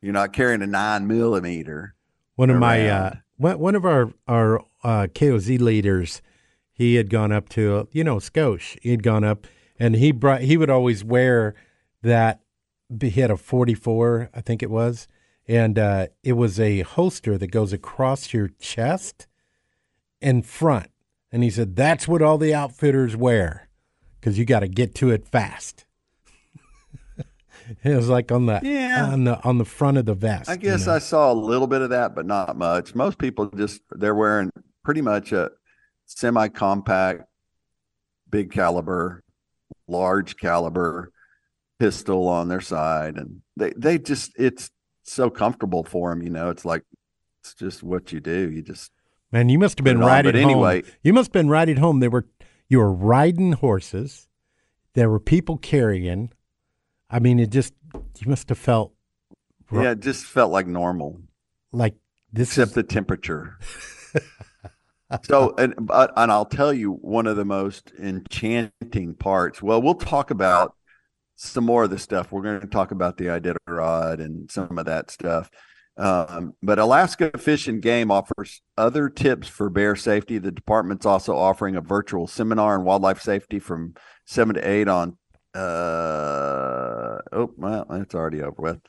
you're 0.00 0.12
not 0.12 0.32
carrying 0.32 0.62
a 0.62 0.66
9 0.66 1.06
millimeter. 1.06 1.94
One 2.36 2.50
of 2.50 2.56
my 2.56 2.88
uh, 2.88 3.14
one 3.36 3.58
one 3.58 3.74
of 3.74 3.84
our 3.84 4.12
our 4.26 4.60
uh, 4.82 5.08
KOZ 5.12 5.60
leaders, 5.60 6.22
he 6.80 6.94
had 6.94 7.10
gone 7.10 7.30
up 7.30 7.50
to 7.50 7.86
you 7.92 8.02
know 8.02 8.18
Scotia. 8.18 8.78
He 8.80 8.90
had 8.90 9.02
gone 9.02 9.22
up 9.22 9.46
and 9.78 9.96
he 9.96 10.12
brought 10.12 10.40
he 10.40 10.56
would 10.56 10.70
always 10.70 11.04
wear 11.04 11.54
that. 12.02 12.40
He 13.02 13.10
had 13.10 13.30
a 13.30 13.36
forty 13.36 13.74
four, 13.74 14.30
I 14.32 14.40
think 14.40 14.62
it 14.62 14.70
was, 14.70 15.06
and 15.46 15.78
uh, 15.78 16.06
it 16.24 16.32
was 16.32 16.58
a 16.58 16.80
holster 16.80 17.36
that 17.36 17.48
goes 17.50 17.74
across 17.74 18.32
your 18.32 18.48
chest 18.58 19.26
and 20.22 20.46
front. 20.46 20.88
And 21.30 21.42
he 21.44 21.50
said 21.50 21.76
that's 21.76 22.08
what 22.08 22.22
all 22.22 22.38
the 22.38 22.54
outfitters 22.54 23.14
wear 23.14 23.68
because 24.18 24.38
you 24.38 24.46
got 24.46 24.60
to 24.60 24.68
get 24.68 24.94
to 24.96 25.10
it 25.10 25.26
fast. 25.28 25.84
it 27.84 27.94
was 27.94 28.08
like 28.08 28.32
on 28.32 28.46
the 28.46 28.58
Yeah. 28.62 29.10
on 29.12 29.24
the 29.24 29.44
on 29.44 29.58
the 29.58 29.66
front 29.66 29.98
of 29.98 30.06
the 30.06 30.14
vest. 30.14 30.48
I 30.48 30.54
you 30.54 30.58
guess 30.60 30.86
know? 30.86 30.94
I 30.94 30.98
saw 30.98 31.30
a 31.30 31.34
little 31.34 31.66
bit 31.66 31.82
of 31.82 31.90
that, 31.90 32.14
but 32.14 32.24
not 32.24 32.56
much. 32.56 32.94
Most 32.94 33.18
people 33.18 33.50
just 33.50 33.82
they're 33.90 34.14
wearing 34.14 34.50
pretty 34.82 35.02
much 35.02 35.30
a 35.32 35.50
semi-compact, 36.16 37.22
big 38.28 38.50
caliber, 38.50 39.22
large 39.86 40.36
caliber 40.36 41.12
pistol 41.78 42.28
on 42.28 42.48
their 42.48 42.60
side, 42.60 43.16
and 43.16 43.40
they 43.56 43.72
they 43.76 43.98
just 43.98 44.32
it's 44.36 44.70
so 45.02 45.30
comfortable 45.30 45.84
for 45.84 46.10
them. 46.10 46.22
You 46.22 46.30
know, 46.30 46.50
it's 46.50 46.64
like 46.64 46.84
it's 47.40 47.54
just 47.54 47.82
what 47.82 48.12
you 48.12 48.20
do. 48.20 48.50
You 48.50 48.62
just 48.62 48.90
Man, 49.32 49.48
you 49.48 49.58
must 49.58 49.78
have 49.78 49.84
been 49.84 50.02
on, 50.02 50.06
riding 50.08 50.32
but 50.32 50.38
anyway- 50.38 50.82
home. 50.82 50.92
You 51.02 51.12
must 51.12 51.28
have 51.28 51.32
been 51.32 51.48
riding 51.48 51.76
home. 51.76 52.00
There 52.00 52.10
were 52.10 52.26
you 52.68 52.78
were 52.78 52.92
riding 52.92 53.52
horses. 53.52 54.28
There 54.94 55.08
were 55.08 55.20
people 55.20 55.56
carrying. 55.56 56.32
I 57.08 57.20
mean, 57.20 57.38
it 57.38 57.50
just 57.50 57.74
you 58.18 58.28
must 58.28 58.48
have 58.48 58.58
felt 58.58 58.92
yeah, 59.72 59.92
it 59.92 60.00
just 60.00 60.24
felt 60.24 60.50
like 60.50 60.66
normal. 60.66 61.20
like 61.72 61.94
this 62.32 62.48
except 62.50 62.70
is 62.70 62.74
the 62.74 62.82
temperature. 62.82 63.58
so, 65.22 65.54
and 65.58 65.74
but, 65.78 66.12
and 66.16 66.30
I'll 66.30 66.44
tell 66.44 66.72
you 66.72 66.92
one 66.92 67.26
of 67.26 67.36
the 67.36 67.44
most 67.44 67.92
enchanting 67.98 69.14
parts. 69.14 69.62
Well, 69.62 69.82
we'll 69.82 69.94
talk 69.94 70.30
about 70.30 70.74
some 71.36 71.64
more 71.64 71.84
of 71.84 71.90
the 71.90 71.98
stuff. 71.98 72.32
We're 72.32 72.42
going 72.42 72.60
to 72.60 72.66
talk 72.66 72.90
about 72.90 73.16
the 73.16 73.24
Iditarod 73.26 74.20
and 74.20 74.50
some 74.50 74.78
of 74.78 74.86
that 74.86 75.10
stuff. 75.10 75.50
Um, 75.96 76.54
but 76.62 76.78
Alaska 76.78 77.36
Fish 77.36 77.68
and 77.68 77.82
Game 77.82 78.10
offers 78.10 78.62
other 78.78 79.08
tips 79.08 79.48
for 79.48 79.68
bear 79.68 79.96
safety. 79.96 80.38
The 80.38 80.52
department's 80.52 81.06
also 81.06 81.36
offering 81.36 81.76
a 81.76 81.80
virtual 81.80 82.26
seminar 82.26 82.78
on 82.78 82.84
wildlife 82.84 83.20
safety 83.20 83.58
from 83.58 83.94
seven 84.26 84.54
to 84.54 84.68
eight 84.68 84.88
on. 84.88 85.18
Uh, 85.54 87.18
oh, 87.32 87.52
well, 87.56 87.86
that's 87.90 88.14
already 88.14 88.42
over 88.42 88.62
with 88.62 88.80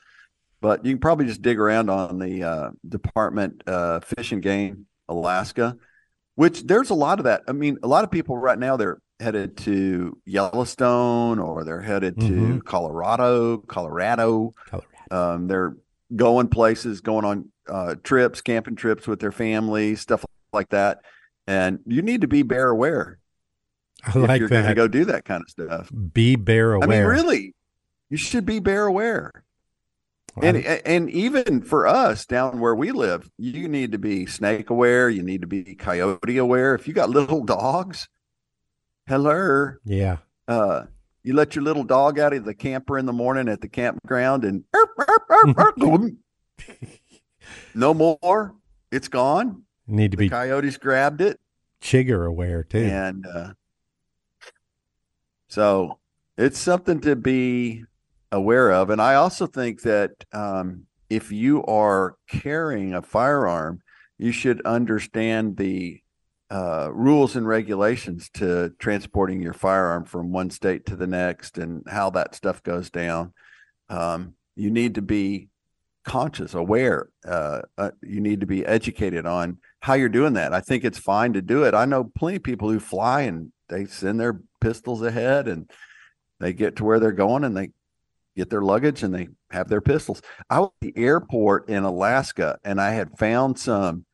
but 0.62 0.84
you 0.86 0.92
can 0.92 1.00
probably 1.00 1.26
just 1.26 1.42
dig 1.42 1.58
around 1.58 1.90
on 1.90 2.18
the 2.18 2.42
uh, 2.44 2.70
department 2.88 3.62
uh, 3.66 4.00
fish 4.00 4.32
and 4.32 4.42
game 4.42 4.86
alaska 5.08 5.76
which 6.34 6.62
there's 6.64 6.90
a 6.90 6.94
lot 6.94 7.18
of 7.18 7.24
that 7.24 7.42
i 7.48 7.52
mean 7.52 7.76
a 7.82 7.88
lot 7.88 8.04
of 8.04 8.10
people 8.10 8.36
right 8.36 8.58
now 8.58 8.76
they're 8.76 8.98
headed 9.20 9.56
to 9.56 10.16
yellowstone 10.24 11.38
or 11.38 11.64
they're 11.64 11.80
headed 11.80 12.18
to 12.20 12.26
Mhm. 12.26 12.64
colorado 12.64 13.58
colorado 13.58 14.52
Colorado. 14.66 14.86
um, 15.10 15.46
they're 15.48 15.76
going 16.14 16.48
places 16.48 17.00
going 17.00 17.24
on 17.24 17.48
uh, 17.68 17.94
trips 18.02 18.40
camping 18.40 18.74
trips 18.76 19.06
with 19.06 19.20
their 19.20 19.32
families 19.32 20.00
stuff 20.00 20.24
like 20.52 20.68
that 20.70 20.98
and 21.46 21.78
you 21.86 22.02
need 22.02 22.20
to 22.22 22.26
be 22.28 22.42
bear 22.42 22.68
aware 22.68 23.18
I 24.04 24.10
if 24.10 24.14
like 24.16 24.40
you're 24.40 24.48
going 24.48 24.62
to 24.62 24.68
that. 24.68 24.74
go 24.76 24.88
do 24.88 25.04
that 25.06 25.24
kind 25.24 25.42
of 25.42 25.48
stuff 25.50 25.88
Be 26.12 26.34
bear 26.36 26.72
aware. 26.72 26.88
I 26.88 26.98
mean, 26.98 27.06
really, 27.08 27.54
you 28.10 28.16
should 28.16 28.44
be 28.44 28.58
bear 28.58 28.86
aware. 28.86 29.30
And 30.40 30.56
and 30.56 31.10
even 31.10 31.60
for 31.60 31.86
us 31.86 32.24
down 32.24 32.58
where 32.58 32.74
we 32.74 32.90
live, 32.90 33.30
you 33.36 33.68
need 33.68 33.92
to 33.92 33.98
be 33.98 34.24
snake 34.26 34.70
aware. 34.70 35.10
You 35.10 35.22
need 35.22 35.42
to 35.42 35.46
be 35.46 35.74
coyote 35.74 36.38
aware. 36.38 36.74
If 36.74 36.88
you 36.88 36.94
got 36.94 37.10
little 37.10 37.44
dogs, 37.44 38.08
hello, 39.06 39.74
yeah. 39.84 40.18
uh, 40.48 40.84
you 41.22 41.34
let 41.34 41.54
your 41.54 41.64
little 41.64 41.84
dog 41.84 42.18
out 42.18 42.32
of 42.32 42.46
the 42.46 42.54
camper 42.54 42.98
in 42.98 43.04
the 43.04 43.12
morning 43.12 43.48
at 43.48 43.60
the 43.60 43.68
campground 43.68 44.44
and 44.44 44.64
erp, 44.74 44.90
erp, 44.98 45.22
erp, 45.30 45.58
erp, 45.58 46.12
no 47.74 47.92
more. 47.92 48.54
It's 48.90 49.08
gone. 49.08 49.64
You 49.86 49.96
need 49.96 50.12
to 50.12 50.16
The 50.16 50.24
be 50.24 50.28
coyotes 50.30 50.78
grabbed 50.78 51.20
it. 51.20 51.38
chigger 51.82 52.26
aware 52.26 52.62
too. 52.64 52.78
And 52.78 53.26
uh, 53.26 53.52
so 55.48 55.98
it's 56.38 56.58
something 56.58 57.00
to 57.02 57.16
be 57.16 57.84
aware 58.32 58.72
of. 58.72 58.90
And 58.90 59.00
I 59.00 59.14
also 59.14 59.46
think 59.46 59.82
that 59.82 60.10
um, 60.32 60.86
if 61.08 61.30
you 61.30 61.64
are 61.66 62.16
carrying 62.28 62.94
a 62.94 63.02
firearm, 63.02 63.82
you 64.18 64.32
should 64.32 64.62
understand 64.62 65.56
the 65.56 66.00
uh, 66.50 66.90
rules 66.92 67.36
and 67.36 67.46
regulations 67.46 68.28
to 68.34 68.72
transporting 68.78 69.40
your 69.40 69.52
firearm 69.52 70.04
from 70.04 70.32
one 70.32 70.50
state 70.50 70.86
to 70.86 70.96
the 70.96 71.06
next 71.06 71.56
and 71.58 71.82
how 71.88 72.10
that 72.10 72.34
stuff 72.34 72.62
goes 72.62 72.90
down. 72.90 73.32
Um, 73.88 74.34
you 74.56 74.70
need 74.70 74.96
to 74.96 75.02
be 75.02 75.48
conscious, 76.04 76.54
aware. 76.54 77.08
Uh, 77.26 77.62
uh, 77.78 77.90
you 78.02 78.20
need 78.20 78.40
to 78.40 78.46
be 78.46 78.66
educated 78.66 79.24
on 79.24 79.58
how 79.80 79.94
you're 79.94 80.08
doing 80.08 80.34
that. 80.34 80.52
I 80.52 80.60
think 80.60 80.84
it's 80.84 80.98
fine 80.98 81.32
to 81.34 81.42
do 81.42 81.64
it. 81.64 81.74
I 81.74 81.84
know 81.84 82.04
plenty 82.04 82.36
of 82.36 82.42
people 82.42 82.70
who 82.70 82.80
fly 82.80 83.22
and 83.22 83.52
they 83.68 83.86
send 83.86 84.20
their 84.20 84.40
pistols 84.60 85.02
ahead 85.02 85.48
and 85.48 85.70
they 86.40 86.52
get 86.52 86.76
to 86.76 86.84
where 86.84 87.00
they're 87.00 87.12
going 87.12 87.44
and 87.44 87.56
they 87.56 87.70
get 88.36 88.50
their 88.50 88.62
luggage 88.62 89.02
and 89.02 89.14
they 89.14 89.28
have 89.50 89.68
their 89.68 89.80
pistols. 89.80 90.22
I 90.48 90.60
was 90.60 90.70
at 90.82 90.94
the 90.94 90.96
airport 91.02 91.68
in 91.68 91.84
Alaska 91.84 92.58
and 92.64 92.80
I 92.80 92.90
had 92.92 93.18
found 93.18 93.58
some 93.58 94.06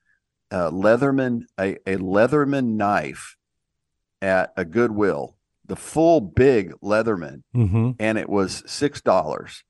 uh, 0.51 0.71
Leatherman, 0.71 1.43
a, 1.61 1.75
a 1.87 1.97
Leatherman 1.99 2.77
knife 2.77 3.37
at 4.21 4.53
a 4.57 4.65
Goodwill, 4.65 5.37
the 5.67 5.77
full 5.77 6.21
big 6.21 6.73
Leatherman, 6.83 7.43
Mm-hmm. 7.55 7.91
and 8.01 8.19
it 8.19 8.29
was 8.29 8.63
six 8.67 9.01
dollars. 9.01 9.63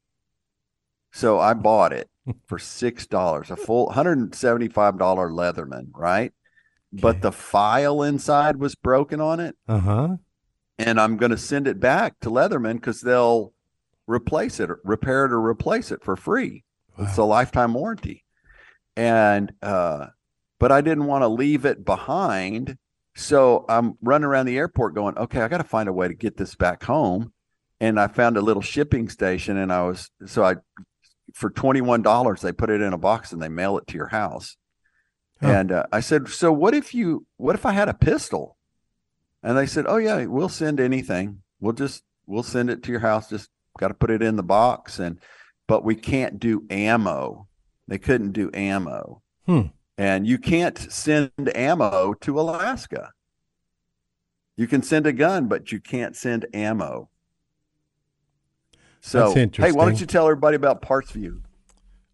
So 1.12 1.38
I 1.38 1.54
bought 1.54 1.92
it 1.92 2.08
for 2.46 2.58
six 2.58 3.06
dollars, 3.06 3.50
a 3.50 3.56
full 3.56 3.90
hundred 3.92 4.18
and 4.18 4.34
seventy-five 4.34 4.98
dollar 4.98 5.30
Leatherman, 5.30 5.88
right? 5.94 6.32
But 6.92 7.20
the 7.20 7.32
file 7.32 8.02
inside 8.02 8.56
was 8.56 8.74
broken 8.74 9.20
on 9.20 9.40
it, 9.40 9.56
Uh 9.68 9.78
huh. 9.80 10.16
and 10.78 10.98
I'm 10.98 11.18
going 11.18 11.30
to 11.32 11.36
send 11.36 11.66
it 11.68 11.78
back 11.80 12.14
to 12.20 12.30
Leatherman 12.30 12.74
because 12.74 13.02
they'll 13.02 13.52
replace 14.08 14.58
it, 14.58 14.70
or 14.70 14.80
repair 14.84 15.24
it, 15.26 15.32
or 15.32 15.40
replace 15.40 15.92
it 15.92 16.02
for 16.02 16.16
free. 16.16 16.64
It's 16.98 17.16
a 17.18 17.22
lifetime 17.22 17.74
warranty, 17.74 18.24
and 18.96 19.52
uh, 19.62 20.06
but 20.58 20.72
I 20.72 20.80
didn't 20.80 21.04
want 21.06 21.22
to 21.22 21.28
leave 21.28 21.64
it 21.64 21.84
behind, 21.84 22.76
so 23.14 23.64
I'm 23.68 23.96
running 24.02 24.24
around 24.24 24.46
the 24.46 24.58
airport 24.58 24.96
going, 24.96 25.16
okay, 25.16 25.40
I 25.42 25.48
got 25.48 25.58
to 25.58 25.64
find 25.64 25.88
a 25.88 25.92
way 25.92 26.08
to 26.08 26.14
get 26.14 26.36
this 26.36 26.56
back 26.56 26.82
home, 26.82 27.32
and 27.80 28.00
I 28.00 28.08
found 28.08 28.36
a 28.36 28.40
little 28.40 28.62
shipping 28.62 29.08
station, 29.08 29.56
and 29.56 29.72
I 29.72 29.82
was 29.82 30.10
so 30.26 30.42
I 30.42 30.56
for 31.34 31.50
twenty 31.50 31.82
one 31.82 32.02
dollars 32.02 32.40
they 32.40 32.50
put 32.52 32.70
it 32.70 32.80
in 32.80 32.92
a 32.92 32.98
box 32.98 33.32
and 33.32 33.40
they 33.40 33.48
mail 33.50 33.78
it 33.78 33.86
to 33.88 33.96
your 33.96 34.08
house, 34.08 34.56
Huh. 35.40 35.48
and 35.48 35.70
uh, 35.72 35.84
I 35.92 36.00
said, 36.00 36.26
so 36.28 36.50
what 36.52 36.74
if 36.74 36.92
you 36.94 37.26
what 37.36 37.54
if 37.54 37.64
I 37.64 37.70
had 37.72 37.88
a 37.88 37.94
pistol? 37.94 38.56
And 39.40 39.56
they 39.56 39.66
said, 39.66 39.84
"Oh 39.86 39.98
yeah, 39.98 40.24
we'll 40.24 40.48
send 40.48 40.80
anything. 40.80 41.42
We'll 41.60 41.74
just 41.74 42.02
we'll 42.26 42.42
send 42.42 42.70
it 42.70 42.82
to 42.82 42.90
your 42.90 43.00
house. 43.00 43.30
Just 43.30 43.50
got 43.78 43.88
to 43.88 43.94
put 43.94 44.10
it 44.10 44.22
in 44.22 44.36
the 44.36 44.42
box 44.42 44.98
and 44.98 45.18
but 45.66 45.84
we 45.84 45.94
can't 45.94 46.38
do 46.40 46.64
ammo. 46.70 47.46
They 47.86 47.98
couldn't 47.98 48.32
do 48.32 48.50
ammo. 48.54 49.22
Hmm. 49.46 49.62
And 49.96 50.26
you 50.26 50.38
can't 50.38 50.78
send 50.78 51.30
ammo 51.54 52.14
to 52.14 52.40
Alaska. 52.40 53.12
You 54.56 54.66
can 54.66 54.82
send 54.82 55.06
a 55.06 55.12
gun, 55.12 55.46
but 55.46 55.70
you 55.72 55.80
can't 55.80 56.16
send 56.16 56.46
ammo. 56.54 57.08
So, 59.00 59.32
hey, 59.34 59.72
why 59.72 59.84
don't 59.84 60.00
you 60.00 60.06
tell 60.06 60.24
everybody 60.24 60.56
about 60.56 60.82
PartsVu? 60.82 61.40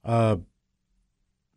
Uh, 0.04 0.36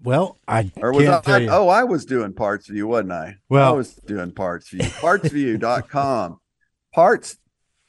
well, 0.01 0.37
I 0.47 0.71
Or 0.77 0.93
was 0.93 1.07
I? 1.07 1.37
you. 1.39 1.49
Oh, 1.49 1.67
I 1.67 1.83
was 1.83 2.05
doing 2.05 2.33
PartsVu, 2.33 2.83
wasn't 2.85 3.11
I? 3.11 3.37
Well- 3.49 3.67
I 3.73 3.75
was 3.75 3.95
doing 3.95 4.31
Parts 4.31 4.69
View. 4.69 4.81
PartsVu.com. 4.81 6.39
Parts 6.93 7.37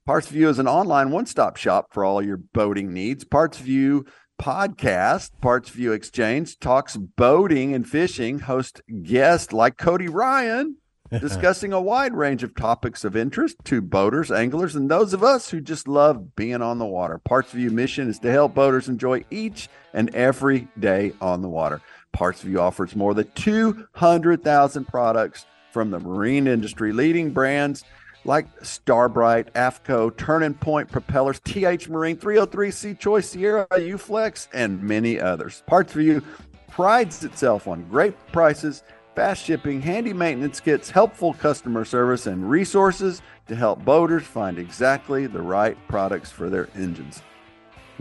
PartsVu 0.06 0.48
is 0.48 0.58
an 0.58 0.68
online 0.68 1.10
one-stop 1.10 1.56
shop 1.56 1.86
for 1.92 2.04
all 2.04 2.20
your 2.20 2.36
boating 2.36 2.92
needs. 2.92 3.24
PartsVu 3.24 4.06
podcast, 4.40 5.30
PartsVu 5.42 5.94
Exchange 5.94 6.58
talks 6.58 6.96
boating 6.96 7.72
and 7.72 7.88
fishing. 7.88 8.40
Host 8.40 8.82
guests 9.02 9.52
like 9.52 9.78
Cody 9.78 10.08
Ryan 10.08 10.76
discussing 11.20 11.72
a 11.72 11.80
wide 11.80 12.14
range 12.14 12.42
of 12.42 12.54
topics 12.54 13.04
of 13.04 13.16
interest 13.16 13.56
to 13.64 13.80
boaters, 13.80 14.30
anglers, 14.30 14.74
and 14.74 14.90
those 14.90 15.14
of 15.14 15.22
us 15.22 15.50
who 15.50 15.60
just 15.60 15.86
love 15.88 16.34
being 16.36 16.60
on 16.62 16.78
the 16.78 16.86
water. 16.86 17.20
PartsVu 17.28 17.70
mission 17.70 18.08
is 18.08 18.18
to 18.20 18.30
help 18.30 18.54
boaters 18.54 18.88
enjoy 18.88 19.24
each 19.30 19.68
and 19.92 20.14
every 20.14 20.68
day 20.78 21.12
on 21.20 21.42
the 21.42 21.48
water. 21.48 21.80
PartsVu 22.14 22.58
offers 22.58 22.94
more 22.96 23.14
than 23.14 23.30
200,000 23.34 24.86
products 24.86 25.46
from 25.74 25.90
the 25.90 25.98
marine 25.98 26.46
industry, 26.46 26.92
leading 26.92 27.32
brands 27.32 27.84
like 28.24 28.46
Star 28.64 29.08
brite, 29.08 29.52
AFCO, 29.54 30.16
Turning 30.16 30.54
Point 30.54 30.90
Propellers, 30.90 31.40
TH 31.40 31.88
Marine, 31.88 32.16
303 32.16 32.70
Seachoice, 32.70 33.24
Sierra, 33.24 33.66
UFlex, 33.72 34.46
and 34.54 34.80
many 34.80 35.20
others. 35.20 35.64
PartsVu 35.68 36.24
prides 36.70 37.24
itself 37.24 37.66
on 37.66 37.82
great 37.90 38.14
prices, 38.28 38.84
fast 39.16 39.44
shipping, 39.44 39.82
handy 39.82 40.12
maintenance 40.12 40.60
kits, 40.60 40.88
helpful 40.90 41.34
customer 41.34 41.84
service, 41.84 42.28
and 42.28 42.48
resources 42.48 43.20
to 43.48 43.56
help 43.56 43.84
boaters 43.84 44.22
find 44.22 44.58
exactly 44.58 45.26
the 45.26 45.42
right 45.42 45.76
products 45.88 46.30
for 46.30 46.48
their 46.48 46.68
engines. 46.76 47.20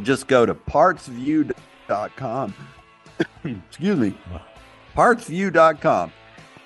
Just 0.04 0.28
go 0.28 0.46
to 0.46 0.54
partsvu.com. 0.54 1.54
Excuse 3.44 4.00
me. 4.00 4.16
PartsVu.com. 4.96 6.12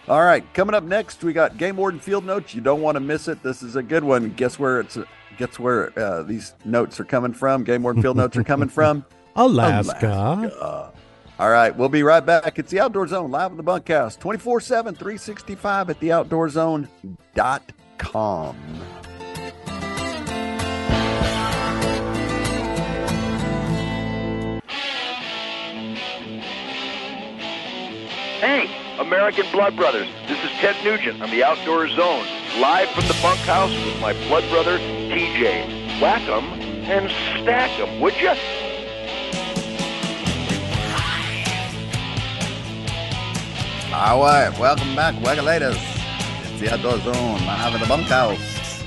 All 0.07 0.23
right, 0.23 0.41
coming 0.53 0.73
up 0.73 0.85
next, 0.85 1.21
we 1.21 1.33
got 1.33 1.57
Game 1.57 1.75
Warden 1.75 1.99
Field 1.99 2.25
Notes. 2.25 2.55
You 2.55 2.61
don't 2.61 2.81
want 2.81 2.95
to 2.95 3.01
miss 3.01 3.27
it. 3.27 3.43
This 3.43 3.61
is 3.61 3.75
a 3.75 3.83
good 3.83 4.05
one. 4.05 4.29
Guess 4.31 4.57
where 4.57 4.79
it's 4.79 4.97
guess 5.37 5.59
where 5.59 5.91
uh, 5.99 6.23
these 6.23 6.53
notes 6.63 6.97
are 7.01 7.05
coming 7.05 7.33
from? 7.33 7.65
Game 7.65 7.83
Warden 7.83 8.01
Field 8.01 8.15
Notes 8.15 8.37
are 8.37 8.43
coming 8.43 8.69
from 8.69 9.03
Alaska. 9.35 10.07
Alaska. 10.07 10.93
All 11.39 11.49
right, 11.49 11.75
we'll 11.75 11.89
be 11.89 12.03
right 12.03 12.25
back. 12.25 12.57
It's 12.57 12.71
the 12.71 12.79
Outdoor 12.79 13.05
Zone 13.07 13.31
live 13.31 13.51
in 13.51 13.57
the 13.57 13.63
bunkhouse 13.63 14.15
24 14.15 14.61
7, 14.61 14.95
365 14.95 15.89
at 15.89 15.99
theoutdoorzone.com. 15.99 18.55
Hey, 28.39 28.69
American 28.99 29.45
Blood 29.51 29.75
Brothers. 29.75 30.07
This 30.27 30.43
is 30.43 30.49
Ted 30.59 30.75
Nugent 30.83 31.21
on 31.21 31.29
the 31.29 31.43
Outdoor 31.43 31.87
Zone, 31.87 32.25
live 32.59 32.89
from 32.89 33.07
the 33.07 33.17
bunkhouse 33.21 33.71
with 33.85 33.99
my 34.01 34.13
blood 34.27 34.49
brother, 34.49 34.79
TJ. 34.79 36.01
Whack 36.01 36.21
'em 36.27 36.45
and 36.89 37.09
stack 37.41 37.69
'em, 37.79 37.99
would 37.99 38.15
you? 38.19 38.33
All 43.93 44.19
right, 44.21 44.49
welcome 44.59 44.95
back, 44.95 45.15
Wagolators. 45.15 45.77
It's 46.51 46.59
the 46.59 46.73
Outdoor 46.73 46.99
Zone 46.99 47.45
live 47.45 47.75
in 47.75 47.81
the 47.81 47.87
bunkhouse. 47.87 48.83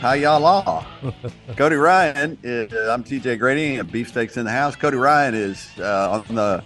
How 0.00 0.12
y'all 0.12 0.44
are? 0.44 0.86
Cody 1.56 1.76
Ryan, 1.76 2.38
is, 2.42 2.72
I'm 2.72 3.04
TJ 3.04 3.38
Graney, 3.38 3.78
and 3.78 3.90
Beefsteaks 3.90 4.36
in 4.36 4.44
the 4.44 4.50
house. 4.50 4.76
Cody 4.76 4.96
Ryan 4.96 5.34
is 5.34 5.70
uh, 5.78 6.22
on 6.28 6.34
the 6.34 6.62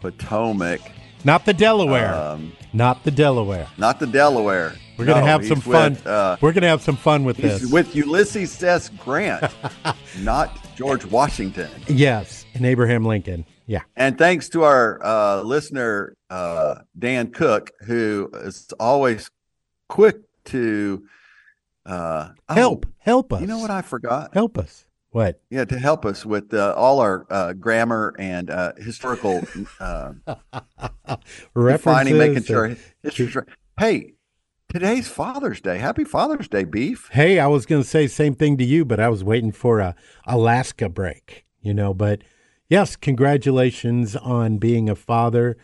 Potomac, 0.00 0.80
Not 1.26 1.44
the 1.44 1.52
Delaware. 1.52 2.14
um, 2.14 2.52
Not 2.72 3.02
the 3.02 3.10
Delaware. 3.10 3.66
not 3.76 3.98
the 3.98 4.06
Delaware. 4.06 4.74
We're 4.96 5.06
gonna 5.06 5.26
have 5.26 5.44
some 5.44 5.60
fun. 5.60 5.94
with, 5.94 6.06
uh, 6.06 6.36
We're 6.40 6.52
gonna 6.52 6.68
have 6.68 6.82
some 6.82 6.96
fun 6.96 7.24
with 7.24 7.36
this. 7.36 7.66
with 7.66 7.96
Ulysses 7.96 8.62
S. 8.62 8.90
Grant, 8.90 9.52
not 10.20 10.56
George 10.76 11.04
Washington. 11.04 11.68
yes, 11.88 12.46
and 12.54 12.64
Abraham 12.64 13.04
Lincoln. 13.04 13.44
Yeah. 13.66 13.82
And 13.96 14.16
thanks 14.16 14.48
to 14.50 14.62
our 14.62 15.04
uh, 15.04 15.42
listener, 15.42 16.14
uh, 16.30 16.76
Dan 16.96 17.32
Cook, 17.32 17.72
who 17.80 18.30
is 18.32 18.72
always 18.78 19.28
quick 19.88 20.18
to 20.44 21.04
uh, 21.86 22.28
oh, 22.48 22.54
Help. 22.54 22.86
Help 22.98 23.32
us. 23.32 23.40
You 23.40 23.48
know 23.48 23.58
what 23.58 23.72
I 23.72 23.82
forgot? 23.82 24.32
Help 24.32 24.58
us. 24.58 24.84
What? 25.16 25.40
Yeah, 25.48 25.64
to 25.64 25.78
help 25.78 26.04
us 26.04 26.26
with 26.26 26.52
uh, 26.52 26.74
all 26.76 27.00
our 27.00 27.26
uh, 27.30 27.54
grammar 27.54 28.14
and 28.18 28.50
uh, 28.50 28.74
historical 28.76 29.42
uh, 29.80 30.12
defining, 31.56 32.18
making 32.18 32.42
sure 32.42 32.68
right. 32.68 33.48
Hey, 33.78 34.12
today's 34.68 35.08
Father's 35.08 35.62
Day. 35.62 35.78
Happy 35.78 36.04
Father's 36.04 36.48
Day, 36.48 36.64
Beef. 36.64 37.08
Hey, 37.12 37.38
I 37.38 37.46
was 37.46 37.64
going 37.64 37.82
to 37.82 37.88
say 37.88 38.08
same 38.08 38.34
thing 38.34 38.58
to 38.58 38.64
you, 38.64 38.84
but 38.84 39.00
I 39.00 39.08
was 39.08 39.24
waiting 39.24 39.52
for 39.52 39.80
a 39.80 39.94
Alaska 40.26 40.90
break, 40.90 41.46
you 41.62 41.72
know. 41.72 41.94
But 41.94 42.20
yes, 42.68 42.94
congratulations 42.94 44.16
on 44.16 44.58
being 44.58 44.90
a 44.90 44.94
father. 44.94 45.56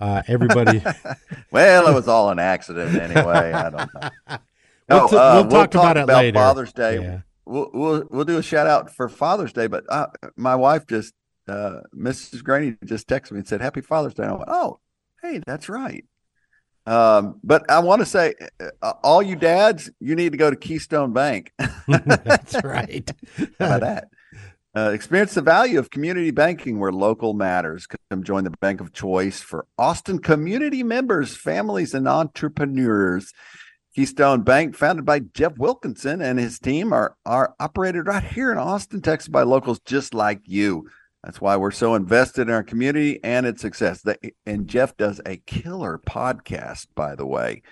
Uh, 0.00 0.22
everybody, 0.26 0.82
Well, 1.52 1.86
it 1.86 1.94
was 1.94 2.08
all 2.08 2.30
an 2.30 2.40
accident 2.40 3.00
anyway. 3.00 3.52
I 3.52 3.70
don't 3.70 3.94
know. 3.94 4.38
We'll 4.88 5.00
No, 5.00 5.08
t- 5.08 5.16
uh, 5.16 5.42
we'll 5.42 5.50
talk 5.50 5.74
about 5.74 5.96
it 5.96 6.06
later. 6.06 6.38
Father's 6.38 6.72
Day. 6.72 7.00
Yeah. 7.00 7.20
We'll, 7.46 7.70
we'll 7.72 8.04
we'll 8.10 8.24
do 8.24 8.38
a 8.38 8.42
shout 8.42 8.66
out 8.66 8.94
for 8.94 9.08
Father's 9.08 9.52
Day, 9.52 9.68
but 9.68 9.84
uh, 9.88 10.08
my 10.36 10.56
wife 10.56 10.86
just 10.86 11.14
uh, 11.48 11.80
Mrs. 11.94 12.42
Graney 12.42 12.76
just 12.84 13.08
texted 13.08 13.32
me 13.32 13.38
and 13.38 13.48
said 13.48 13.60
Happy 13.60 13.80
Father's 13.80 14.14
Day. 14.14 14.24
And 14.24 14.32
I 14.32 14.36
went, 14.36 14.48
oh, 14.48 14.80
hey, 15.22 15.40
that's 15.46 15.68
right. 15.68 16.04
Um, 16.86 17.40
but 17.42 17.68
I 17.70 17.80
want 17.80 18.00
to 18.00 18.06
say, 18.06 18.34
uh, 18.82 18.92
all 19.02 19.22
you 19.22 19.36
dads, 19.36 19.90
you 19.98 20.14
need 20.14 20.32
to 20.32 20.38
go 20.38 20.50
to 20.50 20.56
Keystone 20.56 21.12
Bank. 21.12 21.52
that's 21.88 22.62
right. 22.62 23.10
How 23.58 23.76
about 23.76 23.80
that? 23.80 24.08
Uh, 24.76 24.90
experience 24.90 25.34
the 25.34 25.40
value 25.40 25.78
of 25.78 25.90
community 25.90 26.30
banking 26.30 26.78
where 26.78 26.92
local 26.92 27.32
matters. 27.32 27.88
Come 28.10 28.22
join 28.22 28.44
the 28.44 28.50
bank 28.60 28.80
of 28.80 28.92
choice 28.92 29.40
for 29.40 29.66
Austin 29.78 30.18
community 30.18 30.82
members, 30.82 31.34
families, 31.34 31.94
and 31.94 32.06
entrepreneurs. 32.06 33.32
Keystone 33.96 34.42
Bank, 34.42 34.76
founded 34.76 35.06
by 35.06 35.20
Jeff 35.20 35.56
Wilkinson 35.56 36.20
and 36.20 36.38
his 36.38 36.58
team, 36.58 36.92
are, 36.92 37.16
are 37.24 37.54
operated 37.58 38.06
right 38.06 38.22
here 38.22 38.52
in 38.52 38.58
Austin, 38.58 39.00
Texas 39.00 39.28
by 39.28 39.42
locals 39.42 39.80
just 39.86 40.12
like 40.12 40.42
you. 40.44 40.86
That's 41.26 41.40
why 41.40 41.56
we're 41.56 41.72
so 41.72 41.96
invested 41.96 42.42
in 42.42 42.54
our 42.54 42.62
community 42.62 43.18
and 43.24 43.46
its 43.46 43.60
success. 43.60 44.04
And 44.46 44.68
Jeff 44.68 44.96
does 44.96 45.20
a 45.26 45.38
killer 45.38 46.00
podcast, 46.06 46.86
by 46.94 47.16
the 47.16 47.26
way, 47.26 47.62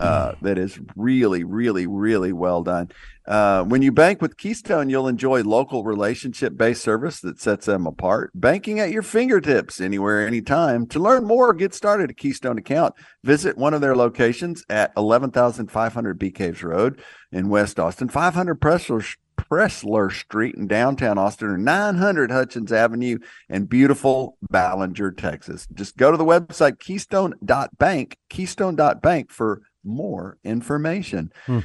uh, 0.00 0.32
that 0.42 0.58
is 0.58 0.80
really, 0.96 1.44
really, 1.44 1.86
really 1.86 2.32
well 2.32 2.64
done. 2.64 2.90
Uh, 3.24 3.62
when 3.62 3.80
you 3.80 3.92
bank 3.92 4.20
with 4.20 4.36
Keystone, 4.36 4.90
you'll 4.90 5.06
enjoy 5.06 5.44
local 5.44 5.84
relationship 5.84 6.56
based 6.56 6.82
service 6.82 7.20
that 7.20 7.40
sets 7.40 7.66
them 7.66 7.86
apart. 7.86 8.32
Banking 8.34 8.80
at 8.80 8.90
your 8.90 9.02
fingertips, 9.02 9.80
anywhere, 9.80 10.26
anytime. 10.26 10.84
To 10.88 10.98
learn 10.98 11.24
more, 11.24 11.54
get 11.54 11.74
started 11.74 12.10
a 12.10 12.14
Keystone 12.14 12.58
account. 12.58 12.96
Visit 13.22 13.56
one 13.56 13.72
of 13.72 13.80
their 13.80 13.94
locations 13.94 14.64
at 14.68 14.92
11,500 14.96 16.18
Bee 16.18 16.32
Caves 16.32 16.64
Road 16.64 17.00
in 17.30 17.50
West 17.50 17.78
Austin, 17.78 18.08
500 18.08 18.60
Pressler, 18.60 19.16
Pressler 19.36 20.12
Street 20.12 20.54
in 20.54 20.66
downtown 20.66 21.18
Austin, 21.18 21.48
or 21.48 21.58
900 21.58 22.30
Hutchins 22.30 22.72
Avenue 22.72 23.18
in 23.48 23.66
beautiful 23.66 24.36
Ballinger, 24.50 25.12
Texas. 25.12 25.66
Just 25.74 25.96
go 25.96 26.10
to 26.10 26.16
the 26.16 26.24
website 26.24 26.78
keystone.bank, 26.78 28.16
keystone.bank 28.28 29.30
for 29.30 29.62
more 29.84 30.38
information. 30.44 31.32
Hmm. 31.46 31.60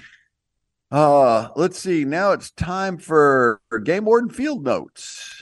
Uh, 0.91 1.49
let's 1.55 1.79
see. 1.79 2.03
Now 2.03 2.31
it's 2.31 2.51
time 2.51 2.97
for 2.97 3.61
Game 3.83 4.05
Warden 4.05 4.29
Field 4.29 4.63
Notes. 4.63 5.41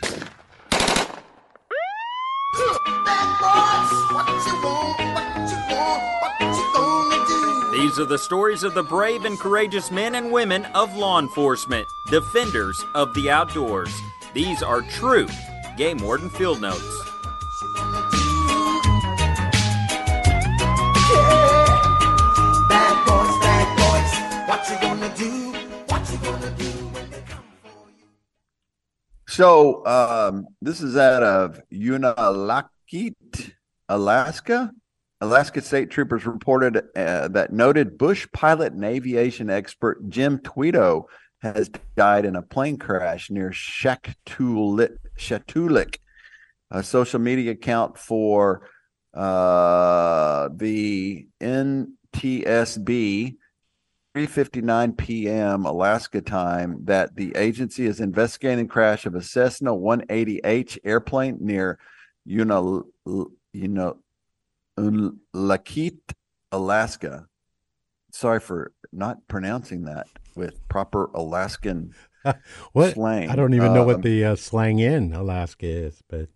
These 7.79 7.97
are 7.97 8.03
the 8.03 8.19
stories 8.19 8.63
of 8.63 8.73
the 8.73 8.83
brave 8.83 9.23
and 9.23 9.39
courageous 9.39 9.89
men 9.89 10.15
and 10.15 10.33
women 10.33 10.65
of 10.75 10.93
law 10.97 11.17
enforcement, 11.17 11.87
defenders 12.11 12.83
of 12.93 13.13
the 13.13 13.31
outdoors. 13.31 13.89
These 14.33 14.61
are 14.61 14.81
true 14.81 15.29
Game 15.77 15.97
Warden 15.99 16.29
Field 16.29 16.59
Notes. 16.59 16.83
So, 29.25 29.85
um, 29.85 30.47
this 30.61 30.81
is 30.81 30.97
out 30.97 31.23
of 31.23 31.61
Unalakleet, 31.71 33.53
Alaska. 33.87 34.73
Alaska 35.21 35.61
State 35.61 35.89
Troopers 35.89 36.25
reported 36.25 36.77
uh, 36.95 37.27
that 37.27 37.51
noted 37.51 37.97
bush 37.97 38.25
pilot 38.31 38.73
and 38.73 38.85
aviation 38.85 39.49
expert 39.49 40.07
Jim 40.09 40.39
Tweto 40.39 41.05
has 41.41 41.69
died 41.95 42.25
in 42.25 42.35
a 42.35 42.41
plane 42.41 42.77
crash 42.77 43.29
near 43.29 43.49
Shaktoolik, 43.49 44.97
Shatulik, 45.17 45.97
a 46.71 46.83
social 46.83 47.19
media 47.19 47.51
account 47.51 47.97
for 47.97 48.69
uh, 49.13 50.49
the 50.53 51.27
NTSB 51.41 53.35
3:59 54.15 54.97
p.m. 54.97 55.65
Alaska 55.65 56.21
time 56.21 56.79
that 56.85 57.15
the 57.15 57.35
agency 57.35 57.85
is 57.85 57.99
investigating 57.99 58.67
crash 58.67 59.05
of 59.05 59.15
a 59.15 59.21
Cessna 59.21 59.71
180H 59.71 60.79
airplane 60.83 61.37
near 61.41 61.77
Unal, 62.27 62.83
you 63.05 63.67
know, 63.67 63.97
Unalakleet, 64.79 65.99
Alaska. 66.51 67.27
sorry 68.11 68.39
for 68.39 68.71
not 68.91 69.17
pronouncing 69.27 69.83
that 69.83 70.07
with 70.35 70.67
proper 70.67 71.09
Alaskan 71.13 71.93
what 72.73 72.93
slang. 72.93 73.29
I 73.29 73.35
don't 73.35 73.53
even 73.53 73.73
know 73.73 73.81
Um, 73.81 73.87
what 73.87 74.01
the 74.01 74.25
uh, 74.25 74.35
slang 74.35 74.79
in 74.79 75.13
Alaska 75.13 75.65
is, 75.67 76.01
but 76.09 76.27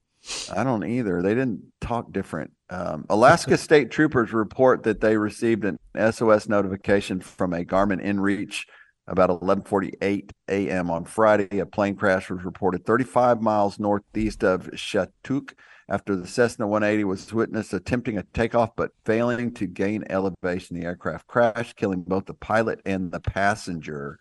I 0.56 0.64
don't 0.64 0.86
either. 0.86 1.22
They 1.22 1.34
didn't 1.34 1.62
talk 1.82 2.12
different. 2.14 2.52
Um, 2.70 3.06
Alaska 3.10 3.58
State 3.68 3.92
Troopers 3.92 4.32
report 4.34 4.84
that 4.84 5.02
they 5.02 5.18
received 5.18 5.66
an 5.66 5.78
SOS 6.12 6.48
notification 6.48 7.20
from 7.20 7.54
a 7.54 7.66
Garmin 7.66 8.02
inReach 8.04 8.66
about 9.08 9.30
11:48 9.42 10.32
a.m. 10.48 10.90
on 10.90 11.04
Friday. 11.06 11.60
A 11.60 11.66
plane 11.66 11.96
crash 11.96 12.30
was 12.30 12.46
reported 12.46 12.86
35 12.86 13.42
miles 13.42 13.80
northeast 13.80 14.44
of 14.44 14.70
Shattuck 14.76 15.56
after 15.90 16.16
the 16.16 16.28
Cessna 16.28 16.68
180 16.68 17.04
was 17.04 17.34
witnessed 17.34 17.74
attempting 17.74 18.18
a 18.18 18.24
takeoff 18.34 18.76
but 18.76 18.92
failing 19.06 19.54
to 19.56 19.68
gain 19.68 20.04
elevation. 20.10 20.80
The 20.80 20.86
aircraft 20.86 21.28
crashed, 21.28 21.76
killing 21.76 22.04
both 22.04 22.26
the 22.26 22.34
pilot 22.34 22.82
and 22.86 23.12
the 23.12 23.20
passenger. 23.20 24.20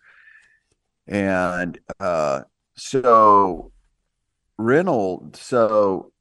And 1.07 1.79
uh, 1.99 2.41
so 2.75 3.71
Reynolds, 4.57 5.39
so 5.41 6.11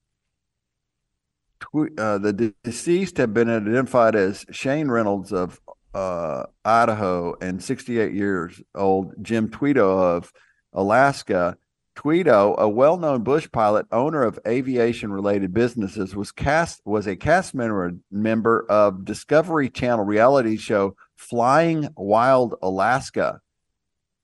uh, 1.99 2.19
the 2.19 2.33
de- 2.33 2.55
deceased 2.63 3.17
have 3.19 3.33
been 3.33 3.49
identified 3.49 4.15
as 4.15 4.45
Shane 4.51 4.89
Reynolds 4.89 5.33
of 5.33 5.61
uh, 5.95 6.45
Idaho 6.65 7.35
and 7.41 7.63
68 7.63 8.13
years 8.13 8.61
old 8.75 9.15
Jim 9.23 9.49
Tweto 9.49 10.17
of 10.17 10.33
Alaska. 10.73 11.57
Tweto, 11.95 12.57
a 12.57 12.69
well-known 12.69 13.23
bush 13.23 13.49
pilot, 13.53 13.87
owner 13.93 14.23
of 14.23 14.39
aviation-related 14.47 15.53
businesses, 15.53 16.17
was 16.17 16.33
cast 16.33 16.81
was 16.87 17.07
a 17.07 17.17
cast 17.17 17.55
member 17.55 17.95
member 18.11 18.65
of 18.71 19.05
Discovery 19.05 19.69
Channel 19.69 20.05
reality 20.05 20.57
show 20.57 20.97
Flying 21.17 21.89
Wild 21.97 22.55
Alaska. 22.63 23.41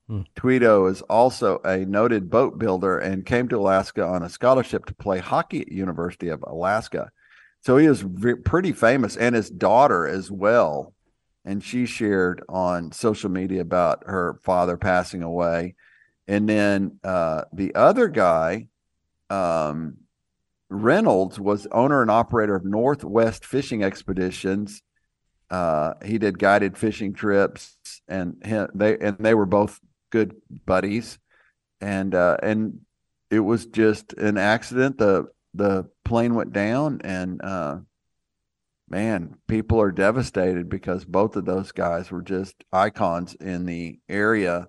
Hmm. 0.08 0.22
Tweto 0.34 0.90
is 0.90 1.02
also 1.02 1.58
a 1.58 1.84
noted 1.84 2.30
boat 2.30 2.58
builder 2.58 2.98
and 2.98 3.26
came 3.26 3.48
to 3.48 3.58
Alaska 3.58 4.02
on 4.02 4.22
a 4.22 4.30
scholarship 4.30 4.86
to 4.86 4.94
play 4.94 5.18
hockey 5.18 5.60
at 5.60 5.70
University 5.70 6.28
of 6.28 6.42
Alaska. 6.46 7.10
So 7.60 7.76
he 7.76 7.86
is 7.86 8.00
ve- 8.00 8.36
pretty 8.36 8.72
famous, 8.72 9.16
and 9.16 9.34
his 9.34 9.50
daughter 9.50 10.06
as 10.06 10.30
well. 10.30 10.94
And 11.44 11.62
she 11.62 11.84
shared 11.84 12.42
on 12.48 12.92
social 12.92 13.30
media 13.30 13.60
about 13.60 14.04
her 14.06 14.40
father 14.42 14.78
passing 14.78 15.22
away. 15.22 15.74
And 16.28 16.48
then 16.48 17.00
uh, 17.02 17.44
the 17.52 17.74
other 17.74 18.08
guy, 18.08 18.68
um, 19.30 19.96
Reynolds, 20.68 21.40
was 21.40 21.66
owner 21.72 22.02
and 22.02 22.10
operator 22.10 22.54
of 22.54 22.64
Northwest 22.64 23.46
Fishing 23.46 23.82
Expeditions. 23.82 24.82
Uh, 25.50 25.94
he 26.04 26.18
did 26.18 26.38
guided 26.38 26.76
fishing 26.76 27.14
trips, 27.14 27.78
and 28.06 28.36
he, 28.44 28.64
they 28.74 28.98
and 28.98 29.16
they 29.18 29.32
were 29.32 29.46
both 29.46 29.80
good 30.10 30.34
buddies, 30.66 31.18
and 31.80 32.14
uh, 32.14 32.36
and 32.42 32.80
it 33.30 33.40
was 33.40 33.64
just 33.64 34.12
an 34.12 34.36
accident. 34.36 34.98
the 34.98 35.28
The 35.54 35.88
plane 36.04 36.34
went 36.34 36.52
down, 36.52 37.00
and 37.02 37.40
uh, 37.42 37.78
man, 38.90 39.36
people 39.46 39.80
are 39.80 39.90
devastated 39.90 40.68
because 40.68 41.06
both 41.06 41.36
of 41.36 41.46
those 41.46 41.72
guys 41.72 42.10
were 42.10 42.22
just 42.22 42.54
icons 42.70 43.34
in 43.34 43.64
the 43.64 43.98
area, 44.06 44.68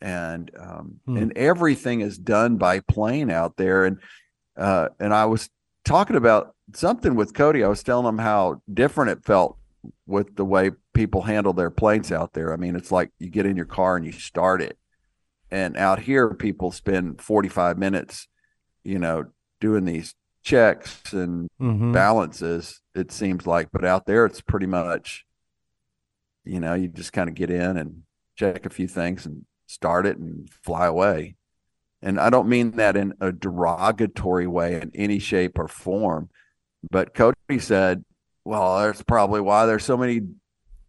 and 0.00 0.50
um, 0.58 1.00
Hmm. 1.06 1.16
and 1.16 1.36
everything 1.36 2.00
is 2.00 2.18
done 2.18 2.56
by 2.56 2.80
plane 2.80 3.30
out 3.30 3.56
there, 3.56 3.84
and 3.84 3.98
uh, 4.56 4.88
and 5.00 5.12
I 5.14 5.26
was 5.26 5.50
talking 5.84 6.16
about 6.16 6.54
something 6.74 7.14
with 7.14 7.34
Cody. 7.34 7.64
I 7.64 7.68
was 7.68 7.82
telling 7.82 8.06
him 8.06 8.18
how 8.18 8.60
different 8.72 9.10
it 9.12 9.24
felt 9.24 9.56
with 10.06 10.36
the 10.36 10.44
way 10.44 10.72
people 10.92 11.22
handle 11.22 11.52
their 11.52 11.70
planes 11.70 12.10
out 12.12 12.32
there. 12.32 12.52
I 12.52 12.56
mean, 12.56 12.76
it's 12.76 12.90
like 12.92 13.10
you 13.18 13.30
get 13.30 13.46
in 13.46 13.56
your 13.56 13.64
car 13.66 13.96
and 13.96 14.04
you 14.04 14.12
start 14.12 14.60
it. 14.60 14.76
And 15.50 15.76
out 15.76 16.00
here, 16.00 16.34
people 16.34 16.72
spend 16.72 17.22
45 17.22 17.78
minutes, 17.78 18.28
you 18.84 18.98
know, 18.98 19.26
doing 19.60 19.84
these 19.84 20.14
checks 20.42 21.12
and 21.12 21.48
Mhm. 21.60 21.92
balances, 21.92 22.80
it 22.94 23.12
seems 23.12 23.46
like. 23.46 23.68
But 23.72 23.84
out 23.84 24.04
there, 24.06 24.26
it's 24.26 24.40
pretty 24.42 24.66
much, 24.66 25.24
you 26.44 26.60
know, 26.60 26.74
you 26.74 26.88
just 26.88 27.12
kind 27.12 27.28
of 27.28 27.34
get 27.34 27.50
in 27.50 27.76
and 27.76 28.02
check 28.36 28.66
a 28.66 28.70
few 28.70 28.88
things 28.88 29.24
and 29.26 29.44
start 29.68 30.06
it 30.06 30.16
and 30.16 30.50
fly 30.50 30.86
away. 30.86 31.36
And 32.02 32.18
I 32.18 32.30
don't 32.30 32.48
mean 32.48 32.72
that 32.72 32.96
in 32.96 33.14
a 33.20 33.30
derogatory 33.30 34.46
way 34.46 34.80
in 34.80 34.90
any 34.94 35.18
shape 35.18 35.58
or 35.58 35.68
form. 35.68 36.30
But 36.90 37.14
Cody 37.14 37.58
said, 37.58 38.04
well, 38.44 38.78
that's 38.78 39.02
probably 39.02 39.40
why 39.40 39.66
there's 39.66 39.84
so 39.84 39.96
many 39.96 40.22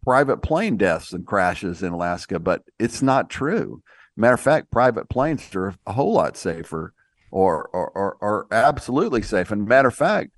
private 0.02 0.38
plane 0.38 0.76
deaths 0.76 1.12
and 1.12 1.26
crashes 1.26 1.82
in 1.82 1.92
Alaska, 1.92 2.38
but 2.38 2.62
it's 2.78 3.02
not 3.02 3.28
true. 3.28 3.82
Matter 4.16 4.34
of 4.34 4.40
fact, 4.40 4.70
private 4.70 5.08
planes 5.08 5.54
are 5.54 5.74
a 5.86 5.92
whole 5.92 6.12
lot 6.12 6.36
safer 6.36 6.94
or 7.30 7.68
or, 7.72 7.90
or, 7.90 8.16
or 8.20 8.46
absolutely 8.50 9.22
safe. 9.22 9.50
And 9.50 9.66
matter 9.66 9.88
of 9.88 9.94
fact, 9.94 10.30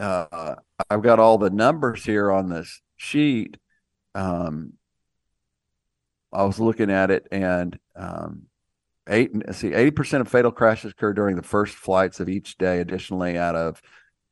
uh, 0.00 0.56
I've 0.90 1.02
got 1.02 1.18
all 1.18 1.38
the 1.38 1.50
numbers 1.50 2.04
here 2.04 2.30
on 2.30 2.48
this 2.48 2.80
sheet. 2.96 3.56
Um, 4.14 4.74
I 6.34 6.44
was 6.44 6.58
looking 6.58 6.90
at 6.90 7.10
it 7.10 7.26
and 7.30 7.78
um, 7.96 8.42
eight 9.08 9.30
see 9.52 9.70
80% 9.70 10.20
of 10.20 10.28
fatal 10.28 10.52
crashes 10.52 10.92
occur 10.92 11.12
during 11.12 11.36
the 11.36 11.42
first 11.42 11.74
flights 11.74 12.20
of 12.20 12.28
each 12.28 12.58
day. 12.58 12.80
Additionally, 12.80 13.38
out 13.38 13.54
of 13.54 13.80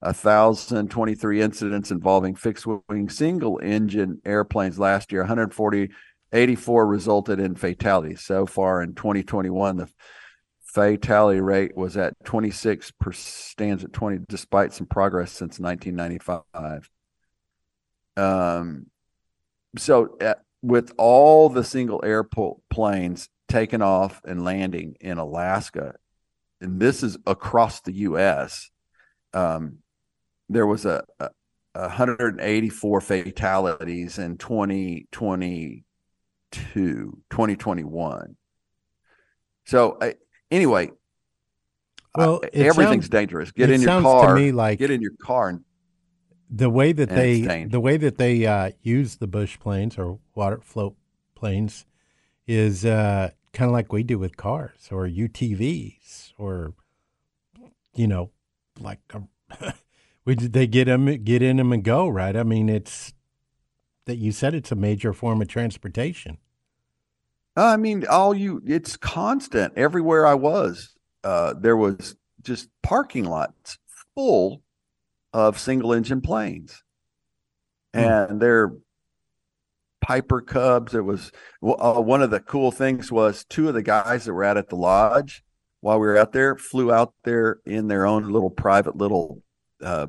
a 0.03 0.13
thousand 0.13 0.91
twenty-three 0.91 1.41
incidents 1.41 1.93
involving 1.93 2.35
fixed-wing 2.35 3.09
single-engine 3.09 4.21
airplanes 4.25 4.79
last 4.79 5.13
year. 5.13 5.21
140, 5.21 5.91
84 6.33 6.87
resulted 6.87 7.39
in 7.39 7.55
fatalities. 7.55 8.21
So 8.23 8.45
far 8.45 8.83
in 8.83 8.95
2021, 8.95 9.77
the 9.77 9.89
fatality 10.65 11.41
rate 11.41 11.77
was 11.77 11.97
at 11.97 12.15
26 12.25 12.91
per, 12.93 13.13
stands 13.13 13.85
at 13.85 13.93
20, 13.93 14.25
despite 14.29 14.73
some 14.73 14.87
progress 14.87 15.31
since 15.31 15.61
1995. 15.61 16.91
Um, 18.17 18.87
so 19.77 20.17
uh, 20.21 20.35
with 20.63 20.93
all 20.97 21.49
the 21.49 21.65
single 21.65 22.01
airport 22.05 22.59
planes 22.71 23.29
taking 23.49 23.83
off 23.83 24.21
and 24.25 24.45
landing 24.45 24.97
in 25.01 25.19
Alaska, 25.19 25.95
and 26.61 26.81
this 26.81 27.03
is 27.03 27.19
across 27.27 27.81
the 27.81 27.93
U.S. 27.93 28.71
Um, 29.35 29.79
there 30.49 30.67
was 30.67 30.85
a, 30.87 31.03
a, 31.19 31.31
a 31.75 31.81
184 31.89 33.01
fatalities 33.01 34.19
in 34.19 34.37
2022, 34.39 35.83
2021. 37.31 38.37
So 39.65 39.93
uh, 40.01 40.13
anyway, 40.51 40.91
Well, 42.17 42.41
it 42.53 42.55
everything's 42.67 43.05
sounds- 43.05 43.09
dangerous. 43.11 43.53
Get 43.53 43.71
in 43.71 43.81
your 43.81 44.01
car. 44.03 44.35
me 44.35 44.53
like- 44.53 44.79
get 44.79 44.91
in 44.91 45.01
your 45.01 45.15
car 45.21 45.49
and 45.49 45.61
the 46.55 46.69
way 46.69 46.93
that 46.93 47.09
they 47.09 47.65
the 47.65 47.81
way 47.81 47.97
that 47.97 48.19
they 48.19 48.47
uh, 48.47 48.71
use 48.83 49.17
the 49.17 49.27
bush 49.27 49.59
planes 49.59 49.97
or 49.97 50.19
water 50.35 50.61
float 50.63 50.95
planes 51.35 51.87
is 52.47 52.85
uh, 52.85 53.31
kind 53.55 53.69
of 53.69 53.73
like 53.73 53.93
we 53.93 54.03
do 54.03 54.19
with 54.19 54.37
cars 54.37 54.89
or 54.91 55.09
UTVs 55.09 56.35
or 56.37 56.75
you 57.95 58.07
know 58.07 58.31
like 58.79 59.01
um, 59.15 59.29
we 60.27 60.35
they 60.35 60.67
get 60.67 60.85
them 60.85 61.07
get 61.25 61.43
in 61.43 61.57
them 61.57 61.73
and 61.73 61.83
go 61.83 62.07
right. 62.07 62.37
I 62.37 62.43
mean 62.43 62.69
it's 62.69 63.15
that 64.05 64.17
you 64.17 64.31
said 64.31 64.55
it's 64.55 64.73
a 64.73 64.77
major 64.77 65.15
form 65.15 65.41
of 65.41 65.49
transportation. 65.49 66.37
I 67.57 67.77
mean, 67.77 68.07
all 68.07 68.35
you 68.35 68.63
it's 68.67 68.97
constant. 68.97 69.73
Everywhere 69.77 70.27
I 70.27 70.35
was, 70.35 70.95
uh, 71.25 71.55
there 71.55 71.77
was 71.77 72.17
just 72.43 72.69
parking 72.83 73.25
lots 73.25 73.79
full 74.15 74.63
of 75.33 75.59
single 75.59 75.93
engine 75.93 76.21
planes. 76.21 76.83
And 77.95 78.41
they're 78.41 78.73
Piper 80.01 80.41
Cubs. 80.41 80.95
It 80.95 81.05
was 81.05 81.31
uh, 81.63 82.01
one 82.01 82.23
of 82.23 82.31
the 82.31 82.41
cool 82.41 82.71
things 82.71 83.13
was 83.13 83.45
two 83.45 83.69
of 83.69 83.75
the 83.75 83.83
guys 83.83 84.25
that 84.25 84.33
were 84.33 84.45
out 84.45 84.57
at 84.57 84.69
the 84.69 84.77
lodge 84.77 85.45
while 85.83 85.99
we 85.99 86.07
were 86.07 86.17
out 86.17 86.33
there 86.33 86.57
flew 86.57 86.93
out 86.93 87.13
there 87.25 87.59
in 87.67 87.89
their 87.89 88.07
own 88.07 88.31
little 88.31 88.51
private 88.51 88.97
little 88.97 89.43
uh, 89.83 90.07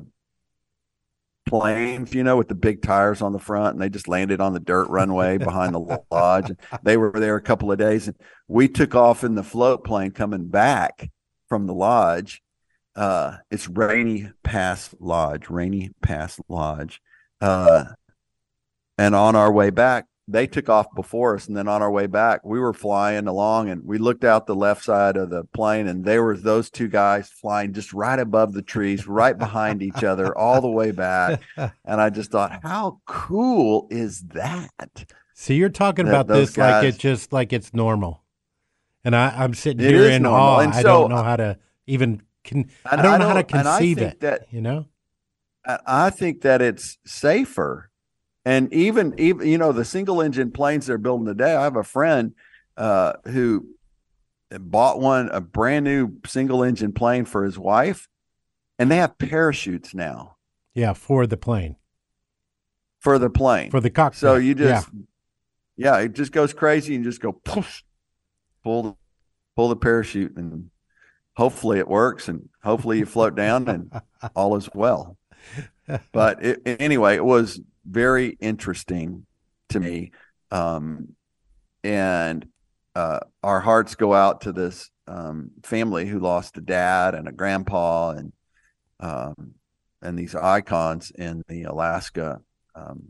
planes, 1.46 2.14
you 2.14 2.22
know, 2.22 2.36
with 2.36 2.48
the 2.48 2.54
big 2.54 2.80
tires 2.80 3.20
on 3.20 3.32
the 3.32 3.40
front, 3.40 3.74
and 3.74 3.82
they 3.82 3.88
just 3.88 4.08
landed 4.08 4.40
on 4.40 4.54
the 4.54 4.60
dirt 4.60 4.88
runway 4.88 5.36
behind 5.36 5.74
the 5.74 6.00
lodge. 6.10 6.52
They 6.84 6.96
were 6.96 7.10
there 7.12 7.36
a 7.36 7.42
couple 7.42 7.72
of 7.72 7.78
days, 7.78 8.06
and 8.06 8.16
we 8.46 8.68
took 8.68 8.94
off 8.94 9.24
in 9.24 9.34
the 9.34 9.42
float 9.42 9.84
plane 9.84 10.12
coming 10.12 10.46
back 10.46 11.10
from 11.48 11.66
the 11.66 11.74
lodge. 11.74 12.40
Uh, 12.96 13.38
it's 13.50 13.68
Rainy 13.68 14.30
Pass 14.42 14.94
Lodge, 15.00 15.48
Rainy 15.50 15.90
Pass 16.02 16.40
Lodge. 16.48 17.00
Uh, 17.40 17.84
and 18.96 19.14
on 19.14 19.34
our 19.34 19.52
way 19.52 19.70
back, 19.70 20.06
they 20.26 20.46
took 20.46 20.70
off 20.70 20.86
before 20.94 21.34
us, 21.34 21.48
and 21.48 21.56
then 21.56 21.68
on 21.68 21.82
our 21.82 21.90
way 21.90 22.06
back, 22.06 22.40
we 22.44 22.58
were 22.58 22.72
flying 22.72 23.26
along, 23.26 23.68
and 23.68 23.84
we 23.84 23.98
looked 23.98 24.24
out 24.24 24.46
the 24.46 24.54
left 24.54 24.82
side 24.82 25.18
of 25.18 25.28
the 25.28 25.44
plane, 25.52 25.86
and 25.86 26.02
there 26.04 26.24
was 26.24 26.42
those 26.42 26.70
two 26.70 26.88
guys 26.88 27.28
flying 27.28 27.74
just 27.74 27.92
right 27.92 28.18
above 28.18 28.54
the 28.54 28.62
trees, 28.62 29.06
right 29.06 29.36
behind 29.36 29.82
each 29.82 30.02
other, 30.02 30.34
all 30.38 30.62
the 30.62 30.70
way 30.70 30.92
back. 30.92 31.42
And 31.84 32.00
I 32.00 32.08
just 32.08 32.30
thought, 32.30 32.60
how 32.62 33.00
cool 33.06 33.86
is 33.90 34.22
that? 34.28 35.04
So 35.34 35.52
you're 35.52 35.68
talking 35.68 36.06
That 36.06 36.12
about 36.20 36.26
this 36.28 36.56
like 36.56 36.70
guys- 36.70 36.84
it's 36.84 36.98
just 36.98 37.32
like 37.32 37.52
it's 37.52 37.74
normal, 37.74 38.22
and 39.04 39.14
I, 39.14 39.28
I'm 39.44 39.52
sitting 39.52 39.84
here 39.86 40.08
in 40.08 40.22
normal, 40.22 40.40
awe. 40.40 40.58
and 40.60 40.72
I 40.72 40.82
don't 40.82 41.10
know 41.10 41.22
how 41.22 41.36
to 41.36 41.58
even 41.86 42.22
can. 42.44 42.70
I 42.86 42.92
And 42.94 43.02
don't 43.02 43.14
I 43.14 43.18
know 43.18 43.28
how 43.28 43.34
to 43.34 43.42
don't- 43.42 43.66
I 43.66 43.78
conceive 43.78 43.98
it. 43.98 44.20
that- 44.20 44.52
you 44.52 44.60
know, 44.60 44.86
I- 45.66 45.80
I 45.86 46.10
think 46.10 46.42
that 46.42 46.62
it's 46.62 46.98
safer. 47.04 47.90
And 48.44 48.72
even 48.74 49.14
even 49.18 49.48
you 49.48 49.56
know 49.56 49.72
the 49.72 49.84
single 49.86 50.20
engine 50.20 50.50
planes 50.50 50.86
they're 50.86 50.98
building 50.98 51.26
today. 51.26 51.54
I 51.56 51.62
have 51.62 51.76
a 51.76 51.82
friend 51.82 52.34
uh, 52.76 53.14
who 53.26 53.68
bought 54.50 55.00
one 55.00 55.30
a 55.30 55.40
brand 55.40 55.84
new 55.86 56.18
single 56.26 56.62
engine 56.62 56.92
plane 56.92 57.24
for 57.24 57.44
his 57.44 57.58
wife, 57.58 58.06
and 58.78 58.90
they 58.90 58.96
have 58.96 59.16
parachutes 59.16 59.94
now 59.94 60.36
yeah, 60.74 60.92
for 60.92 61.26
the 61.26 61.38
plane, 61.38 61.76
for 62.98 63.18
the 63.18 63.30
plane. 63.30 63.70
for 63.70 63.80
the 63.80 63.88
cockpit. 63.90 64.18
so 64.20 64.34
you 64.36 64.48
yeah. 64.50 64.54
just 64.82 64.88
yeah. 65.78 65.98
it 66.00 66.12
just 66.12 66.30
goes 66.32 66.52
crazy 66.52 66.94
and 66.94 67.02
just 67.04 67.22
go 67.22 67.32
poof, 67.32 67.82
pull 68.62 68.82
the 68.82 68.94
pull 69.56 69.68
the 69.70 69.76
parachute 69.76 70.36
and 70.36 70.68
hopefully 71.36 71.78
it 71.78 71.88
works 71.88 72.28
and 72.28 72.48
hopefully 72.62 72.98
you 72.98 73.06
float 73.06 73.34
down 73.34 73.68
and 73.68 73.92
all 74.34 74.56
is 74.56 74.68
well. 74.74 75.16
But 76.12 76.44
it, 76.44 76.62
anyway, 76.64 77.16
it 77.16 77.24
was 77.24 77.60
very 77.84 78.36
interesting 78.40 79.26
to 79.70 79.80
me. 79.80 80.12
Um, 80.50 81.14
and 81.82 82.46
uh, 82.94 83.20
our 83.42 83.60
hearts 83.60 83.94
go 83.94 84.14
out 84.14 84.42
to 84.42 84.52
this 84.52 84.90
um, 85.06 85.50
family 85.62 86.06
who 86.06 86.18
lost 86.18 86.56
a 86.56 86.62
dad 86.62 87.14
and 87.14 87.28
a 87.28 87.32
grandpa 87.32 88.10
and 88.10 88.32
um, 89.00 89.54
and 90.00 90.18
these 90.18 90.34
icons 90.34 91.10
in 91.10 91.42
the 91.48 91.64
Alaska 91.64 92.40
um, 92.74 93.08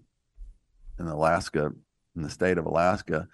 in 0.99 1.07
Alaska 1.07 1.71
in 2.17 2.23
the 2.23 2.31
state 2.31 2.59
of 2.59 2.67
Alaska. 2.67 3.29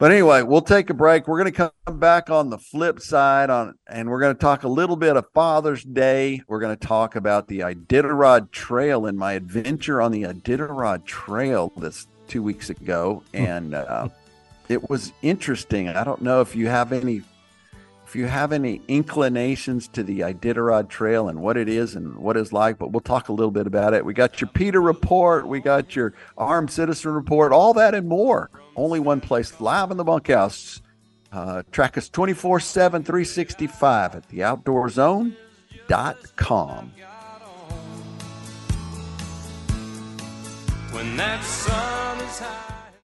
But 0.00 0.12
anyway, 0.12 0.40
we'll 0.40 0.62
take 0.62 0.88
a 0.88 0.94
break. 0.94 1.28
We're 1.28 1.38
going 1.38 1.52
to 1.52 1.72
come 1.86 1.98
back 1.98 2.30
on 2.30 2.48
the 2.48 2.56
flip 2.56 3.00
side 3.00 3.50
on, 3.50 3.74
and 3.86 4.08
we're 4.08 4.20
going 4.20 4.34
to 4.34 4.40
talk 4.40 4.62
a 4.62 4.68
little 4.68 4.96
bit 4.96 5.14
of 5.14 5.26
Father's 5.34 5.84
Day. 5.84 6.40
We're 6.48 6.58
going 6.58 6.74
to 6.74 6.86
talk 6.86 7.16
about 7.16 7.48
the 7.48 7.58
Iditarod 7.58 8.50
Trail 8.50 9.04
and 9.04 9.18
my 9.18 9.34
adventure 9.34 10.00
on 10.00 10.10
the 10.10 10.22
Iditarod 10.22 11.04
Trail 11.04 11.70
this 11.76 12.06
two 12.28 12.42
weeks 12.42 12.70
ago, 12.70 13.22
and 13.34 13.74
uh, 13.74 14.08
it 14.70 14.88
was 14.88 15.12
interesting. 15.20 15.90
I 15.90 16.02
don't 16.02 16.22
know 16.22 16.40
if 16.40 16.56
you 16.56 16.68
have 16.68 16.92
any, 16.92 17.20
if 18.10 18.16
you 18.16 18.26
have 18.26 18.50
any 18.50 18.82
inclinations 18.88 19.86
to 19.86 20.02
the 20.02 20.18
Iditarod 20.18 20.88
Trail 20.88 21.28
and 21.28 21.40
what 21.40 21.56
it 21.56 21.68
is 21.68 21.94
and 21.94 22.16
what 22.16 22.36
it's 22.36 22.52
like, 22.52 22.76
but 22.76 22.90
we'll 22.90 22.98
talk 22.98 23.28
a 23.28 23.32
little 23.32 23.52
bit 23.52 23.68
about 23.68 23.94
it. 23.94 24.04
We 24.04 24.14
got 24.14 24.40
your 24.40 24.48
Peter 24.48 24.80
report, 24.80 25.46
we 25.46 25.60
got 25.60 25.94
your 25.94 26.12
Armed 26.36 26.72
Citizen 26.72 27.12
report, 27.12 27.52
all 27.52 27.72
that 27.74 27.94
and 27.94 28.08
more. 28.08 28.50
Only 28.74 28.98
one 28.98 29.20
place, 29.20 29.60
live 29.60 29.92
in 29.92 29.96
the 29.96 30.02
bunkhouse. 30.02 30.82
Uh, 31.30 31.62
track 31.70 31.96
us 31.96 32.08
24 32.08 32.58
7, 32.58 33.04
365 33.04 34.16
at 34.16 34.28
theoutdoorzone.com. 34.28 36.92
When 40.90 41.16
that 41.16 41.44
sun 41.44 42.18
is 42.18 42.40
high. 42.40 42.69